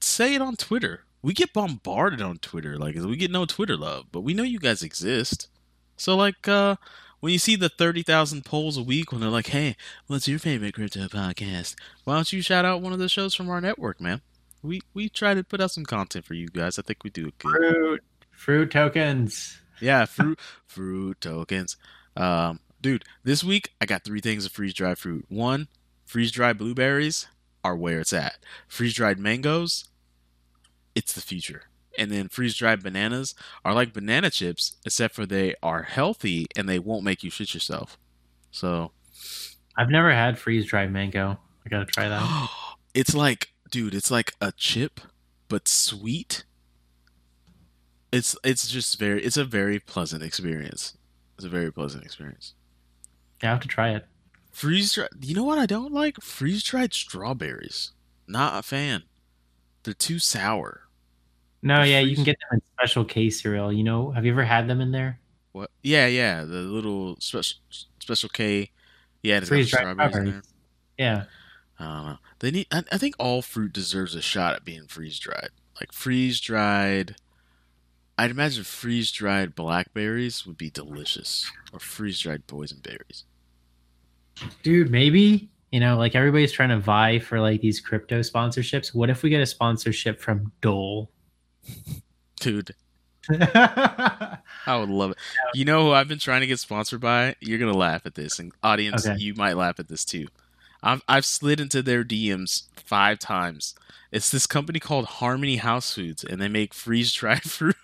say 0.00 0.34
it 0.34 0.42
on 0.42 0.56
Twitter. 0.56 1.04
We 1.22 1.32
get 1.32 1.52
bombarded 1.52 2.20
on 2.20 2.36
Twitter, 2.38 2.78
like 2.78 2.94
we 2.94 3.16
get 3.16 3.30
no 3.30 3.44
Twitter 3.44 3.76
love, 3.76 4.06
but 4.12 4.20
we 4.20 4.34
know 4.34 4.44
you 4.44 4.58
guys 4.58 4.82
exist. 4.82 5.48
So, 5.96 6.14
like, 6.14 6.46
uh, 6.46 6.76
when 7.20 7.32
you 7.32 7.38
see 7.38 7.56
the 7.56 7.68
thirty 7.68 8.02
thousand 8.02 8.44
polls 8.44 8.76
a 8.76 8.82
week, 8.82 9.12
when 9.12 9.20
they're 9.20 9.30
like, 9.30 9.48
"Hey, 9.48 9.76
what's 10.06 10.28
your 10.28 10.38
favorite 10.38 10.74
crypto 10.74 11.06
podcast?" 11.08 11.74
Why 12.04 12.14
don't 12.14 12.32
you 12.32 12.42
shout 12.42 12.64
out 12.64 12.82
one 12.82 12.92
of 12.92 12.98
the 12.98 13.08
shows 13.08 13.34
from 13.34 13.48
our 13.50 13.60
network, 13.60 14.00
man? 14.00 14.20
We 14.62 14.80
we 14.94 15.08
try 15.08 15.34
to 15.34 15.44
put 15.44 15.60
out 15.60 15.70
some 15.70 15.84
content 15.84 16.24
for 16.24 16.34
you 16.34 16.48
guys. 16.48 16.78
I 16.78 16.82
think 16.82 17.04
we 17.04 17.10
do 17.10 17.28
it 17.28 17.38
good. 17.38 17.50
Fruit. 17.50 18.04
Fruit 18.30 18.70
tokens. 18.70 19.60
Yeah, 19.80 20.04
fruit 20.06 20.38
fruit 20.66 21.20
tokens. 21.20 21.76
Um, 22.16 22.60
dude, 22.80 23.04
this 23.24 23.42
week 23.44 23.72
I 23.80 23.86
got 23.86 24.04
three 24.04 24.20
things 24.20 24.44
of 24.44 24.52
freeze 24.52 24.74
dried 24.74 24.98
fruit. 24.98 25.24
One, 25.28 25.68
freeze 26.04 26.32
dried 26.32 26.58
blueberries 26.58 27.28
are 27.64 27.76
where 27.76 28.00
it's 28.00 28.12
at. 28.12 28.38
Freeze 28.66 28.94
dried 28.94 29.18
mangoes, 29.18 29.84
it's 30.94 31.12
the 31.12 31.20
future. 31.20 31.64
And 31.98 32.10
then 32.10 32.28
freeze 32.28 32.56
dried 32.56 32.82
bananas 32.82 33.34
are 33.64 33.74
like 33.74 33.92
banana 33.92 34.30
chips, 34.30 34.76
except 34.86 35.14
for 35.14 35.26
they 35.26 35.54
are 35.62 35.82
healthy 35.82 36.46
and 36.56 36.68
they 36.68 36.78
won't 36.78 37.04
make 37.04 37.22
you 37.22 37.30
shit 37.30 37.54
yourself. 37.54 37.98
So 38.50 38.92
I've 39.76 39.90
never 39.90 40.12
had 40.12 40.38
freeze 40.38 40.66
dried 40.66 40.92
mango. 40.92 41.38
I 41.64 41.68
gotta 41.68 41.86
try 41.86 42.08
that. 42.08 42.48
it's 42.94 43.14
like, 43.14 43.48
dude, 43.70 43.94
it's 43.94 44.10
like 44.10 44.32
a 44.40 44.52
chip, 44.52 45.00
but 45.48 45.68
sweet. 45.68 46.44
It's 48.10 48.36
it's 48.42 48.68
just 48.68 48.98
very 48.98 49.22
it's 49.22 49.36
a 49.36 49.44
very 49.44 49.78
pleasant 49.78 50.22
experience. 50.22 50.96
It's 51.36 51.44
a 51.44 51.48
very 51.50 51.72
pleasant 51.72 52.04
experience. 52.04 52.54
Yeah, 53.42 53.50
I 53.50 53.52
have 53.52 53.62
to 53.62 53.68
try 53.68 53.90
it. 53.90 54.06
Freeze 54.50 54.92
dried. 54.94 55.10
You 55.20 55.34
know 55.34 55.44
what 55.44 55.58
I 55.58 55.66
don't 55.66 55.92
like? 55.92 56.20
Freeze 56.20 56.62
dried 56.62 56.92
strawberries. 56.92 57.92
Not 58.26 58.58
a 58.58 58.62
fan. 58.62 59.04
They're 59.84 59.94
too 59.94 60.18
sour. 60.18 60.87
No, 61.62 61.82
yeah, 61.82 62.00
you 62.00 62.14
can 62.14 62.24
get 62.24 62.36
them 62.40 62.58
in 62.58 62.62
special 62.74 63.04
K 63.04 63.30
cereal. 63.30 63.72
You 63.72 63.84
know, 63.84 64.10
have 64.10 64.24
you 64.24 64.32
ever 64.32 64.44
had 64.44 64.68
them 64.68 64.80
in 64.80 64.92
there? 64.92 65.18
What? 65.52 65.70
Yeah, 65.82 66.06
yeah. 66.06 66.44
The 66.44 66.62
little 66.62 67.16
special 67.20 67.58
special 67.98 68.28
K. 68.28 68.70
Yeah, 69.22 69.38
it's 69.38 69.50
got 69.50 69.64
strawberries 69.64 70.16
in 70.16 70.24
there. 70.26 70.42
Yeah. 70.96 71.24
I 71.80 71.84
don't 71.84 72.06
know. 72.06 72.18
They 72.40 72.50
need. 72.50 72.66
I, 72.70 72.84
I 72.92 72.98
think 72.98 73.14
all 73.18 73.42
fruit 73.42 73.72
deserves 73.72 74.14
a 74.14 74.22
shot 74.22 74.54
at 74.54 74.64
being 74.64 74.86
freeze 74.86 75.18
dried. 75.18 75.50
Like 75.80 75.92
freeze 75.92 76.40
dried. 76.40 77.16
I'd 78.16 78.32
imagine 78.32 78.64
freeze 78.64 79.12
dried 79.12 79.54
blackberries 79.54 80.44
would 80.44 80.58
be 80.58 80.70
delicious, 80.70 81.50
or 81.72 81.78
freeze 81.78 82.18
dried 82.18 82.48
boysenberries. 82.48 83.22
Dude, 84.64 84.90
maybe, 84.90 85.48
you 85.70 85.78
know, 85.78 85.96
like 85.96 86.16
everybody's 86.16 86.50
trying 86.50 86.70
to 86.70 86.78
vie 86.78 87.20
for 87.20 87.40
like 87.40 87.60
these 87.60 87.80
crypto 87.80 88.20
sponsorships. 88.20 88.92
What 88.92 89.08
if 89.10 89.22
we 89.22 89.30
get 89.30 89.40
a 89.40 89.46
sponsorship 89.46 90.20
from 90.20 90.50
Dole? 90.60 91.10
Dude, 92.40 92.74
I 93.30 94.38
would 94.68 94.88
love 94.88 95.10
it. 95.12 95.16
You 95.54 95.64
know 95.64 95.84
who 95.84 95.92
I've 95.92 96.08
been 96.08 96.18
trying 96.18 96.40
to 96.40 96.46
get 96.46 96.58
sponsored 96.60 97.00
by? 97.00 97.34
You're 97.40 97.58
gonna 97.58 97.72
laugh 97.76 98.06
at 98.06 98.14
this, 98.14 98.38
and 98.38 98.52
audience, 98.62 99.06
Okay. 99.06 99.18
you 99.18 99.34
might 99.34 99.56
laugh 99.56 99.78
at 99.80 99.88
this 99.88 100.04
too. 100.04 100.28
I've 100.82 101.02
I've 101.08 101.24
slid 101.24 101.58
into 101.60 101.82
their 101.82 102.04
DMs 102.04 102.64
five 102.76 103.18
times. 103.18 103.74
It's 104.12 104.30
this 104.30 104.46
company 104.46 104.78
called 104.80 105.04
Harmony 105.06 105.56
House 105.56 105.92
Foods, 105.94 106.22
and 106.24 106.40
they 106.40 106.48
make 106.48 106.72
freeze 106.72 107.12
dried 107.12 107.42
fruit. 107.50 107.74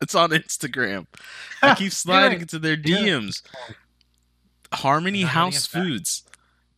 it's 0.00 0.14
on 0.14 0.30
Instagram. 0.30 1.06
I 1.62 1.74
keep 1.74 1.92
sliding 1.92 2.40
into 2.42 2.58
their. 2.58 2.76
DMs. 2.76 3.42
Not 5.22 5.32
hitting 5.32 5.56
us 5.56 5.66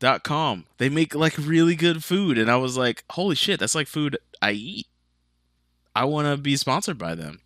back. 0.01 0.25
HarmonyHouseFoods.com. 0.25 0.65
They 0.79 0.89
make 0.89 1.15
like 1.15 1.37
really 1.39 1.75
good 1.75 2.05
food, 2.05 2.39
and 2.39 2.51
I 2.51 2.57
was 2.57 2.77
like, 2.77 3.05
holy 3.11 3.35
shit, 3.35 3.61
that's 3.61 3.75
like 3.75 3.89
food 3.89 4.17
I 4.41 4.53
eat. 4.53 4.87
I 5.95 6.05
want 6.05 6.29
to 6.29 6.37
be 6.37 6.57
sponsored 6.57 6.99
by 6.99 7.15
them. 7.15 7.41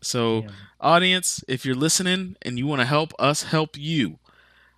So, 0.00 0.42
Damn. 0.42 0.52
audience, 0.80 1.44
if 1.46 1.64
you're 1.64 1.74
listening 1.74 2.36
and 2.42 2.58
you 2.58 2.66
want 2.66 2.80
to 2.80 2.86
help 2.86 3.12
us 3.18 3.44
help 3.44 3.76
you, 3.76 4.18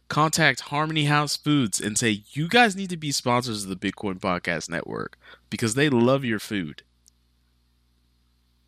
contact 0.09 0.61
Harmony 0.63 1.05
House 1.05 1.37
Foods 1.37 1.81
and 1.81 1.97
say 1.97 2.23
you 2.33 2.49
guys 2.49 2.77
need 2.77 2.91
to 2.91 2.97
be 2.97 3.13
sponsors 3.13 3.65
of 3.65 3.71
the 3.71 3.77
Bitcoin 3.77 4.19
Podcast 4.21 4.69
Network 4.69 5.17
because 5.49 5.75
they 5.75 5.89
love 5.89 6.25
your 6.25 6.41
food. 6.41 6.83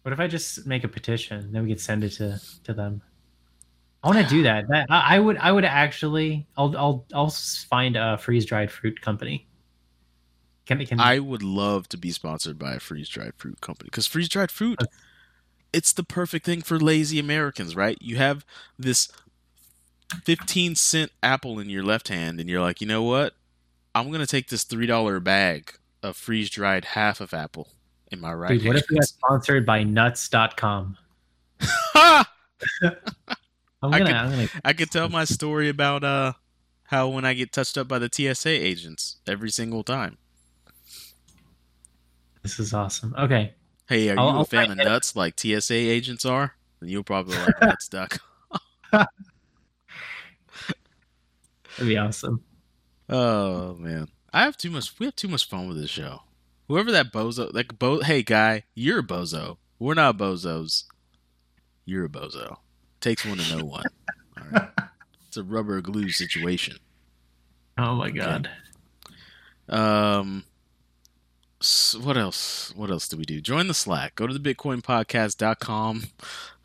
What 0.03 0.12
if 0.12 0.20
I 0.20 0.27
just 0.27 0.66
make 0.66 0.85
a 0.85 0.89
petition? 0.89 1.53
Then 1.53 1.64
we 1.64 1.70
could 1.70 1.81
send 1.81 2.05
it 2.05 2.11
to 2.12 2.41
to 2.64 2.72
them. 2.72 3.03
I 4.05 4.09
want 4.09 4.19
to 4.19 4.27
do 4.35 4.43
that. 4.43 4.69
That 4.69 4.87
I, 4.91 5.19
would. 5.19 5.39
I 5.39 5.51
would 5.51 5.65
actually. 5.65 6.47
I'll. 6.59 6.77
I'll. 6.77 7.07
I'll 7.15 7.31
find 7.31 7.97
a 7.97 8.19
freeze 8.19 8.45
dried 8.45 8.71
fruit 8.71 9.01
company. 9.01 9.47
Can 10.67 10.85
can 10.85 11.01
I 11.01 11.19
would 11.19 11.43
love 11.43 11.89
to 11.89 11.97
be 11.97 12.11
sponsored 12.11 12.59
by 12.59 12.75
a 12.75 12.81
freeze 12.81 13.09
dried 13.09 13.33
fruit 13.37 13.63
company 13.63 13.89
because 13.89 14.07
freeze 14.07 14.29
dried 14.29 14.51
fruit, 14.51 14.79
it's 15.73 15.93
the 15.93 16.03
perfect 16.03 16.45
thing 16.45 16.61
for 16.61 16.79
lazy 16.79 17.19
Americans, 17.19 17.75
right? 17.75 17.97
You 18.01 18.17
have 18.17 18.45
this 18.79 19.11
15 20.25 20.75
cent 20.75 21.11
apple 21.23 21.59
in 21.59 21.71
your 21.71 21.83
left 21.83 22.09
hand, 22.09 22.41
and 22.41 22.49
you're 22.49 22.61
like, 22.61 22.83
you 22.83 22.87
know 22.87 23.03
what? 23.03 23.35
I'm 23.95 24.09
going 24.09 24.21
to 24.21 24.27
take 24.27 24.49
this 24.49 24.65
$3 24.65 25.23
bag 25.23 25.75
of 26.03 26.17
freeze 26.17 26.51
dried 26.51 26.85
half 26.85 27.21
of 27.21 27.33
apple 27.33 27.69
in 28.11 28.21
my 28.21 28.35
right 28.35 28.49
Dude, 28.49 28.67
what 28.67 28.77
if 28.77 28.85
we 28.91 28.97
got 28.97 29.05
sponsored 29.05 29.65
by 29.65 29.85
nuts.com? 29.85 30.97
I'm 33.85 33.95
I 33.95 33.99
gonna. 33.99 34.11
could- 34.11 34.16
I'm 34.16 34.30
gonna. 34.30 34.49
I 34.64 34.72
could 34.72 34.91
tell 34.91 35.09
my 35.09 35.24
story 35.24 35.68
about 35.68 36.05
uh 36.05 36.32
how 36.85 37.09
when 37.09 37.24
I 37.24 37.35
get 37.35 37.53
touched 37.53 37.76
up 37.78 37.89
by 37.89 37.99
the 37.99 38.09
TSA 38.12 38.49
agents 38.51 39.16
every 39.26 39.51
single 39.51 39.82
time. 39.82 40.18
This 42.43 42.59
is 42.61 42.74
awesome. 42.74 43.14
Okay. 43.18 43.55
Hey, 43.89 44.11
are 44.11 44.18
I'll- 44.18 44.26
you 44.28 44.35
a 44.35 44.39
I'll 44.39 44.45
fan 44.45 44.70
of 44.70 44.78
it. 44.78 44.85
nuts 44.85 45.16
like 45.16 45.39
TSA 45.39 45.74
agents 45.74 46.24
are? 46.24 46.55
Then 46.80 46.89
you'll 46.91 47.03
probably 47.05 47.37
like 47.37 47.59
nuts 47.61 47.89
duck. 47.89 48.18
That'd 48.93 49.09
be 51.89 51.97
awesome. 51.97 52.43
Oh 53.09 53.74
man, 53.74 54.09
I 54.32 54.43
have 54.45 54.57
too 54.57 54.70
much. 54.70 54.99
We 54.99 55.07
have 55.07 55.16
too 55.16 55.28
much 55.28 55.49
fun 55.49 55.68
with 55.68 55.78
this 55.80 55.91
show. 55.91 56.20
Whoever 56.68 56.91
that 56.93 57.12
bozo, 57.12 57.53
like 57.53 57.78
bo, 57.78 58.01
hey 58.01 58.22
guy, 58.22 58.64
you're 58.74 59.01
a 59.01 59.03
bozo. 59.03 59.59
We're 59.78 59.95
not 59.95 60.16
bozos. 60.16 60.85
You're 61.85 62.07
a 62.07 62.09
bozo. 62.09 62.57
Takes 63.05 63.27
one 63.27 63.37
to 63.37 63.55
know 63.59 63.65
one. 63.67 63.85
All 64.39 64.45
right, 64.51 64.69
it's 65.29 65.37
a 65.37 65.43
rubber 65.43 65.83
glue 65.83 66.09
situation. 66.09 66.79
Oh 67.77 67.97
my 67.97 68.11
god. 68.11 68.49
Um, 69.69 70.45
s- 71.61 71.95
what 72.03 72.17
else? 72.17 72.73
What 72.75 72.89
else 72.91 73.07
do 73.07 73.19
we 73.19 73.27
do? 73.27 73.43
Join 73.43 73.69
the 73.69 73.75
Slack. 73.75 74.15
Go 74.15 74.27
to 74.27 74.33
the 74.33 74.55
bitcoinpodcast.com. 74.55 76.05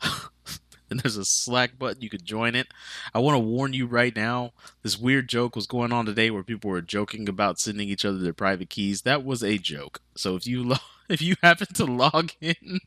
and 0.90 1.00
there's 1.00 1.18
a 1.18 1.26
Slack 1.26 1.78
button. 1.78 2.00
You 2.00 2.08
could 2.08 2.24
join 2.24 2.54
it. 2.54 2.68
I 3.12 3.18
want 3.18 3.34
to 3.34 3.38
warn 3.40 3.74
you 3.74 3.84
right 3.84 4.16
now. 4.16 4.52
This 4.82 4.98
weird 4.98 5.28
joke 5.28 5.54
was 5.54 5.66
going 5.66 5.92
on 5.92 6.06
today 6.06 6.30
where 6.30 6.42
people 6.42 6.70
were 6.70 6.80
joking 6.80 7.28
about 7.28 7.60
sending 7.60 7.90
each 7.90 8.06
other 8.06 8.16
their 8.16 8.32
private 8.32 8.70
keys. 8.70 9.02
That 9.02 9.26
was 9.26 9.44
a 9.44 9.58
joke. 9.58 10.00
So 10.16 10.36
if 10.36 10.46
you 10.46 10.64
lo- 10.64 10.76
if 11.10 11.20
you 11.20 11.36
happen 11.42 11.66
to 11.74 11.84
log 11.84 12.30
in 12.40 12.80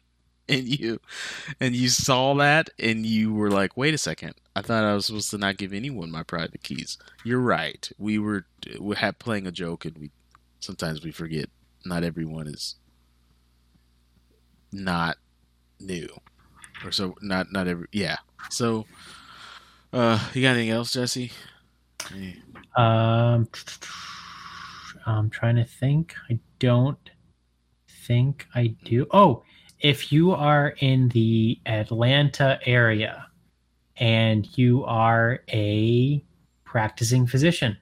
and 0.50 0.68
you 0.68 1.00
and 1.60 1.76
you 1.76 1.90
saw 1.90 2.34
that 2.36 2.70
and 2.80 3.06
you 3.06 3.34
were 3.34 3.50
like, 3.50 3.78
"Wait 3.78 3.94
a 3.94 3.98
second. 3.98 4.36
I 4.56 4.62
thought 4.62 4.84
I 4.84 4.94
was 4.94 5.06
supposed 5.08 5.32
to 5.32 5.38
not 5.38 5.58
give 5.58 5.74
anyone 5.74 6.12
my 6.12 6.24
private 6.24 6.64
keys." 6.64 6.98
You're 7.24 7.40
right. 7.40 7.90
We 7.98 8.20
were 8.20 8.46
we 8.80 8.96
had 8.96 9.20
playing 9.20 9.48
a 9.48 9.52
joke 9.52 9.86
and 9.86 9.98
we 9.98 10.12
sometimes 10.60 11.04
we 11.04 11.12
forget 11.12 11.50
not 11.86 12.04
everyone 12.04 12.48
is 12.48 12.76
not 14.72 15.18
new 15.80 16.08
or 16.84 16.92
so 16.92 17.16
not 17.22 17.52
not 17.52 17.68
every 17.68 17.88
yeah 17.92 18.16
so 18.50 18.86
uh 19.92 20.18
you 20.34 20.42
got 20.42 20.52
anything 20.52 20.70
else 20.70 20.94
jesse 20.94 21.32
Um, 22.76 23.48
I'm 25.06 25.30
trying 25.30 25.56
to 25.58 25.66
think. 25.66 26.16
I 26.30 26.40
don't 26.60 27.10
think 28.06 28.48
I 28.56 28.76
do. 28.84 29.06
Oh, 29.12 29.44
if 29.84 30.14
you 30.14 30.32
are 30.32 30.70
in 30.80 31.10
the 31.10 31.60
Atlanta 31.66 32.58
area 32.66 33.28
and 33.98 34.58
you 34.58 34.84
are 34.86 35.42
a 35.50 36.24
practicing 36.64 37.28
physician, 37.28 37.78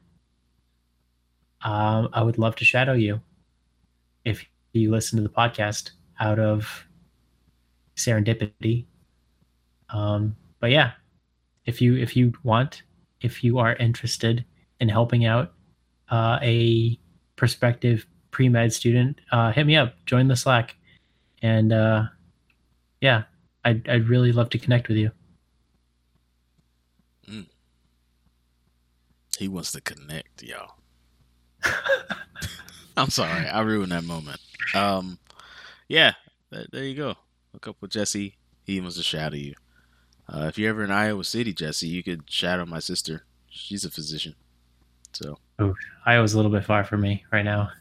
um, 1.61 2.09
I 2.11 2.23
would 2.23 2.39
love 2.39 2.55
to 2.55 2.65
shadow 2.65 2.93
you 2.93 3.21
if 4.25 4.43
you 4.73 4.89
listen 4.89 5.17
to 5.17 5.23
the 5.23 5.29
podcast 5.29 5.91
out 6.19 6.39
of 6.39 6.87
serendipity. 7.95 8.85
Um, 9.91 10.35
but 10.59 10.71
yeah, 10.71 10.93
if 11.65 11.81
you 11.81 11.97
if 11.97 12.15
you 12.17 12.33
want, 12.43 12.81
if 13.21 13.43
you 13.43 13.59
are 13.59 13.75
interested 13.75 14.43
in 14.79 14.89
helping 14.89 15.25
out 15.25 15.53
uh, 16.09 16.39
a 16.41 16.99
prospective 17.35 18.07
pre 18.31 18.49
med 18.49 18.73
student, 18.73 19.21
uh, 19.31 19.51
hit 19.51 19.67
me 19.67 19.75
up. 19.75 19.93
Join 20.07 20.27
the 20.27 20.35
Slack, 20.35 20.75
and 21.41 21.73
uh, 21.73 22.03
yeah, 23.01 23.23
I'd 23.63 23.87
I'd 23.89 24.07
really 24.07 24.31
love 24.31 24.49
to 24.51 24.59
connect 24.59 24.87
with 24.87 24.97
you. 24.97 25.11
he 29.41 29.47
wants 29.47 29.71
to 29.71 29.81
connect 29.81 30.43
y'all. 30.43 30.75
I'm 32.97 33.09
sorry. 33.09 33.47
I 33.47 33.61
ruined 33.61 33.91
that 33.91 34.03
moment. 34.03 34.39
Um 34.75 35.17
yeah 35.87 36.13
th- 36.53 36.67
there 36.71 36.83
you 36.83 36.95
go. 36.95 37.15
Look 37.51 37.67
up 37.67 37.77
with 37.81 37.89
jesse 37.89 38.35
he 38.63 38.79
wants 38.79 38.97
to 38.97 39.03
shadow 39.03 39.35
you. 39.35 39.55
Uh, 40.31 40.45
if 40.47 40.59
you're 40.59 40.69
ever 40.69 40.83
in 40.83 40.91
iowa 40.91 41.23
city 41.23 41.53
jesse 41.53 41.87
you 41.87 42.03
could 42.03 42.29
shadow 42.29 42.67
my 42.67 42.77
sister. 42.77 43.25
She's 43.49 43.83
a 43.83 43.89
physician. 43.89 44.35
So. 45.11 45.39
Iowa's 46.05 46.33
a 46.33 46.37
little 46.37 46.51
bit 46.51 46.63
far 46.63 46.83
from 46.83 47.01
me 47.01 47.25
right 47.31 47.43
now. 47.43 47.71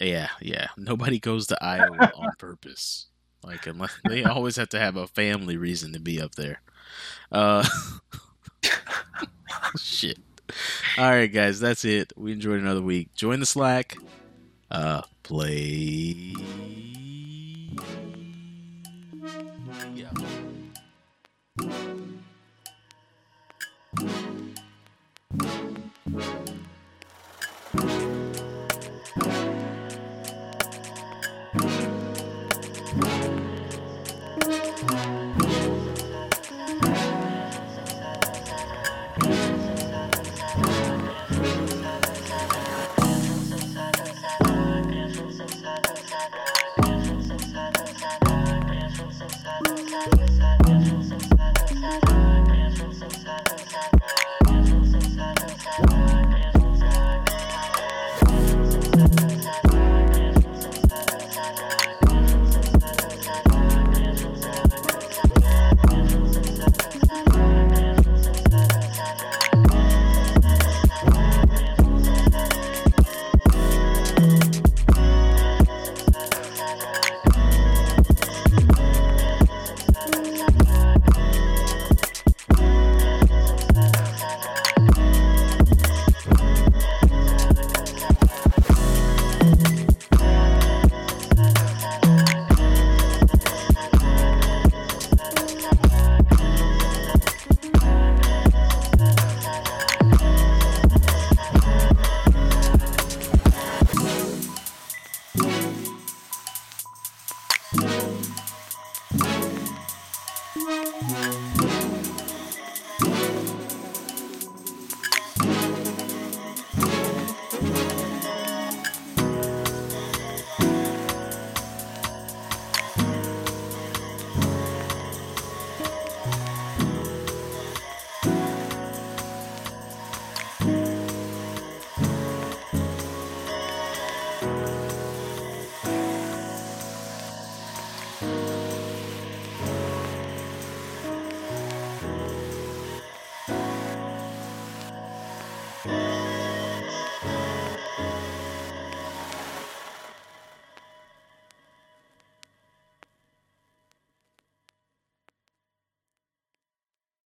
Yeah, 0.00 0.30
yeah. 0.40 0.68
Nobody 0.76 1.18
goes 1.18 1.46
to 1.48 1.62
Iowa 1.62 2.12
on 2.16 2.30
purpose. 2.38 3.06
Like 3.44 3.66
unless 3.66 3.92
they 4.08 4.24
always 4.24 4.56
have 4.56 4.68
to 4.70 4.78
have 4.78 4.96
a 4.96 5.06
family 5.06 5.56
reason 5.56 5.92
to 5.92 6.00
be 6.00 6.20
up 6.20 6.34
there. 6.34 6.60
Uh, 7.32 7.66
shit. 9.78 10.18
All 10.98 11.10
right, 11.10 11.32
guys, 11.32 11.60
that's 11.60 11.84
it. 11.84 12.12
We 12.16 12.32
enjoyed 12.32 12.60
another 12.60 12.82
week. 12.82 13.14
Join 13.14 13.40
the 13.40 13.46
Slack. 13.46 13.96
Uh, 14.70 15.02
play. 15.22 16.34
Yeah. 19.94 20.10